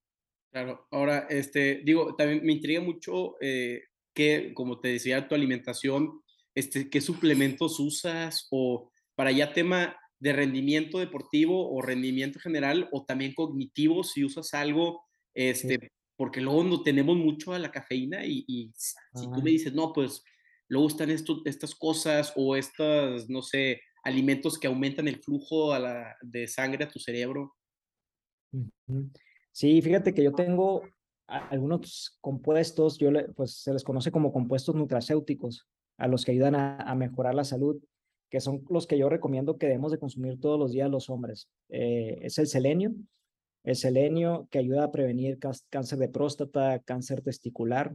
Claro, 0.52 0.88
ahora, 0.92 1.28
este, 1.30 1.82
digo, 1.84 2.16
también 2.16 2.44
me 2.44 2.54
intriga 2.54 2.82
mucho 2.82 3.36
eh, 3.40 3.84
que, 4.14 4.54
como 4.54 4.80
te 4.80 4.88
decía, 4.90 5.28
tu 5.28 5.36
alimentación, 5.36 6.22
este, 6.56 6.90
qué 6.90 7.02
suplementos 7.02 7.80
usas 7.80 8.48
o 8.50 8.92
para 9.16 9.32
ya 9.32 9.54
tema 9.54 9.96
de 10.20 10.34
rendimiento 10.34 11.00
deportivo 11.00 11.72
o 11.72 11.82
rendimiento 11.82 12.40
general 12.40 12.90
o 12.92 13.06
también 13.06 13.34
cognitivo, 13.34 14.04
si 14.04 14.26
usas 14.26 14.54
algo, 14.54 15.06
este, 15.36 15.92
porque 16.18 16.42
luego 16.42 16.64
no 16.64 16.82
tenemos 16.82 17.16
mucho 17.16 17.54
a 17.54 17.60
la 17.60 17.72
cafeína 17.72 18.26
y, 18.26 18.74
si 18.76 19.32
tú 19.32 19.42
me 19.42 19.52
dices, 19.52 19.74
no, 19.74 19.94
pues 19.94 20.24
luego 20.68 20.88
están 20.88 21.12
esto, 21.12 21.42
estas 21.46 21.76
cosas 21.76 22.34
o 22.36 22.56
estas, 22.56 23.30
no 23.30 23.42
sé, 23.42 23.82
alimentos 24.04 24.58
que 24.58 24.68
aumentan 24.68 25.08
el 25.08 25.22
flujo 25.22 25.74
a 25.74 25.80
la, 25.80 26.18
de 26.22 26.48
sangre 26.48 26.84
a 26.84 26.90
tu 26.90 27.00
cerebro. 27.00 27.56
Sí, 29.60 29.82
fíjate 29.82 30.14
que 30.14 30.24
yo 30.24 30.32
tengo 30.32 30.84
algunos 31.28 32.18
compuestos, 32.22 32.98
yo 32.98 33.10
pues 33.36 33.56
se 33.56 33.74
les 33.74 33.84
conoce 33.84 34.10
como 34.10 34.32
compuestos 34.32 34.74
nutracéuticos, 34.74 35.68
a 35.98 36.08
los 36.08 36.24
que 36.24 36.32
ayudan 36.32 36.56
a, 36.56 36.96
mejorar 36.96 37.36
la 37.36 37.44
salud, 37.44 37.78
que 38.30 38.40
son 38.40 38.64
los 38.70 38.88
que 38.88 38.98
yo 38.98 39.10
recomiendo 39.10 39.58
que 39.58 39.66
debemos 39.66 39.92
de 39.92 39.98
consumir 39.98 40.40
todos 40.40 40.58
los 40.58 40.72
días 40.72 40.90
los 40.90 41.10
hombres. 41.10 41.50
Eh, 41.68 42.20
es 42.22 42.38
el 42.38 42.48
selenio, 42.48 42.94
el 43.66 43.76
selenio 43.76 44.48
que 44.50 44.60
ayuda 44.60 44.86
a 44.86 44.92
prevenir 44.94 45.40
cáncer 45.70 46.00
de 46.00 46.08
próstata, 46.08 46.80
cáncer 46.80 47.22
testicular, 47.22 47.94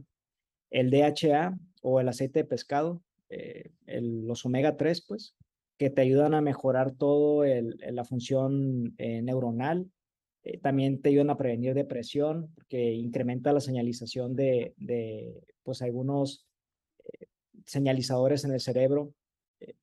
el 0.69 0.91
DHA 0.91 1.57
o 1.81 1.99
el 1.99 2.09
aceite 2.09 2.41
de 2.41 2.45
pescado, 2.45 3.01
eh, 3.29 3.71
los 3.87 4.45
omega 4.45 4.77
3, 4.77 5.03
pues, 5.07 5.35
que 5.79 5.89
te 5.89 6.01
ayudan 6.01 6.35
a 6.35 6.41
mejorar 6.41 6.91
todo 6.91 7.43
la 7.43 8.03
función 8.05 8.93
eh, 8.99 9.23
neuronal, 9.23 9.89
eh, 10.45 10.59
también 10.59 11.01
te 11.01 11.09
ayudan 11.09 11.31
a 11.31 11.37
prevenir 11.37 11.73
depresión, 11.73 12.51
porque 12.53 12.93
incrementa 12.93 13.51
la 13.51 13.59
señalización 13.59 14.35
de, 14.35 14.75
de 14.77 15.43
pues, 15.63 15.81
algunos 15.81 16.45
eh, 17.03 17.25
señalizadores 17.65 18.45
en 18.45 18.51
el 18.51 18.59
cerebro, 18.59 19.11
eh, 19.59 19.73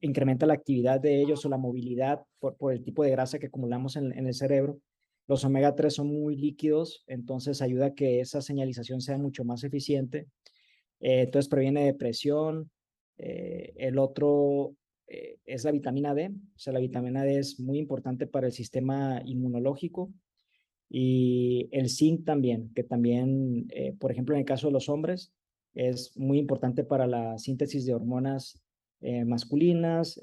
incrementa 0.00 0.46
la 0.46 0.54
actividad 0.54 1.00
de 1.00 1.20
ellos 1.20 1.44
o 1.44 1.48
la 1.48 1.58
movilidad 1.58 2.24
por, 2.40 2.56
por 2.56 2.72
el 2.72 2.82
tipo 2.82 3.04
de 3.04 3.10
grasa 3.10 3.38
que 3.38 3.46
acumulamos 3.46 3.94
en, 3.94 4.10
en 4.18 4.26
el 4.26 4.34
cerebro. 4.34 4.80
Los 5.28 5.44
omega 5.44 5.76
3 5.76 5.94
son 5.94 6.08
muy 6.08 6.34
líquidos, 6.36 7.04
entonces 7.06 7.62
ayuda 7.62 7.86
a 7.86 7.94
que 7.94 8.18
esa 8.20 8.42
señalización 8.42 9.00
sea 9.00 9.16
mucho 9.16 9.44
más 9.44 9.62
eficiente. 9.62 10.26
entonces 10.98 11.48
previene 11.48 11.86
depresión. 11.86 12.70
el 13.16 13.98
otro 13.98 14.74
eh, 15.06 15.38
es 15.44 15.64
la 15.64 15.72
vitamina 15.72 16.14
D. 16.14 16.28
O 16.28 16.58
sea, 16.58 16.72
la 16.72 16.80
vitamina 16.80 17.24
D 17.24 17.38
es 17.38 17.60
muy 17.60 17.78
importante 17.78 18.26
para 18.26 18.46
el 18.46 18.52
sistema 18.52 19.20
inmunológico 19.24 20.12
y 20.88 21.68
el 21.72 21.88
zinc 21.88 22.24
también, 22.24 22.72
que 22.74 22.84
también, 22.84 23.66
eh, 23.70 23.94
por 23.98 24.12
ejemplo, 24.12 24.34
en 24.34 24.40
el 24.40 24.46
caso 24.46 24.68
de 24.68 24.72
los 24.72 24.88
hombres, 24.88 25.32
es 25.74 26.16
muy 26.16 26.38
importante 26.38 26.84
para 26.84 27.06
la 27.06 27.36
síntesis 27.38 27.84
de 27.84 27.94
hormonas 27.94 28.62
eh, 29.00 29.24
masculinas, 29.24 30.18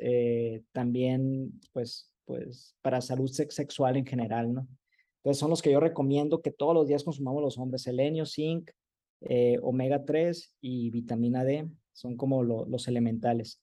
también, 0.71 1.59
pues, 1.73 2.11
pues, 2.25 2.75
para 2.81 3.01
salud 3.01 3.29
sexual 3.29 3.97
en 3.97 4.05
general, 4.05 4.53
¿no? 4.53 4.67
Entonces, 5.17 5.39
son 5.39 5.51
los 5.51 5.61
que 5.61 5.71
yo 5.71 5.79
recomiendo 5.79 6.41
que 6.41 6.51
todos 6.51 6.73
los 6.73 6.87
días 6.87 7.03
consumamos 7.03 7.43
los 7.43 7.57
hombres, 7.59 7.83
selenio, 7.83 8.25
zinc, 8.25 8.71
omega 9.61 10.03
3 10.03 10.55
y 10.61 10.89
vitamina 10.89 11.43
D, 11.43 11.69
son 11.93 12.17
como 12.17 12.41
los 12.41 12.87
elementales. 12.87 13.61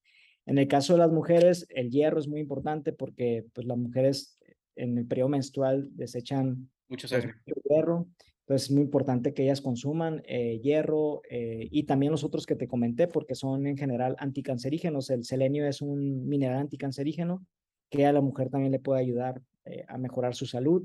En 0.48 0.56
el 0.56 0.66
caso 0.66 0.94
de 0.94 1.00
las 1.00 1.12
mujeres, 1.12 1.66
el 1.68 1.90
hierro 1.90 2.18
es 2.18 2.26
muy 2.26 2.40
importante 2.40 2.94
porque 2.94 3.44
pues, 3.52 3.66
las 3.66 3.76
mujeres 3.76 4.38
en 4.76 4.96
el 4.96 5.06
periodo 5.06 5.28
menstrual 5.28 5.90
desechan 5.92 6.70
mucho 6.88 7.06
pues, 7.06 7.26
hierro. 7.68 8.08
Entonces 8.40 8.70
es 8.70 8.74
muy 8.74 8.80
importante 8.80 9.34
que 9.34 9.42
ellas 9.42 9.60
consuman 9.60 10.22
eh, 10.24 10.58
hierro 10.62 11.20
eh, 11.28 11.68
y 11.70 11.82
también 11.82 12.12
los 12.12 12.24
otros 12.24 12.46
que 12.46 12.56
te 12.56 12.66
comenté 12.66 13.08
porque 13.08 13.34
son 13.34 13.66
en 13.66 13.76
general 13.76 14.16
anticancerígenos. 14.18 15.10
El 15.10 15.24
selenio 15.24 15.66
es 15.66 15.82
un 15.82 16.26
mineral 16.26 16.60
anticancerígeno 16.60 17.44
que 17.90 18.06
a 18.06 18.12
la 18.14 18.22
mujer 18.22 18.48
también 18.48 18.72
le 18.72 18.78
puede 18.78 19.02
ayudar 19.02 19.42
eh, 19.66 19.84
a 19.86 19.98
mejorar 19.98 20.34
su 20.34 20.46
salud. 20.46 20.82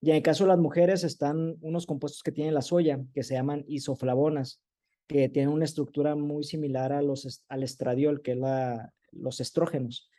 Y 0.00 0.10
en 0.10 0.16
el 0.18 0.22
caso 0.22 0.44
de 0.44 0.50
las 0.50 0.60
mujeres 0.60 1.02
están 1.02 1.56
unos 1.62 1.84
compuestos 1.84 2.22
que 2.22 2.30
tiene 2.30 2.52
la 2.52 2.62
soya 2.62 3.00
que 3.12 3.24
se 3.24 3.34
llaman 3.34 3.64
isoflavonas, 3.66 4.62
que 5.08 5.28
tienen 5.28 5.52
una 5.52 5.64
estructura 5.64 6.14
muy 6.14 6.44
similar 6.44 6.92
a 6.92 7.02
los, 7.02 7.42
al 7.48 7.64
estradiol, 7.64 8.22
que 8.22 8.32
es 8.32 8.38
la, 8.38 8.94
los 9.12 9.40
estrógenos. 9.40 10.10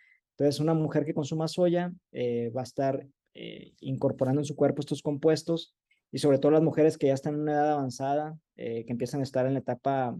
Entonces, 0.41 0.59
una 0.59 0.73
mujer 0.73 1.05
que 1.05 1.13
consuma 1.13 1.47
soya 1.47 1.93
eh, 2.11 2.49
va 2.49 2.61
a 2.61 2.63
estar 2.63 3.05
eh, 3.33 3.73
incorporando 3.79 4.41
en 4.41 4.45
su 4.45 4.55
cuerpo 4.55 4.81
estos 4.81 5.01
compuestos 5.01 5.75
y 6.11 6.17
sobre 6.17 6.39
todo 6.39 6.51
las 6.51 6.63
mujeres 6.63 6.97
que 6.97 7.07
ya 7.07 7.13
están 7.13 7.35
en 7.35 7.41
una 7.41 7.53
edad 7.53 7.71
avanzada, 7.73 8.37
eh, 8.55 8.83
que 8.85 8.91
empiezan 8.91 9.19
a 9.19 9.23
estar 9.23 9.45
en 9.45 9.53
la 9.53 9.59
etapa 9.59 10.17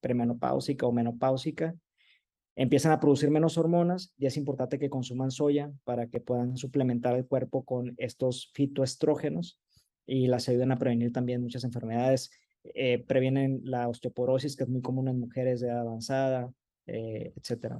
premenopáusica 0.00 0.86
o 0.86 0.92
menopáusica, 0.92 1.74
empiezan 2.56 2.92
a 2.92 3.00
producir 3.00 3.30
menos 3.30 3.56
hormonas 3.56 4.12
y 4.18 4.26
es 4.26 4.36
importante 4.36 4.78
que 4.78 4.90
consuman 4.90 5.30
soya 5.30 5.72
para 5.84 6.08
que 6.08 6.20
puedan 6.20 6.56
suplementar 6.56 7.16
el 7.16 7.26
cuerpo 7.26 7.64
con 7.64 7.94
estos 7.96 8.50
fitoestrógenos 8.52 9.60
y 10.06 10.26
las 10.26 10.48
ayuden 10.48 10.72
a 10.72 10.78
prevenir 10.78 11.10
también 11.10 11.40
muchas 11.40 11.64
enfermedades. 11.64 12.30
previenen 13.06 13.60
la 13.64 13.88
osteoporosis, 13.88 14.56
que 14.56 14.64
es 14.64 14.68
muy 14.68 14.82
común 14.82 15.08
en 15.08 15.20
mujeres 15.20 15.60
de 15.60 15.68
edad 15.68 15.80
avanzada, 15.80 16.52
eh, 16.88 17.32
etcétera. 17.36 17.78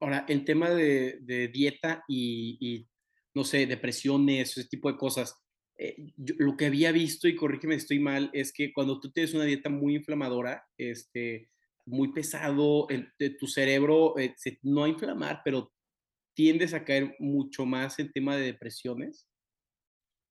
Ahora, 0.00 0.24
el 0.28 0.44
tema 0.44 0.70
de, 0.70 1.50
dieta 1.52 2.04
y, 2.08 2.86
no 3.34 3.44
sé, 3.44 3.66
depresiones, 3.66 4.56
ese 4.56 4.68
tipo 4.68 4.90
de 4.90 4.98
cosas, 4.98 5.36
eh, 5.76 6.12
lo 6.16 6.56
que 6.56 6.66
había 6.66 6.92
visto, 6.92 7.26
y 7.26 7.34
corrígeme 7.34 7.74
si 7.74 7.78
estoy 7.78 7.98
mal, 7.98 8.30
es 8.32 8.52
que 8.52 8.72
cuando 8.72 9.00
tú 9.00 9.10
tienes 9.10 9.34
una 9.34 9.44
dieta 9.44 9.68
muy 9.68 9.96
inflamadora, 9.96 10.64
este, 10.78 11.50
muy 11.86 12.12
pesado, 12.12 12.86
el, 12.88 13.12
tu 13.38 13.46
cerebro 13.46 14.16
eh, 14.18 14.34
se, 14.36 14.58
no 14.62 14.84
a 14.84 14.88
inflamar, 14.88 15.42
pero 15.44 15.72
tiendes 16.34 16.74
a 16.74 16.84
caer 16.84 17.16
mucho 17.18 17.66
más 17.66 17.98
en 17.98 18.12
tema 18.12 18.36
de 18.36 18.46
depresiones. 18.46 19.28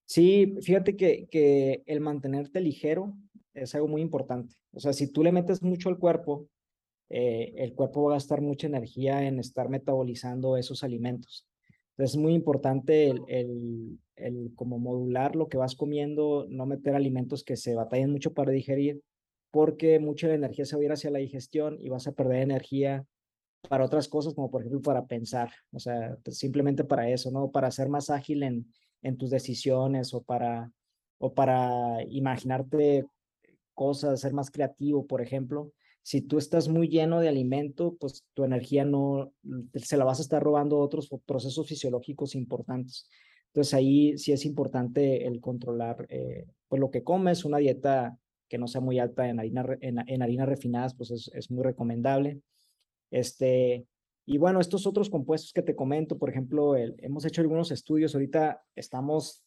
Sí, 0.06 0.56
fíjate 0.62 0.96
que, 0.96 1.28
que 1.30 1.84
el 1.86 2.02
mantenerte 2.02 2.60
ligero 2.60 3.16
es 3.54 3.74
algo 3.76 3.88
muy 3.88 4.02
importante. 4.02 4.56
O 4.72 4.80
sea, 4.80 4.94
si 4.94 5.12
tú 5.12 5.24
le 5.24 5.32
metes 5.32 5.62
mucho 5.62 5.90
al 5.90 5.98
cuerpo, 5.98 6.50
eh, 7.10 7.54
el 7.58 7.74
cuerpo 7.74 8.04
va 8.04 8.12
a 8.12 8.16
gastar 8.16 8.42
mucha 8.42 8.68
energía 8.68 9.24
en 9.28 9.40
estar 9.40 9.70
metabolizando 9.70 10.58
esos 10.58 10.84
alimentos. 10.84 11.48
Entonces 11.92 12.16
es 12.16 12.22
muy 12.22 12.34
importante 12.34 13.08
el, 13.08 14.00
el, 14.16 14.52
como 14.56 14.80
modular 14.80 15.36
lo 15.36 15.48
que 15.48 15.58
vas 15.58 15.76
comiendo, 15.76 16.48
no 16.50 16.66
meter 16.66 16.96
alimentos 16.96 17.44
que 17.44 17.56
se 17.56 17.76
batallen 17.76 18.12
mucho 18.12 18.34
para 18.34 18.52
digerir, 18.52 19.02
porque 19.52 20.00
mucha 20.00 20.28
de 20.28 20.34
la 20.34 20.48
energía 20.48 20.66
se 20.66 20.76
va 20.76 20.82
a 20.82 20.86
ir 20.86 20.92
hacia 20.92 21.12
la 21.12 21.20
digestión 21.20 21.78
y 21.80 21.90
vas 21.90 22.08
a 22.08 22.14
perder 22.14 22.42
energía 22.42 23.06
para 23.70 23.86
otras 23.86 24.08
cosas, 24.08 24.34
como 24.34 24.50
por 24.50 24.62
ejemplo 24.62 24.82
para 24.82 25.06
pensar, 25.06 25.52
o 25.72 25.80
sea, 25.80 26.18
pues, 26.24 26.38
simplemente 26.38 26.84
para 26.84 27.10
eso, 27.10 27.30
¿no? 27.32 27.52
Para 27.52 27.70
ser 27.70 27.90
más 27.90 28.10
ágil 28.10 28.42
en, 28.44 28.74
en 29.04 29.18
tus 29.18 29.30
decisiones 29.30 30.14
o 30.16 30.24
para, 30.24 30.72
o 31.20 31.34
para 31.34 32.04
imaginarte 32.10 33.06
cosas, 33.76 34.20
ser 34.20 34.34
más 34.34 34.50
creativo, 34.50 35.06
por 35.06 35.22
ejemplo 35.22 35.72
si 36.04 36.22
tú 36.22 36.38
estás 36.38 36.68
muy 36.68 36.90
lleno 36.90 37.22
de 37.22 37.30
alimento, 37.30 37.96
pues 37.98 38.26
tu 38.34 38.44
energía 38.44 38.84
no, 38.84 39.32
se 39.74 39.96
la 39.96 40.04
vas 40.04 40.20
a 40.20 40.24
estar 40.24 40.44
robando 40.44 40.78
otros 40.80 41.10
procesos 41.26 41.66
fisiológicos 41.66 42.36
importantes. 42.36 43.10
Entonces 43.48 43.74
ahí 43.74 44.18
sí 44.18 44.34
es 44.34 44.46
importante 44.46 45.26
el 45.26 45.40
controlar 45.40 46.06
eh, 46.10 46.46
pues 46.68 46.82
lo 46.82 46.92
que 46.92 47.04
comes, 47.04 47.46
una 47.46 47.58
dieta 47.58 48.18
que 48.50 48.58
no 48.58 48.68
sea 48.68 48.82
muy 48.82 49.00
alta 49.00 49.30
en, 49.30 49.40
harina, 49.40 49.66
en, 49.80 50.22
harinas 50.22 50.50
refinadas, 50.50 50.94
pues 50.94 51.12
es, 51.12 51.32
es, 51.34 51.50
muy 51.50 51.64
recomendable. 51.64 52.42
Este, 53.10 53.88
y 54.26 54.38
bueno, 54.38 54.60
estos 54.60 54.86
otros 54.86 55.10
compuestos 55.10 55.54
que 55.54 55.62
te 55.62 55.76
comento, 55.76 56.18
por 56.18 56.30
ejemplo, 56.30 56.76
hemos 56.76 57.26
hecho 57.26 57.42
algunos 57.42 57.72
estudios, 57.72 58.14
ahorita 58.14 58.62
estamos 58.76 59.44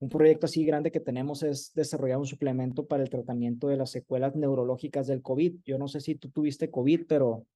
un 0.00 0.08
proyecto 0.08 0.46
así 0.46 0.64
grande 0.64 0.92
que 0.92 1.00
tenemos 1.00 1.42
es 1.42 1.72
desarrollar 1.74 2.18
un 2.18 2.26
suplemento 2.26 2.86
para 2.86 3.02
el 3.02 3.10
tratamiento 3.10 3.68
de 3.68 3.76
las 3.76 3.90
secuelas 3.90 4.36
neurológicas 4.36 5.06
del 5.06 5.22
COVID. 5.22 5.56
Yo 5.64 5.78
no 5.78 5.88
sé 5.88 6.00
si 6.00 6.14
tú 6.14 6.30
tuviste 6.30 6.70
COVID, 6.70 7.06
pero 7.08 7.46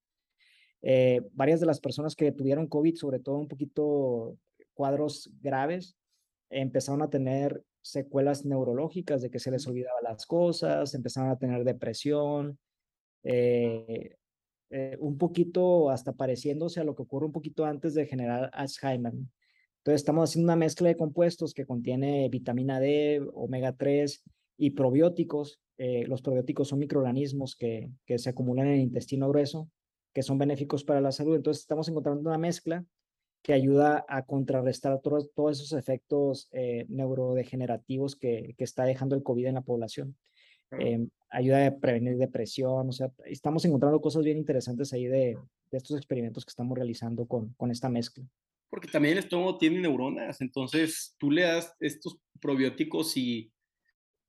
eh, 0.82 1.22
varias 1.32 1.60
de 1.60 1.66
las 1.66 1.80
personas 1.80 2.16
que 2.16 2.32
tuvieron 2.32 2.66
COVID, 2.66 2.96
sobre 2.96 3.20
todo 3.20 3.36
un 3.36 3.48
poquito 3.48 4.36
cuadros 4.74 5.30
graves, 5.40 5.96
empezaron 6.50 7.02
a 7.02 7.10
tener 7.10 7.62
secuelas 7.80 8.44
neurológicas 8.44 9.22
de 9.22 9.30
que 9.30 9.38
se 9.38 9.50
les 9.50 9.66
olvidaba 9.66 10.00
las 10.02 10.26
cosas, 10.26 10.94
empezaron 10.94 11.30
a 11.30 11.38
tener 11.38 11.64
depresión, 11.64 12.58
eh, 13.22 14.16
eh, 14.70 14.96
un 15.00 15.18
poquito 15.18 15.90
hasta 15.90 16.12
pareciéndose 16.12 16.80
a 16.80 16.84
lo 16.84 16.96
que 16.96 17.02
ocurre 17.02 17.26
un 17.26 17.32
poquito 17.32 17.64
antes 17.64 17.94
de 17.94 18.06
generar 18.06 18.50
Alzheimer. 18.52 19.12
Entonces 19.82 20.02
estamos 20.02 20.30
haciendo 20.30 20.46
una 20.46 20.56
mezcla 20.56 20.86
de 20.86 20.96
compuestos 20.96 21.54
que 21.54 21.66
contiene 21.66 22.28
vitamina 22.28 22.78
D, 22.78 23.20
omega 23.34 23.72
3 23.72 24.22
y 24.56 24.70
probióticos. 24.70 25.60
Eh, 25.76 26.04
los 26.06 26.22
probióticos 26.22 26.68
son 26.68 26.78
microorganismos 26.78 27.56
que, 27.56 27.90
que 28.06 28.20
se 28.20 28.30
acumulan 28.30 28.68
en 28.68 28.74
el 28.74 28.80
intestino 28.80 29.28
grueso, 29.28 29.68
que 30.12 30.22
son 30.22 30.38
benéficos 30.38 30.84
para 30.84 31.00
la 31.00 31.10
salud. 31.10 31.34
Entonces 31.34 31.62
estamos 31.62 31.88
encontrando 31.88 32.20
una 32.30 32.38
mezcla 32.38 32.84
que 33.42 33.54
ayuda 33.54 34.04
a 34.08 34.22
contrarrestar 34.22 35.00
todos, 35.00 35.32
todos 35.34 35.58
esos 35.58 35.76
efectos 35.76 36.48
eh, 36.52 36.86
neurodegenerativos 36.88 38.14
que, 38.14 38.54
que, 38.56 38.62
está 38.62 38.84
dejando 38.84 39.16
el 39.16 39.24
COVID 39.24 39.46
en 39.46 39.54
la 39.54 39.62
población. 39.62 40.16
Eh, 40.78 41.08
ayuda 41.28 41.66
a 41.66 41.74
prevenir 41.74 42.18
depresión, 42.18 42.88
o 42.88 42.92
sea, 42.92 43.10
estamos 43.24 43.64
encontrando 43.64 44.00
cosas 44.00 44.22
bien 44.22 44.38
interesantes 44.38 44.92
ahí 44.92 45.06
de, 45.06 45.36
de 45.72 45.76
estos 45.76 45.96
experimentos 45.96 46.44
que 46.44 46.50
estamos 46.50 46.78
realizando 46.78 47.26
con, 47.26 47.52
con 47.54 47.72
esta 47.72 47.88
mezcla 47.88 48.24
porque 48.72 48.88
también 48.88 49.12
el 49.12 49.24
estómago 49.24 49.58
tiene 49.58 49.80
neuronas, 49.80 50.40
entonces 50.40 51.14
tú 51.18 51.30
le 51.30 51.42
das 51.42 51.76
estos 51.78 52.16
probióticos 52.40 53.14
y 53.18 53.52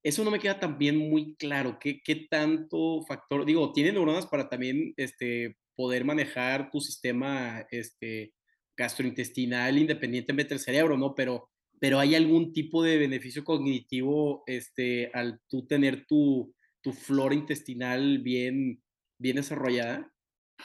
eso 0.04 0.26
no 0.26 0.32
me 0.32 0.40
queda 0.40 0.60
también 0.60 0.98
muy 0.98 1.34
claro, 1.38 1.78
¿qué, 1.80 2.02
qué 2.04 2.28
tanto 2.30 3.04
factor, 3.08 3.46
digo, 3.46 3.72
tiene 3.72 3.94
neuronas 3.94 4.28
para 4.28 4.50
también 4.50 4.94
este, 4.98 5.56
poder 5.78 6.04
manejar 6.04 6.72
tu 6.72 6.82
sistema 6.82 7.66
este, 7.72 8.34
gastrointestinal 8.76 9.78
independientemente 9.78 10.56
del 10.56 10.60
cerebro, 10.60 10.98
¿no? 10.98 11.16
Pero, 11.16 11.50
pero 11.80 11.98
hay 11.98 12.14
algún 12.14 12.52
tipo 12.52 12.84
de 12.84 12.98
beneficio 12.98 13.46
cognitivo 13.46 14.44
este, 14.46 15.10
al 15.14 15.40
tú 15.48 15.66
tener 15.68 16.06
tu, 16.06 16.54
tu 16.82 16.92
flora 16.92 17.34
intestinal 17.34 18.20
bien, 18.20 18.84
bien 19.18 19.38
desarrollada. 19.38 20.12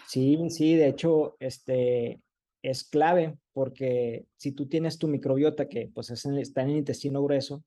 Sí, 0.09 0.37
sí, 0.51 0.75
de 0.75 0.89
hecho, 0.89 1.37
este, 1.39 2.21
es 2.63 2.85
clave 2.85 3.37
porque 3.53 4.27
si 4.37 4.53
tú 4.53 4.67
tienes 4.67 4.99
tu 4.99 5.09
microbiota 5.09 5.69
que 5.69 5.91
pues 5.93 6.11
está 6.11 6.63
en 6.63 6.71
el 6.71 6.77
intestino 6.77 7.23
grueso, 7.23 7.63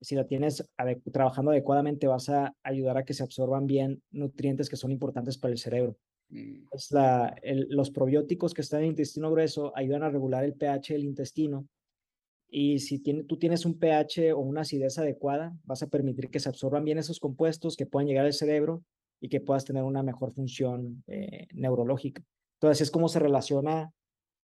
si 0.00 0.14
la 0.14 0.26
tienes 0.26 0.68
trabajando 1.12 1.50
adecuadamente 1.50 2.06
vas 2.06 2.28
a 2.28 2.54
ayudar 2.62 2.98
a 2.98 3.04
que 3.04 3.14
se 3.14 3.22
absorban 3.22 3.66
bien 3.66 4.02
nutrientes 4.10 4.68
que 4.68 4.76
son 4.76 4.92
importantes 4.92 5.38
para 5.38 5.52
el 5.52 5.58
cerebro. 5.58 5.96
Mm. 6.28 6.68
Es 6.70 6.92
la, 6.92 7.34
los 7.42 7.90
probióticos 7.90 8.54
que 8.54 8.60
están 8.60 8.80
en 8.80 8.84
el 8.84 8.90
intestino 8.90 9.30
grueso 9.30 9.72
ayudan 9.76 10.02
a 10.02 10.10
regular 10.10 10.44
el 10.44 10.54
pH 10.54 10.94
del 10.94 11.04
intestino 11.04 11.66
y 12.50 12.78
si 12.78 12.98
tiene, 12.98 13.24
tú 13.24 13.36
tienes 13.36 13.66
un 13.66 13.78
pH 13.78 14.32
o 14.32 14.38
una 14.38 14.62
acidez 14.62 14.98
adecuada, 14.98 15.54
vas 15.64 15.82
a 15.82 15.88
permitir 15.88 16.30
que 16.30 16.40
se 16.40 16.48
absorban 16.48 16.84
bien 16.84 16.98
esos 16.98 17.20
compuestos, 17.20 17.76
que 17.76 17.86
puedan 17.86 18.06
llegar 18.06 18.24
al 18.24 18.32
cerebro 18.32 18.82
y 19.20 19.28
que 19.28 19.40
puedas 19.40 19.64
tener 19.64 19.82
una 19.82 20.02
mejor 20.02 20.32
función 20.32 21.02
eh, 21.08 21.46
neurológica. 21.52 22.22
Entonces 22.60 22.82
es 22.82 22.90
como 22.90 23.08
se 23.08 23.18
relaciona, 23.18 23.92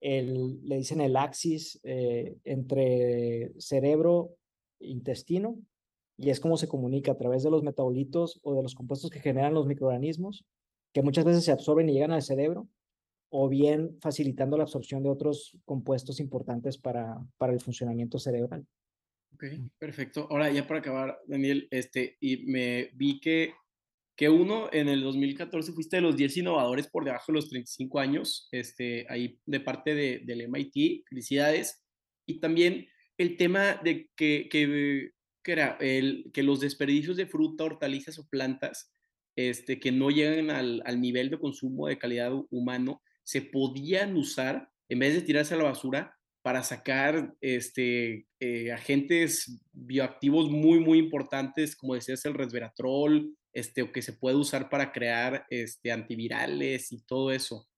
el, 0.01 0.61
le 0.67 0.77
dicen 0.77 1.01
el 1.01 1.17
axis 1.17 1.79
eh, 1.83 2.37
entre 2.45 3.53
cerebro 3.59 4.37
e 4.81 4.89
intestino, 4.89 5.59
y 6.17 6.31
es 6.31 6.41
como 6.41 6.57
se 6.57 6.69
comunica 6.69 7.13
a 7.13 7.17
través 7.17 7.43
de 7.43 7.51
los 7.51 7.63
metabolitos 7.63 8.41
o 8.43 8.55
de 8.55 8.63
los 8.63 8.75
compuestos 8.75 9.11
que 9.11 9.21
generan 9.21 9.55
los 9.55 9.67
microorganismos, 9.67 10.45
que 10.93 11.03
muchas 11.03 11.25
veces 11.25 11.45
se 11.45 11.53
absorben 11.53 11.89
y 11.89 11.93
llegan 11.93 12.13
al 12.13 12.23
cerebro, 12.23 12.69
o 13.31 13.49
bien 13.49 13.99
facilitando 14.01 14.57
la 14.57 14.65
absorción 14.65 15.03
de 15.03 15.11
otros 15.11 15.57
compuestos 15.65 16.19
importantes 16.19 16.79
para, 16.79 17.19
para 17.37 17.53
el 17.53 17.61
funcionamiento 17.61 18.19
cerebral. 18.19 18.67
Ok, 19.35 19.45
perfecto. 19.79 20.27
Ahora 20.31 20.51
ya 20.51 20.67
para 20.67 20.81
acabar, 20.81 21.21
Daniel, 21.27 21.69
este, 21.71 22.17
y 22.21 22.47
me 22.47 22.91
vi 22.95 23.21
que, 23.21 23.53
que 24.19 24.29
uno, 24.29 24.69
en 24.73 24.89
el 24.89 25.01
2014 25.05 25.73
fuiste 25.73 25.99
de 25.99 26.03
los 26.03 26.17
10 26.17 26.39
innovadores 26.39 26.89
por 26.89 27.05
debajo 27.05 27.27
de 27.29 27.35
los 27.35 27.49
35 27.49 28.01
años, 28.01 28.49
este, 28.51 29.07
ahí 29.09 29.39
de 29.47 29.61
parte 29.61 29.95
de, 29.95 30.23
del 30.25 30.43
MIT, 30.49 31.05
felicidades. 31.09 31.85
Y 32.27 32.41
también 32.41 32.89
el 33.17 33.37
tema 33.37 33.77
de 33.77 34.11
que, 34.17 34.49
que, 34.51 35.13
que 35.45 35.53
era 35.53 35.77
el, 35.81 36.33
que 36.35 36.43
los 36.43 36.59
desperdicios 36.59 37.17
de 37.17 37.29
fruta, 37.29 37.63
hortalizas 37.63 38.19
o 38.19 38.29
plantas 38.29 38.93
este, 39.37 39.79
que 39.79 39.93
no 39.93 40.11
llegan 40.11 40.51
al, 40.51 40.83
al 40.85 41.01
nivel 41.01 41.31
de 41.31 41.39
consumo 41.39 41.87
de 41.87 41.99
calidad 41.99 42.33
humano, 42.51 43.01
se 43.23 43.41
podían 43.41 44.17
usar, 44.17 44.69
en 44.89 44.99
vez 44.99 45.15
de 45.15 45.23
tirarse 45.23 45.55
a 45.55 45.59
la 45.59 45.65
basura, 45.65 46.19
para 46.43 46.63
sacar 46.63 47.35
este, 47.41 48.27
eh, 48.41 48.73
agentes 48.73 49.61
bioactivos 49.73 50.51
muy, 50.51 50.81
muy 50.81 50.99
importantes, 50.99 51.77
como 51.77 51.95
decías, 51.95 52.25
el 52.25 52.35
resveratrol, 52.35 53.33
este, 53.59 53.83
o 53.83 53.93
que 53.93 54.03
se 54.03 54.13
puede 54.13 54.37
usar 54.37 54.69
para 54.69 54.93
crear 54.93 55.47
este, 55.51 55.93
antivirales 55.93 56.93
y 56.93 57.03
todo 57.03 57.31
eso. 57.31 57.69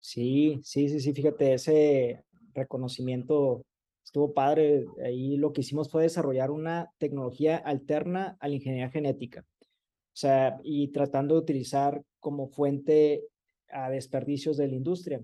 Sí, 0.00 0.60
sí, 0.62 0.88
sí, 0.88 1.00
sí, 1.00 1.12
fíjate, 1.12 1.54
ese 1.54 2.24
reconocimiento 2.54 3.64
estuvo 4.04 4.32
padre. 4.32 4.86
Ahí 5.04 5.36
lo 5.36 5.52
que 5.52 5.60
hicimos 5.60 5.90
fue 5.90 6.02
desarrollar 6.02 6.50
una 6.50 6.90
tecnología 6.98 7.56
alterna 7.56 8.36
a 8.40 8.48
la 8.48 8.54
ingeniería 8.54 8.90
genética. 8.90 9.44
O 9.60 10.20
sea, 10.20 10.58
y 10.64 10.88
tratando 10.88 11.34
de 11.34 11.40
utilizar 11.40 12.02
como 12.18 12.48
fuente 12.48 13.24
a 13.70 13.90
desperdicios 13.90 14.56
de 14.56 14.68
la 14.68 14.74
industria. 14.74 15.20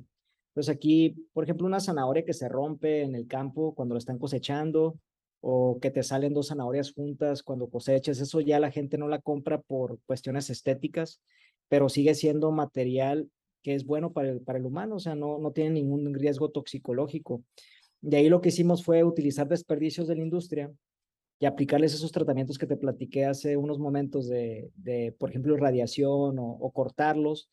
Entonces 0.50 0.74
aquí, 0.74 1.26
por 1.32 1.44
ejemplo, 1.44 1.66
una 1.66 1.80
zanahoria 1.80 2.24
que 2.24 2.32
se 2.32 2.48
rompe 2.48 3.02
en 3.02 3.14
el 3.14 3.26
campo 3.26 3.74
cuando 3.74 3.94
lo 3.94 3.98
están 3.98 4.18
cosechando 4.18 4.98
o 5.46 5.78
que 5.78 5.90
te 5.90 6.02
salen 6.02 6.32
dos 6.32 6.48
zanahorias 6.48 6.92
juntas 6.94 7.42
cuando 7.42 7.68
coseches, 7.68 8.18
eso 8.18 8.40
ya 8.40 8.58
la 8.58 8.70
gente 8.70 8.96
no 8.96 9.08
la 9.08 9.20
compra 9.20 9.60
por 9.60 9.98
cuestiones 10.06 10.48
estéticas, 10.48 11.20
pero 11.68 11.90
sigue 11.90 12.14
siendo 12.14 12.50
material 12.50 13.28
que 13.62 13.74
es 13.74 13.84
bueno 13.84 14.14
para 14.14 14.30
el, 14.30 14.40
para 14.40 14.58
el 14.58 14.64
humano, 14.64 14.96
o 14.96 14.98
sea, 14.98 15.14
no, 15.14 15.38
no 15.38 15.52
tiene 15.52 15.70
ningún 15.70 16.14
riesgo 16.14 16.50
toxicológico. 16.50 17.42
De 18.00 18.16
ahí 18.16 18.30
lo 18.30 18.40
que 18.40 18.48
hicimos 18.48 18.84
fue 18.84 19.04
utilizar 19.04 19.46
desperdicios 19.46 20.08
de 20.08 20.16
la 20.16 20.22
industria 20.22 20.72
y 21.38 21.44
aplicarles 21.44 21.92
esos 21.92 22.10
tratamientos 22.10 22.56
que 22.56 22.66
te 22.66 22.78
platiqué 22.78 23.26
hace 23.26 23.58
unos 23.58 23.78
momentos 23.78 24.26
de, 24.26 24.70
de 24.76 25.14
por 25.18 25.28
ejemplo, 25.28 25.58
radiación 25.58 26.38
o, 26.38 26.52
o 26.52 26.70
cortarlos 26.72 27.50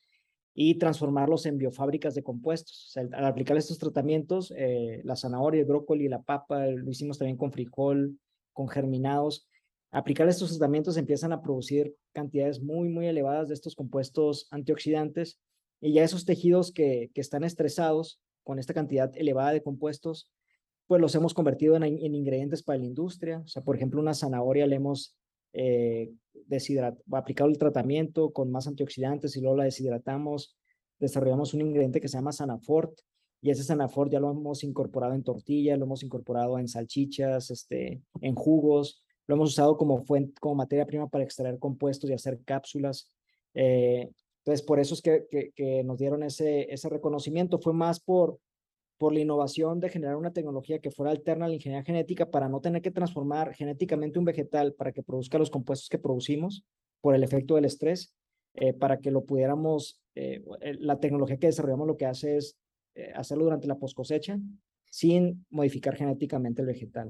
y 0.53 0.75
transformarlos 0.75 1.45
en 1.45 1.57
biofábricas 1.57 2.13
de 2.15 2.23
compuestos. 2.23 2.87
O 2.87 2.91
sea, 2.91 3.03
al 3.13 3.25
aplicar 3.25 3.57
estos 3.57 3.77
tratamientos, 3.77 4.53
eh, 4.57 5.01
la 5.03 5.15
zanahoria, 5.15 5.61
el 5.61 5.67
brócoli, 5.67 6.07
la 6.07 6.21
papa, 6.21 6.65
lo 6.67 6.89
hicimos 6.89 7.17
también 7.17 7.37
con 7.37 7.51
frijol, 7.51 8.19
con 8.53 8.67
germinados. 8.67 9.47
Aplicar 9.91 10.27
estos 10.27 10.49
tratamientos 10.49 10.97
empiezan 10.97 11.31
a 11.31 11.41
producir 11.41 11.95
cantidades 12.13 12.61
muy, 12.61 12.89
muy 12.89 13.07
elevadas 13.07 13.47
de 13.47 13.53
estos 13.53 13.75
compuestos 13.75 14.47
antioxidantes 14.51 15.39
y 15.79 15.93
ya 15.93 16.03
esos 16.03 16.25
tejidos 16.25 16.71
que, 16.71 17.11
que 17.13 17.21
están 17.21 17.43
estresados 17.43 18.21
con 18.43 18.59
esta 18.59 18.73
cantidad 18.73 19.11
elevada 19.15 19.51
de 19.51 19.63
compuestos, 19.63 20.29
pues 20.87 20.99
los 20.99 21.15
hemos 21.15 21.33
convertido 21.33 21.75
en, 21.75 21.83
en 21.83 22.15
ingredientes 22.15 22.63
para 22.63 22.79
la 22.79 22.85
industria. 22.85 23.39
O 23.39 23.47
sea, 23.47 23.63
por 23.63 23.75
ejemplo, 23.75 24.01
una 24.01 24.13
zanahoria 24.13 24.67
le 24.67 24.75
hemos 24.75 25.15
eh, 25.53 26.11
aplicado 27.11 27.49
el 27.49 27.57
tratamiento 27.57 28.31
con 28.31 28.51
más 28.51 28.67
antioxidantes 28.67 29.35
y 29.35 29.41
luego 29.41 29.57
la 29.57 29.65
deshidratamos, 29.65 30.57
desarrollamos 30.99 31.53
un 31.53 31.61
ingrediente 31.61 32.01
que 32.01 32.07
se 32.07 32.17
llama 32.17 32.31
Sanafort 32.31 32.93
y 33.41 33.49
ese 33.49 33.63
Sanafort 33.63 34.11
ya 34.11 34.19
lo 34.19 34.31
hemos 34.31 34.63
incorporado 34.63 35.13
en 35.15 35.23
tortillas, 35.23 35.77
lo 35.79 35.85
hemos 35.85 36.03
incorporado 36.03 36.59
en 36.59 36.67
salchichas, 36.67 37.49
este, 37.49 38.03
en 38.21 38.35
jugos, 38.35 39.01
lo 39.25 39.35
hemos 39.35 39.49
usado 39.49 39.77
como 39.77 40.03
fuente, 40.03 40.39
como 40.39 40.55
materia 40.55 40.85
prima 40.85 41.09
para 41.09 41.23
extraer 41.23 41.57
compuestos 41.57 42.09
y 42.09 42.13
hacer 42.13 42.39
cápsulas. 42.45 43.11
Eh, 43.55 44.11
entonces, 44.43 44.63
por 44.63 44.79
eso 44.79 44.93
es 44.93 45.01
que, 45.01 45.25
que, 45.29 45.51
que, 45.55 45.83
nos 45.83 45.97
dieron 45.97 46.21
ese, 46.21 46.71
ese 46.71 46.89
reconocimiento. 46.89 47.59
Fue 47.59 47.73
más 47.73 47.99
por, 47.99 48.39
por 49.01 49.13
la 49.13 49.19
innovación 49.19 49.79
de 49.79 49.89
generar 49.89 50.15
una 50.15 50.31
tecnología 50.31 50.77
que 50.77 50.91
fuera 50.91 51.11
alterna 51.11 51.45
a 51.45 51.47
la 51.47 51.55
ingeniería 51.55 51.83
genética 51.83 52.29
para 52.29 52.47
no 52.47 52.61
tener 52.61 52.83
que 52.83 52.91
transformar 52.91 53.51
genéticamente 53.55 54.19
un 54.19 54.25
vegetal 54.25 54.75
para 54.75 54.91
que 54.91 55.01
produzca 55.01 55.39
los 55.39 55.49
compuestos 55.49 55.89
que 55.89 55.97
producimos 55.97 56.63
por 57.01 57.15
el 57.15 57.23
efecto 57.23 57.55
del 57.55 57.65
estrés, 57.65 58.15
eh, 58.53 58.73
para 58.73 58.99
que 58.99 59.09
lo 59.09 59.25
pudiéramos, 59.25 59.99
eh, 60.13 60.43
la 60.77 60.99
tecnología 60.99 61.37
que 61.37 61.47
desarrollamos 61.47 61.87
lo 61.87 61.97
que 61.97 62.05
hace 62.05 62.37
es 62.37 62.59
eh, 62.93 63.11
hacerlo 63.15 63.45
durante 63.45 63.65
la 63.65 63.79
post 63.79 63.95
cosecha 63.95 64.37
sin 64.91 65.47
modificar 65.49 65.95
genéticamente 65.95 66.61
el 66.61 66.67
vegetal. 66.67 67.09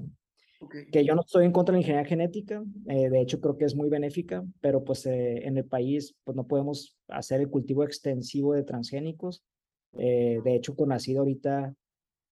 Que 0.94 1.04
yo 1.04 1.14
no 1.14 1.24
estoy 1.26 1.44
en 1.46 1.52
contra 1.52 1.74
de 1.74 1.80
la 1.80 1.82
ingeniería 1.82 2.08
genética, 2.08 2.64
de 2.86 3.20
hecho 3.20 3.42
creo 3.42 3.58
que 3.58 3.66
es 3.66 3.76
muy 3.76 3.90
benéfica, 3.90 4.46
pero 4.62 4.82
pues 4.82 5.06
en 5.08 5.58
el 5.58 5.66
país 5.66 6.16
pues 6.24 6.38
no 6.38 6.48
podemos 6.48 6.98
hacer 7.10 7.42
el 7.42 7.50
cultivo 7.50 7.84
extensivo 7.84 8.54
de 8.54 8.64
transgénicos. 8.64 9.44
de 9.92 10.56
hecho, 10.56 10.76
con 10.76 10.90
nacido 10.90 11.22
ahorita 11.22 11.76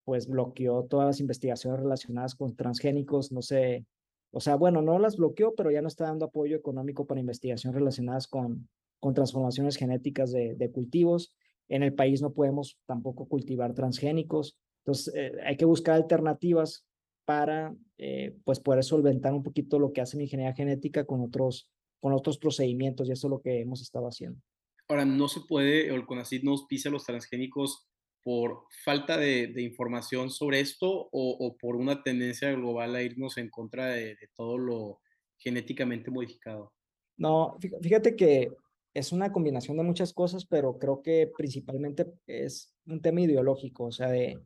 pues 0.10 0.28
bloqueó 0.28 0.86
todas 0.86 1.06
las 1.06 1.20
investigaciones 1.20 1.82
relacionadas 1.82 2.34
con 2.34 2.56
transgénicos, 2.56 3.32
no 3.32 3.44
sé, 3.44 3.86
o 4.32 4.40
sea, 4.40 4.56
bueno, 4.56 4.82
no 4.82 4.98
las 4.98 5.18
bloqueó, 5.18 5.54
pero 5.54 5.70
ya 5.70 5.84
no 5.84 5.88
está 5.88 6.06
dando 6.06 6.26
apoyo 6.26 6.58
económico 6.58 7.06
para 7.06 7.20
investigaciones 7.20 7.76
relacionadas 7.76 8.26
con, 8.26 8.68
con 9.00 9.14
transformaciones 9.14 9.76
genéticas 9.76 10.32
de, 10.32 10.56
de 10.56 10.72
cultivos. 10.72 11.36
En 11.68 11.84
el 11.84 11.94
país 11.94 12.24
no 12.24 12.34
podemos 12.34 12.80
tampoco 12.88 13.28
cultivar 13.28 13.76
transgénicos, 13.76 14.58
entonces 14.84 15.14
eh, 15.16 15.32
hay 15.46 15.58
que 15.58 15.66
buscar 15.66 15.94
alternativas 15.94 16.88
para 17.26 17.76
eh, 18.00 18.36
pues 18.46 18.60
poder 18.60 18.84
solventar 18.84 19.32
un 19.36 19.44
poquito 19.44 19.78
lo 19.78 19.94
que 19.94 20.02
hace 20.02 20.18
la 20.18 20.24
ingeniería 20.24 20.56
genética 20.56 21.06
con 21.06 21.22
otros, 21.22 21.70
con 22.00 22.14
otros 22.14 22.40
procedimientos 22.40 23.08
y 23.08 23.12
eso 23.12 23.28
es 23.28 23.32
lo 23.32 23.42
que 23.42 23.62
hemos 23.62 23.84
estado 23.84 24.08
haciendo. 24.08 24.42
Ahora, 24.88 25.06
no 25.06 25.28
se 25.28 25.42
puede, 25.42 25.92
o 25.92 25.96
el 25.96 26.08
CONACYT 26.08 26.42
no 26.42 26.56
pisa 26.68 26.90
los 26.90 27.06
transgénicos 27.06 27.89
por 28.24 28.64
falta 28.84 29.18
de, 29.18 29.54
información 29.58 30.30
sobre 30.30 30.60
esto 30.60 31.10
o, 31.12 31.58
por 31.60 31.76
una 31.76 32.04
tendencia 32.04 32.52
global 32.52 32.96
a 32.96 33.02
irnos 33.02 33.38
en 33.38 33.50
contra 33.50 33.88
de, 33.88 34.18
todo 34.36 34.58
lo 34.58 35.02
genéticamente 35.38 36.12
modificado? 36.12 36.74
No, 37.18 37.58
fíjate 37.82 38.16
que 38.16 38.52
es 38.94 39.12
una 39.12 39.32
combinación 39.32 39.78
de 39.78 39.84
muchas 39.84 40.14
cosas, 40.14 40.46
pero 40.46 40.78
creo 40.80 41.02
que 41.02 41.32
principalmente 41.38 42.06
es 42.28 42.76
un 42.86 43.02
tema 43.02 43.22
ideológico, 43.22 43.86
o 43.86 43.92
sea, 43.92 44.10
de, 44.10 44.40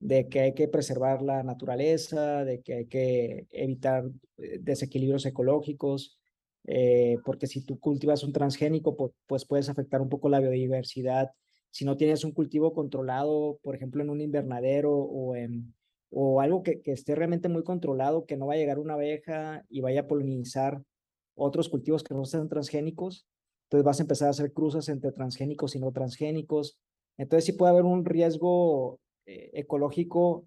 de 0.00 0.28
que 0.28 0.40
hay 0.40 0.54
que 0.54 0.68
preservar 0.68 1.22
la 1.22 1.42
naturaleza, 1.42 2.44
de 2.44 2.62
que 2.62 2.74
hay 2.74 2.86
que 2.86 3.46
evitar 3.50 4.04
eh, 4.38 4.58
desequilibrios 4.60 5.26
ecológicos, 5.26 6.18
eh, 6.64 7.18
porque 7.24 7.46
si 7.46 7.62
tú 7.62 7.78
cultivas 7.78 8.22
un 8.22 8.32
transgénico, 8.32 9.14
pues 9.26 9.44
puedes 9.44 9.68
afectar 9.68 10.00
un 10.00 10.08
poco 10.08 10.28
la 10.28 10.40
biodiversidad 10.40 11.30
si 11.70 11.84
no 11.84 11.96
tienes 11.96 12.24
un 12.24 12.32
cultivo 12.32 12.72
controlado, 12.72 13.58
por 13.62 13.74
ejemplo, 13.74 14.02
en 14.02 14.10
un 14.10 14.20
invernadero 14.20 14.92
o, 14.92 15.36
en, 15.36 15.74
o 16.10 16.40
algo 16.40 16.62
que, 16.62 16.80
que 16.82 16.92
esté 16.92 17.14
realmente 17.14 17.48
muy 17.48 17.62
controlado, 17.62 18.26
que 18.26 18.36
no 18.36 18.46
va 18.46 18.54
a 18.54 18.56
llegar 18.56 18.78
una 18.78 18.94
abeja 18.94 19.64
y 19.68 19.80
vaya 19.80 20.02
a 20.02 20.06
polinizar 20.06 20.82
otros 21.34 21.68
cultivos 21.68 22.02
que 22.02 22.14
no 22.14 22.24
sean 22.24 22.48
transgénicos, 22.48 23.26
entonces 23.70 23.84
vas 23.84 24.00
a 24.00 24.02
empezar 24.02 24.26
a 24.26 24.30
hacer 24.32 24.52
cruzas 24.52 24.88
entre 24.88 25.12
transgénicos 25.12 25.76
y 25.76 25.78
no 25.78 25.92
transgénicos. 25.92 26.76
Entonces 27.16 27.44
sí 27.44 27.52
puede 27.52 27.70
haber 27.70 27.84
un 27.84 28.04
riesgo 28.04 28.98
eh, 29.26 29.50
ecológico 29.52 30.44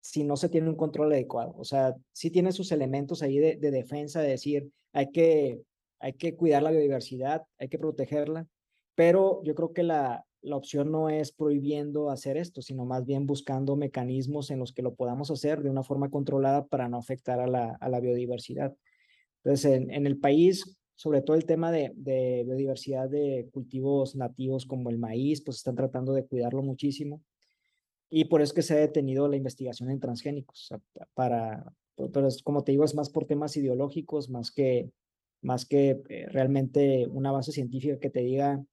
si 0.00 0.22
no 0.22 0.36
se 0.36 0.48
tiene 0.48 0.68
un 0.68 0.76
control 0.76 1.12
adecuado. 1.12 1.52
O 1.56 1.64
sea, 1.64 1.96
sí 2.12 2.30
tiene 2.30 2.52
sus 2.52 2.70
elementos 2.70 3.22
ahí 3.22 3.38
de, 3.38 3.56
de 3.56 3.70
defensa, 3.72 4.20
de 4.20 4.28
decir, 4.28 4.70
hay 4.92 5.10
que, 5.10 5.62
hay 5.98 6.12
que 6.12 6.36
cuidar 6.36 6.62
la 6.62 6.70
biodiversidad, 6.70 7.42
hay 7.58 7.68
que 7.68 7.78
protegerla, 7.78 8.46
pero 8.94 9.42
yo 9.44 9.54
creo 9.54 9.72
que 9.72 9.82
la, 9.82 10.26
la 10.42 10.56
opción 10.56 10.90
no 10.90 11.08
es 11.08 11.32
prohibiendo 11.32 12.10
hacer 12.10 12.36
esto, 12.36 12.62
sino 12.62 12.84
más 12.84 13.06
bien 13.06 13.26
buscando 13.26 13.76
mecanismos 13.76 14.50
en 14.50 14.58
los 14.58 14.72
que 14.72 14.82
lo 14.82 14.94
podamos 14.94 15.30
hacer 15.30 15.62
de 15.62 15.70
una 15.70 15.84
forma 15.84 16.10
controlada 16.10 16.66
para 16.66 16.88
no 16.88 16.98
afectar 16.98 17.40
a 17.40 17.46
la, 17.46 17.76
a 17.80 17.88
la 17.88 18.00
biodiversidad. 18.00 18.76
Entonces, 19.44 19.72
en, 19.72 19.90
en, 19.92 20.06
el 20.06 20.18
país, 20.18 20.76
sobre 20.96 21.22
todo 21.22 21.36
el 21.36 21.46
tema 21.46 21.70
de, 21.70 21.92
de, 21.94 22.42
biodiversidad 22.44 23.08
de 23.08 23.48
cultivos 23.52 24.16
nativos 24.16 24.66
como 24.66 24.90
el 24.90 24.98
maíz, 24.98 25.42
pues 25.42 25.58
están 25.58 25.76
tratando 25.76 26.12
de 26.12 26.26
cuidarlo 26.26 26.62
muchísimo. 26.62 27.22
Y 28.10 28.24
por 28.24 28.42
eso 28.42 28.50
es 28.50 28.54
que 28.54 28.62
se 28.62 28.74
ha 28.74 28.78
detenido 28.78 29.28
la 29.28 29.36
investigación 29.36 29.90
en 29.90 30.00
transgénicos. 30.00 30.74
para, 31.14 31.72
pero 32.12 32.26
es, 32.26 32.42
como 32.42 32.64
te 32.64 32.72
digo, 32.72 32.84
es 32.84 32.94
más 32.94 33.10
por 33.10 33.26
temas 33.26 33.56
ideológicos, 33.56 34.28
más 34.28 34.50
que, 34.50 34.90
más 35.40 35.64
que 35.66 36.02
eh, 36.08 36.26
realmente 36.28 37.06
una 37.06 37.30
base 37.30 37.52
científica 37.52 37.98
que 37.98 38.10
te 38.10 38.20
diga 38.20 38.64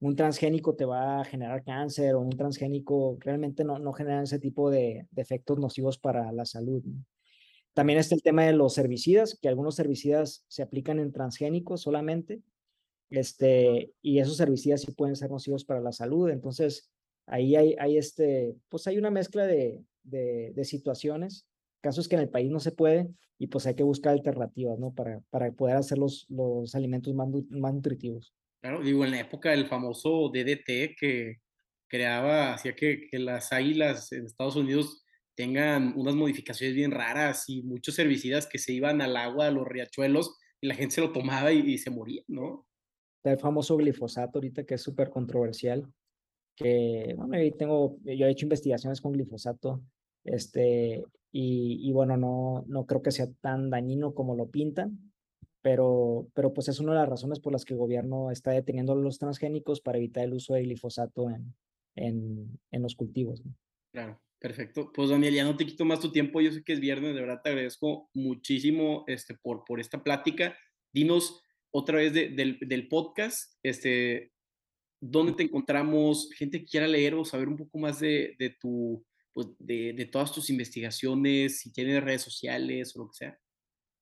un 0.00 0.16
transgénico 0.16 0.74
te 0.74 0.84
va 0.84 1.20
a 1.20 1.24
generar 1.24 1.64
cáncer 1.64 2.14
o 2.14 2.20
un 2.20 2.30
transgénico 2.30 3.16
realmente 3.20 3.64
no, 3.64 3.78
no 3.78 3.92
genera 3.92 4.22
ese 4.22 4.38
tipo 4.38 4.70
de, 4.70 5.06
de 5.10 5.22
efectos 5.22 5.58
nocivos 5.58 5.98
para 5.98 6.30
la 6.32 6.44
salud. 6.44 6.82
También 7.72 7.98
está 7.98 8.14
el 8.14 8.22
tema 8.22 8.44
de 8.44 8.52
los 8.52 8.78
herbicidas, 8.78 9.36
que 9.40 9.48
algunos 9.48 9.78
herbicidas 9.78 10.44
se 10.48 10.62
aplican 10.62 11.00
en 11.00 11.12
transgénicos 11.12 11.82
solamente, 11.82 12.40
este, 13.10 13.92
y 14.02 14.18
esos 14.18 14.38
herbicidas 14.40 14.82
sí 14.82 14.92
pueden 14.92 15.16
ser 15.16 15.30
nocivos 15.30 15.64
para 15.64 15.80
la 15.80 15.92
salud. 15.92 16.30
Entonces, 16.30 16.90
ahí 17.26 17.56
hay, 17.56 17.74
hay, 17.78 17.98
este, 17.98 18.56
pues 18.68 18.86
hay 18.86 18.98
una 18.98 19.10
mezcla 19.10 19.46
de, 19.46 19.82
de, 20.02 20.52
de 20.54 20.64
situaciones, 20.64 21.46
casos 21.80 22.08
que 22.08 22.16
en 22.16 22.22
el 22.22 22.28
país 22.28 22.50
no 22.50 22.60
se 22.60 22.72
puede 22.72 23.10
y 23.38 23.48
pues 23.48 23.66
hay 23.66 23.74
que 23.74 23.82
buscar 23.82 24.12
alternativas, 24.12 24.78
¿no? 24.78 24.92
Para, 24.92 25.20
para 25.30 25.50
poder 25.52 25.76
hacer 25.76 25.98
los, 25.98 26.26
los 26.28 26.74
alimentos 26.74 27.12
más, 27.14 27.28
más 27.50 27.74
nutritivos. 27.74 28.32
Claro, 28.64 28.82
digo, 28.82 29.04
en 29.04 29.10
la 29.10 29.20
época 29.20 29.50
del 29.50 29.66
famoso 29.66 30.30
DDT 30.32 30.96
que 30.98 31.36
creaba, 31.86 32.54
hacía 32.54 32.74
que, 32.74 33.10
las 33.12 33.52
águilas 33.52 34.10
en 34.12 34.24
Estados 34.24 34.56
Unidos 34.56 35.04
tengan 35.34 35.92
unas 35.96 36.14
modificaciones 36.14 36.74
bien 36.74 36.90
raras 36.90 37.46
y 37.50 37.62
muchos 37.62 37.98
herbicidas 37.98 38.46
que 38.46 38.56
se 38.56 38.72
iban 38.72 39.02
al 39.02 39.18
agua, 39.18 39.48
a 39.48 39.50
los 39.50 39.68
riachuelos, 39.68 40.38
y 40.62 40.68
la 40.68 40.76
gente 40.76 40.94
se 40.94 41.02
lo 41.02 41.12
tomaba 41.12 41.52
y, 41.52 41.58
y 41.58 41.76
se 41.76 41.90
moría, 41.90 42.22
¿no? 42.26 42.66
El 43.22 43.38
famoso 43.38 43.76
glifosato 43.76 44.38
ahorita 44.38 44.64
que 44.64 44.76
es 44.76 44.80
súper 44.80 45.10
controversial, 45.10 45.86
que, 46.56 47.12
bueno, 47.18 47.38
yo 47.38 47.54
tengo, 47.58 47.98
yo 48.02 48.26
he 48.26 48.30
hecho 48.30 48.46
investigaciones 48.46 49.02
con 49.02 49.12
glifosato, 49.12 49.84
este, 50.24 51.04
y, 51.30 51.86
y 51.86 51.92
bueno, 51.92 52.16
no, 52.16 52.64
no 52.66 52.86
creo 52.86 53.02
que 53.02 53.12
sea 53.12 53.30
tan 53.42 53.68
dañino 53.68 54.14
como 54.14 54.34
lo 54.34 54.48
pintan, 54.48 55.03
pero, 55.64 56.28
pero 56.34 56.52
pues 56.52 56.68
es 56.68 56.78
una 56.78 56.92
de 56.92 56.98
las 56.98 57.08
razones 57.08 57.40
por 57.40 57.54
las 57.54 57.64
que 57.64 57.72
el 57.72 57.78
gobierno 57.78 58.30
está 58.30 58.50
deteniendo 58.50 58.94
los 58.94 59.18
transgénicos 59.18 59.80
para 59.80 59.96
evitar 59.96 60.22
el 60.22 60.34
uso 60.34 60.52
de 60.52 60.60
glifosato 60.60 61.30
en, 61.30 61.54
en, 61.96 62.60
en 62.70 62.82
los 62.82 62.94
cultivos. 62.94 63.42
¿no? 63.42 63.56
Claro, 63.90 64.20
perfecto. 64.38 64.92
Pues 64.92 65.08
Daniel, 65.08 65.32
ya 65.32 65.44
no 65.44 65.56
te 65.56 65.64
quito 65.64 65.86
más 65.86 66.00
tu 66.00 66.12
tiempo, 66.12 66.42
yo 66.42 66.52
sé 66.52 66.62
que 66.62 66.74
es 66.74 66.80
viernes, 66.80 67.14
de 67.14 67.22
verdad 67.22 67.40
te 67.42 67.48
agradezco 67.48 68.10
muchísimo 68.12 69.04
este, 69.06 69.38
por, 69.38 69.64
por 69.64 69.80
esta 69.80 70.04
plática. 70.04 70.54
Dinos 70.92 71.42
otra 71.70 71.96
vez 71.96 72.12
de, 72.12 72.28
del, 72.28 72.58
del 72.60 72.86
podcast, 72.86 73.54
este, 73.62 74.34
dónde 75.00 75.32
te 75.32 75.44
encontramos, 75.44 76.28
gente 76.36 76.58
que 76.58 76.66
quiera 76.66 76.86
leer 76.86 77.14
o 77.14 77.24
saber 77.24 77.48
un 77.48 77.56
poco 77.56 77.78
más 77.78 78.00
de, 78.00 78.36
de 78.38 78.50
tu, 78.50 79.02
pues, 79.32 79.46
de, 79.58 79.94
de, 79.94 80.04
todas 80.04 80.30
tus 80.30 80.50
investigaciones, 80.50 81.60
si 81.60 81.72
tienes 81.72 82.04
redes 82.04 82.20
sociales 82.20 82.94
o 82.94 82.98
lo 82.98 83.06
que 83.06 83.14
sea. 83.14 83.38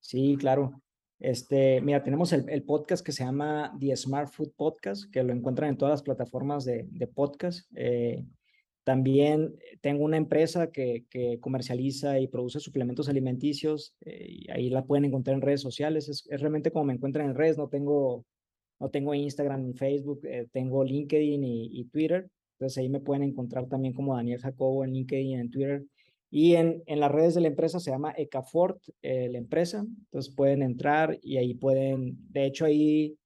Sí, 0.00 0.36
claro. 0.36 0.82
Este, 1.22 1.80
mira, 1.82 2.02
tenemos 2.02 2.32
el, 2.32 2.64
podcast 2.64 3.06
que 3.06 3.12
se 3.12 3.22
llama 3.22 3.72
The 3.78 3.96
Smart 3.96 4.28
Food 4.28 4.54
Podcast, 4.56 5.08
que 5.08 5.22
lo 5.22 5.32
encuentran 5.32 5.70
en 5.70 5.76
todas 5.76 5.92
las 5.92 6.02
plataformas 6.02 6.64
de, 6.64 6.88
de 6.90 7.06
podcast. 7.06 7.70
Eh, 7.76 8.24
también 8.82 9.54
tengo 9.80 10.04
una 10.04 10.16
empresa 10.16 10.72
que, 10.72 11.06
comercializa 11.40 12.18
y 12.18 12.26
produce 12.26 12.58
suplementos 12.58 13.08
alimenticios, 13.08 13.94
eh, 14.00 14.26
y 14.30 14.50
ahí 14.50 14.68
la 14.68 14.84
pueden 14.84 15.04
encontrar 15.04 15.36
en 15.36 15.42
redes 15.42 15.60
sociales. 15.60 16.08
Es, 16.08 16.26
realmente 16.28 16.72
como 16.72 16.86
me 16.86 16.94
encuentran 16.94 17.30
en 17.30 17.36
redes, 17.36 17.56
no 17.56 17.68
tengo, 17.68 18.26
no 18.80 18.90
tengo 18.90 19.14
Instagram 19.14 19.62
ni 19.62 19.74
Facebook, 19.74 20.22
eh, 20.24 20.48
tengo 20.50 20.82
LinkedIn 20.82 21.44
y 21.44 21.84
Twitter. 21.84 22.28
Entonces 22.58 22.78
ahí 22.78 22.88
me 22.88 22.98
pueden 22.98 23.22
encontrar 23.22 23.68
también 23.68 23.94
como 23.94 24.16
Daniel 24.16 24.40
Jacobo 24.40 24.82
en 24.82 24.92
LinkedIn 24.92 25.26
y 25.28 25.34
en 25.36 25.50
Twitter. 25.52 25.84
Y 26.34 26.54
en, 26.54 26.82
en, 26.86 26.98
las 26.98 27.12
redes 27.12 27.34
de 27.34 27.42
la 27.42 27.48
empresa 27.48 27.78
se 27.78 27.90
llama 27.90 28.14
Ecafort, 28.16 28.82
eh, 29.02 29.28
la 29.30 29.36
empresa. 29.36 29.84
Entonces 29.86 30.34
pueden 30.34 30.62
entrar 30.62 31.18
y 31.22 31.36
ahí 31.36 31.52
pueden, 31.52 32.16
de 32.30 32.46
hecho 32.46 32.64
ahí 32.64 33.18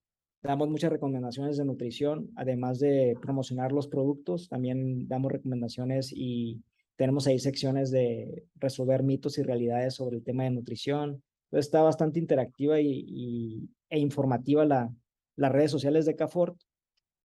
damos 0.43 0.69
muchas 0.69 0.91
recomendaciones 0.91 1.57
de 1.57 1.65
nutrición, 1.65 2.31
además 2.35 2.81
de 2.81 3.17
promocionar 3.23 3.71
los 3.71 3.87
productos, 3.87 4.49
también 4.49 5.07
damos 5.07 5.31
recomendaciones 5.31 6.13
y 6.13 6.61
tenemos 6.97 7.29
ahí 7.29 7.39
secciones 7.39 7.93
de 7.93 8.45
resolver 8.57 9.05
mitos 9.05 9.39
y 9.39 9.45
realidades 9.45 9.95
sobre 9.95 10.17
el 10.17 10.25
tema 10.25 10.43
de 10.43 10.51
nutrición. 10.51 11.23
Entonces 11.45 11.67
está 11.67 11.83
bastante 11.83 12.19
interactiva 12.19 12.81
y, 12.81 13.69
e 13.89 14.01
informativa 14.01 14.65
la, 14.65 14.93
las 15.37 15.53
redes 15.53 15.71
sociales 15.71 16.07
de 16.07 16.13
Ecafort. 16.13 16.57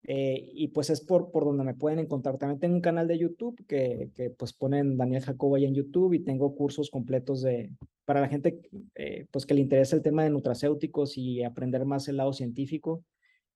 Eh, 0.04 0.50
y 0.54 0.68
pues 0.68 0.90
es 0.90 1.00
por, 1.00 1.30
por 1.30 1.44
donde 1.44 1.64
me 1.64 1.74
pueden 1.74 1.98
encontrar. 1.98 2.38
También 2.38 2.60
tengo 2.60 2.74
un 2.74 2.80
canal 2.80 3.08
de 3.08 3.18
YouTube 3.18 3.64
que, 3.66 4.10
que 4.14 4.30
pues 4.30 4.52
ponen 4.52 4.96
Daniel 4.96 5.22
Jacobo 5.22 5.56
ahí 5.56 5.64
en 5.64 5.74
YouTube 5.74 6.14
y 6.14 6.20
tengo 6.20 6.54
cursos 6.54 6.90
completos 6.90 7.42
de, 7.42 7.70
para 8.04 8.22
la 8.22 8.28
gente 8.28 8.60
eh, 8.94 9.26
pues 9.30 9.44
que 9.44 9.52
le 9.52 9.60
interesa 9.60 9.94
el 9.94 10.02
tema 10.02 10.24
de 10.24 10.30
nutracéuticos 10.30 11.18
y 11.18 11.42
aprender 11.42 11.84
más 11.84 12.08
el 12.08 12.16
lado 12.16 12.32
científico, 12.32 13.04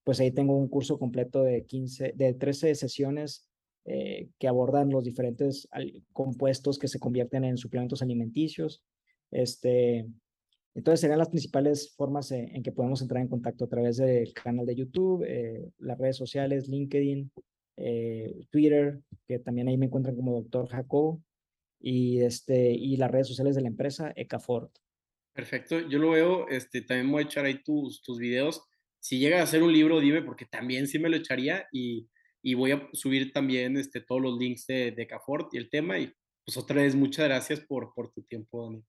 pues 0.03 0.19
ahí 0.19 0.31
tengo 0.31 0.55
un 0.55 0.67
curso 0.67 0.99
completo 0.99 1.41
de 1.41 1.65
15, 1.65 2.13
de 2.15 2.33
13 2.33 2.75
sesiones 2.75 3.49
eh, 3.85 4.29
que 4.37 4.47
abordan 4.47 4.91
los 4.91 5.03
diferentes 5.03 5.67
compuestos 6.11 6.77
que 6.77 6.87
se 6.87 6.99
convierten 6.99 7.45
en 7.45 7.57
suplementos 7.57 8.01
alimenticios. 8.01 8.83
Este, 9.31 10.05
entonces 10.75 11.01
serían 11.01 11.19
las 11.19 11.29
principales 11.29 11.93
formas 11.95 12.31
en, 12.31 12.55
en 12.55 12.63
que 12.63 12.71
podemos 12.71 13.01
entrar 13.01 13.21
en 13.21 13.27
contacto 13.27 13.65
a 13.65 13.69
través 13.69 13.97
del 13.97 14.33
canal 14.33 14.65
de 14.65 14.75
YouTube, 14.75 15.23
eh, 15.27 15.69
las 15.77 15.97
redes 15.97 16.17
sociales, 16.17 16.67
LinkedIn, 16.67 17.31
eh, 17.77 18.45
Twitter, 18.49 18.99
que 19.27 19.39
también 19.39 19.67
ahí 19.67 19.77
me 19.77 19.85
encuentran 19.85 20.15
como 20.15 20.33
Doctor 20.33 20.67
Jacobo, 20.67 21.21
y, 21.79 22.21
este, 22.21 22.71
y 22.71 22.95
las 22.97 23.11
redes 23.11 23.27
sociales 23.27 23.55
de 23.55 23.61
la 23.61 23.67
empresa, 23.67 24.13
Ecafort. 24.15 24.71
Perfecto, 25.33 25.79
yo 25.79 25.99
lo 25.99 26.11
veo, 26.11 26.47
este, 26.47 26.81
también 26.81 27.11
voy 27.11 27.23
a 27.23 27.25
echar 27.25 27.45
ahí 27.45 27.61
tus, 27.61 28.01
tus 28.01 28.17
videos. 28.19 28.63
Si 28.99 29.19
llega 29.19 29.39
a 29.39 29.43
hacer 29.43 29.63
un 29.63 29.73
libro, 29.73 29.99
dime, 29.99 30.21
porque 30.21 30.45
también 30.45 30.87
sí 30.87 30.97
me 30.97 31.09
lo 31.09 31.17
echaría 31.17 31.67
y, 31.71 32.07
y 32.41 32.53
voy 32.53 32.71
a 32.71 32.87
subir 32.93 33.33
también 33.33 33.75
este, 33.77 33.99
todos 33.99 34.21
los 34.21 34.39
links 34.39 34.65
de, 34.67 34.91
de 34.91 35.07
y 35.51 35.57
el 35.57 35.69
tema. 35.69 35.99
Y 35.99 36.13
pues 36.45 36.55
otra 36.57 36.81
vez, 36.81 36.95
muchas 36.95 37.25
gracias 37.25 37.59
por, 37.59 37.93
por 37.93 38.11
tu 38.11 38.23
tiempo, 38.23 38.63
Dani. 38.63 38.83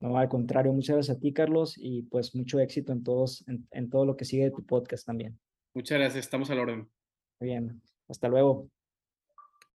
No, 0.00 0.16
al 0.16 0.28
contrario, 0.28 0.72
muchas 0.72 0.96
gracias 0.96 1.16
a 1.16 1.20
ti, 1.20 1.32
Carlos, 1.32 1.74
y 1.76 2.02
pues 2.02 2.34
mucho 2.34 2.60
éxito 2.60 2.92
en, 2.92 3.02
todos, 3.02 3.44
en, 3.48 3.66
en 3.72 3.90
todo 3.90 4.06
lo 4.06 4.16
que 4.16 4.24
sigue 4.24 4.44
de 4.44 4.50
tu 4.50 4.64
podcast 4.64 5.04
también. 5.04 5.38
Muchas 5.74 5.98
gracias, 5.98 6.24
estamos 6.24 6.50
a 6.50 6.54
la 6.54 6.62
orden. 6.62 6.88
Muy 7.40 7.50
bien, 7.50 7.82
hasta 8.08 8.28
luego. 8.28 8.68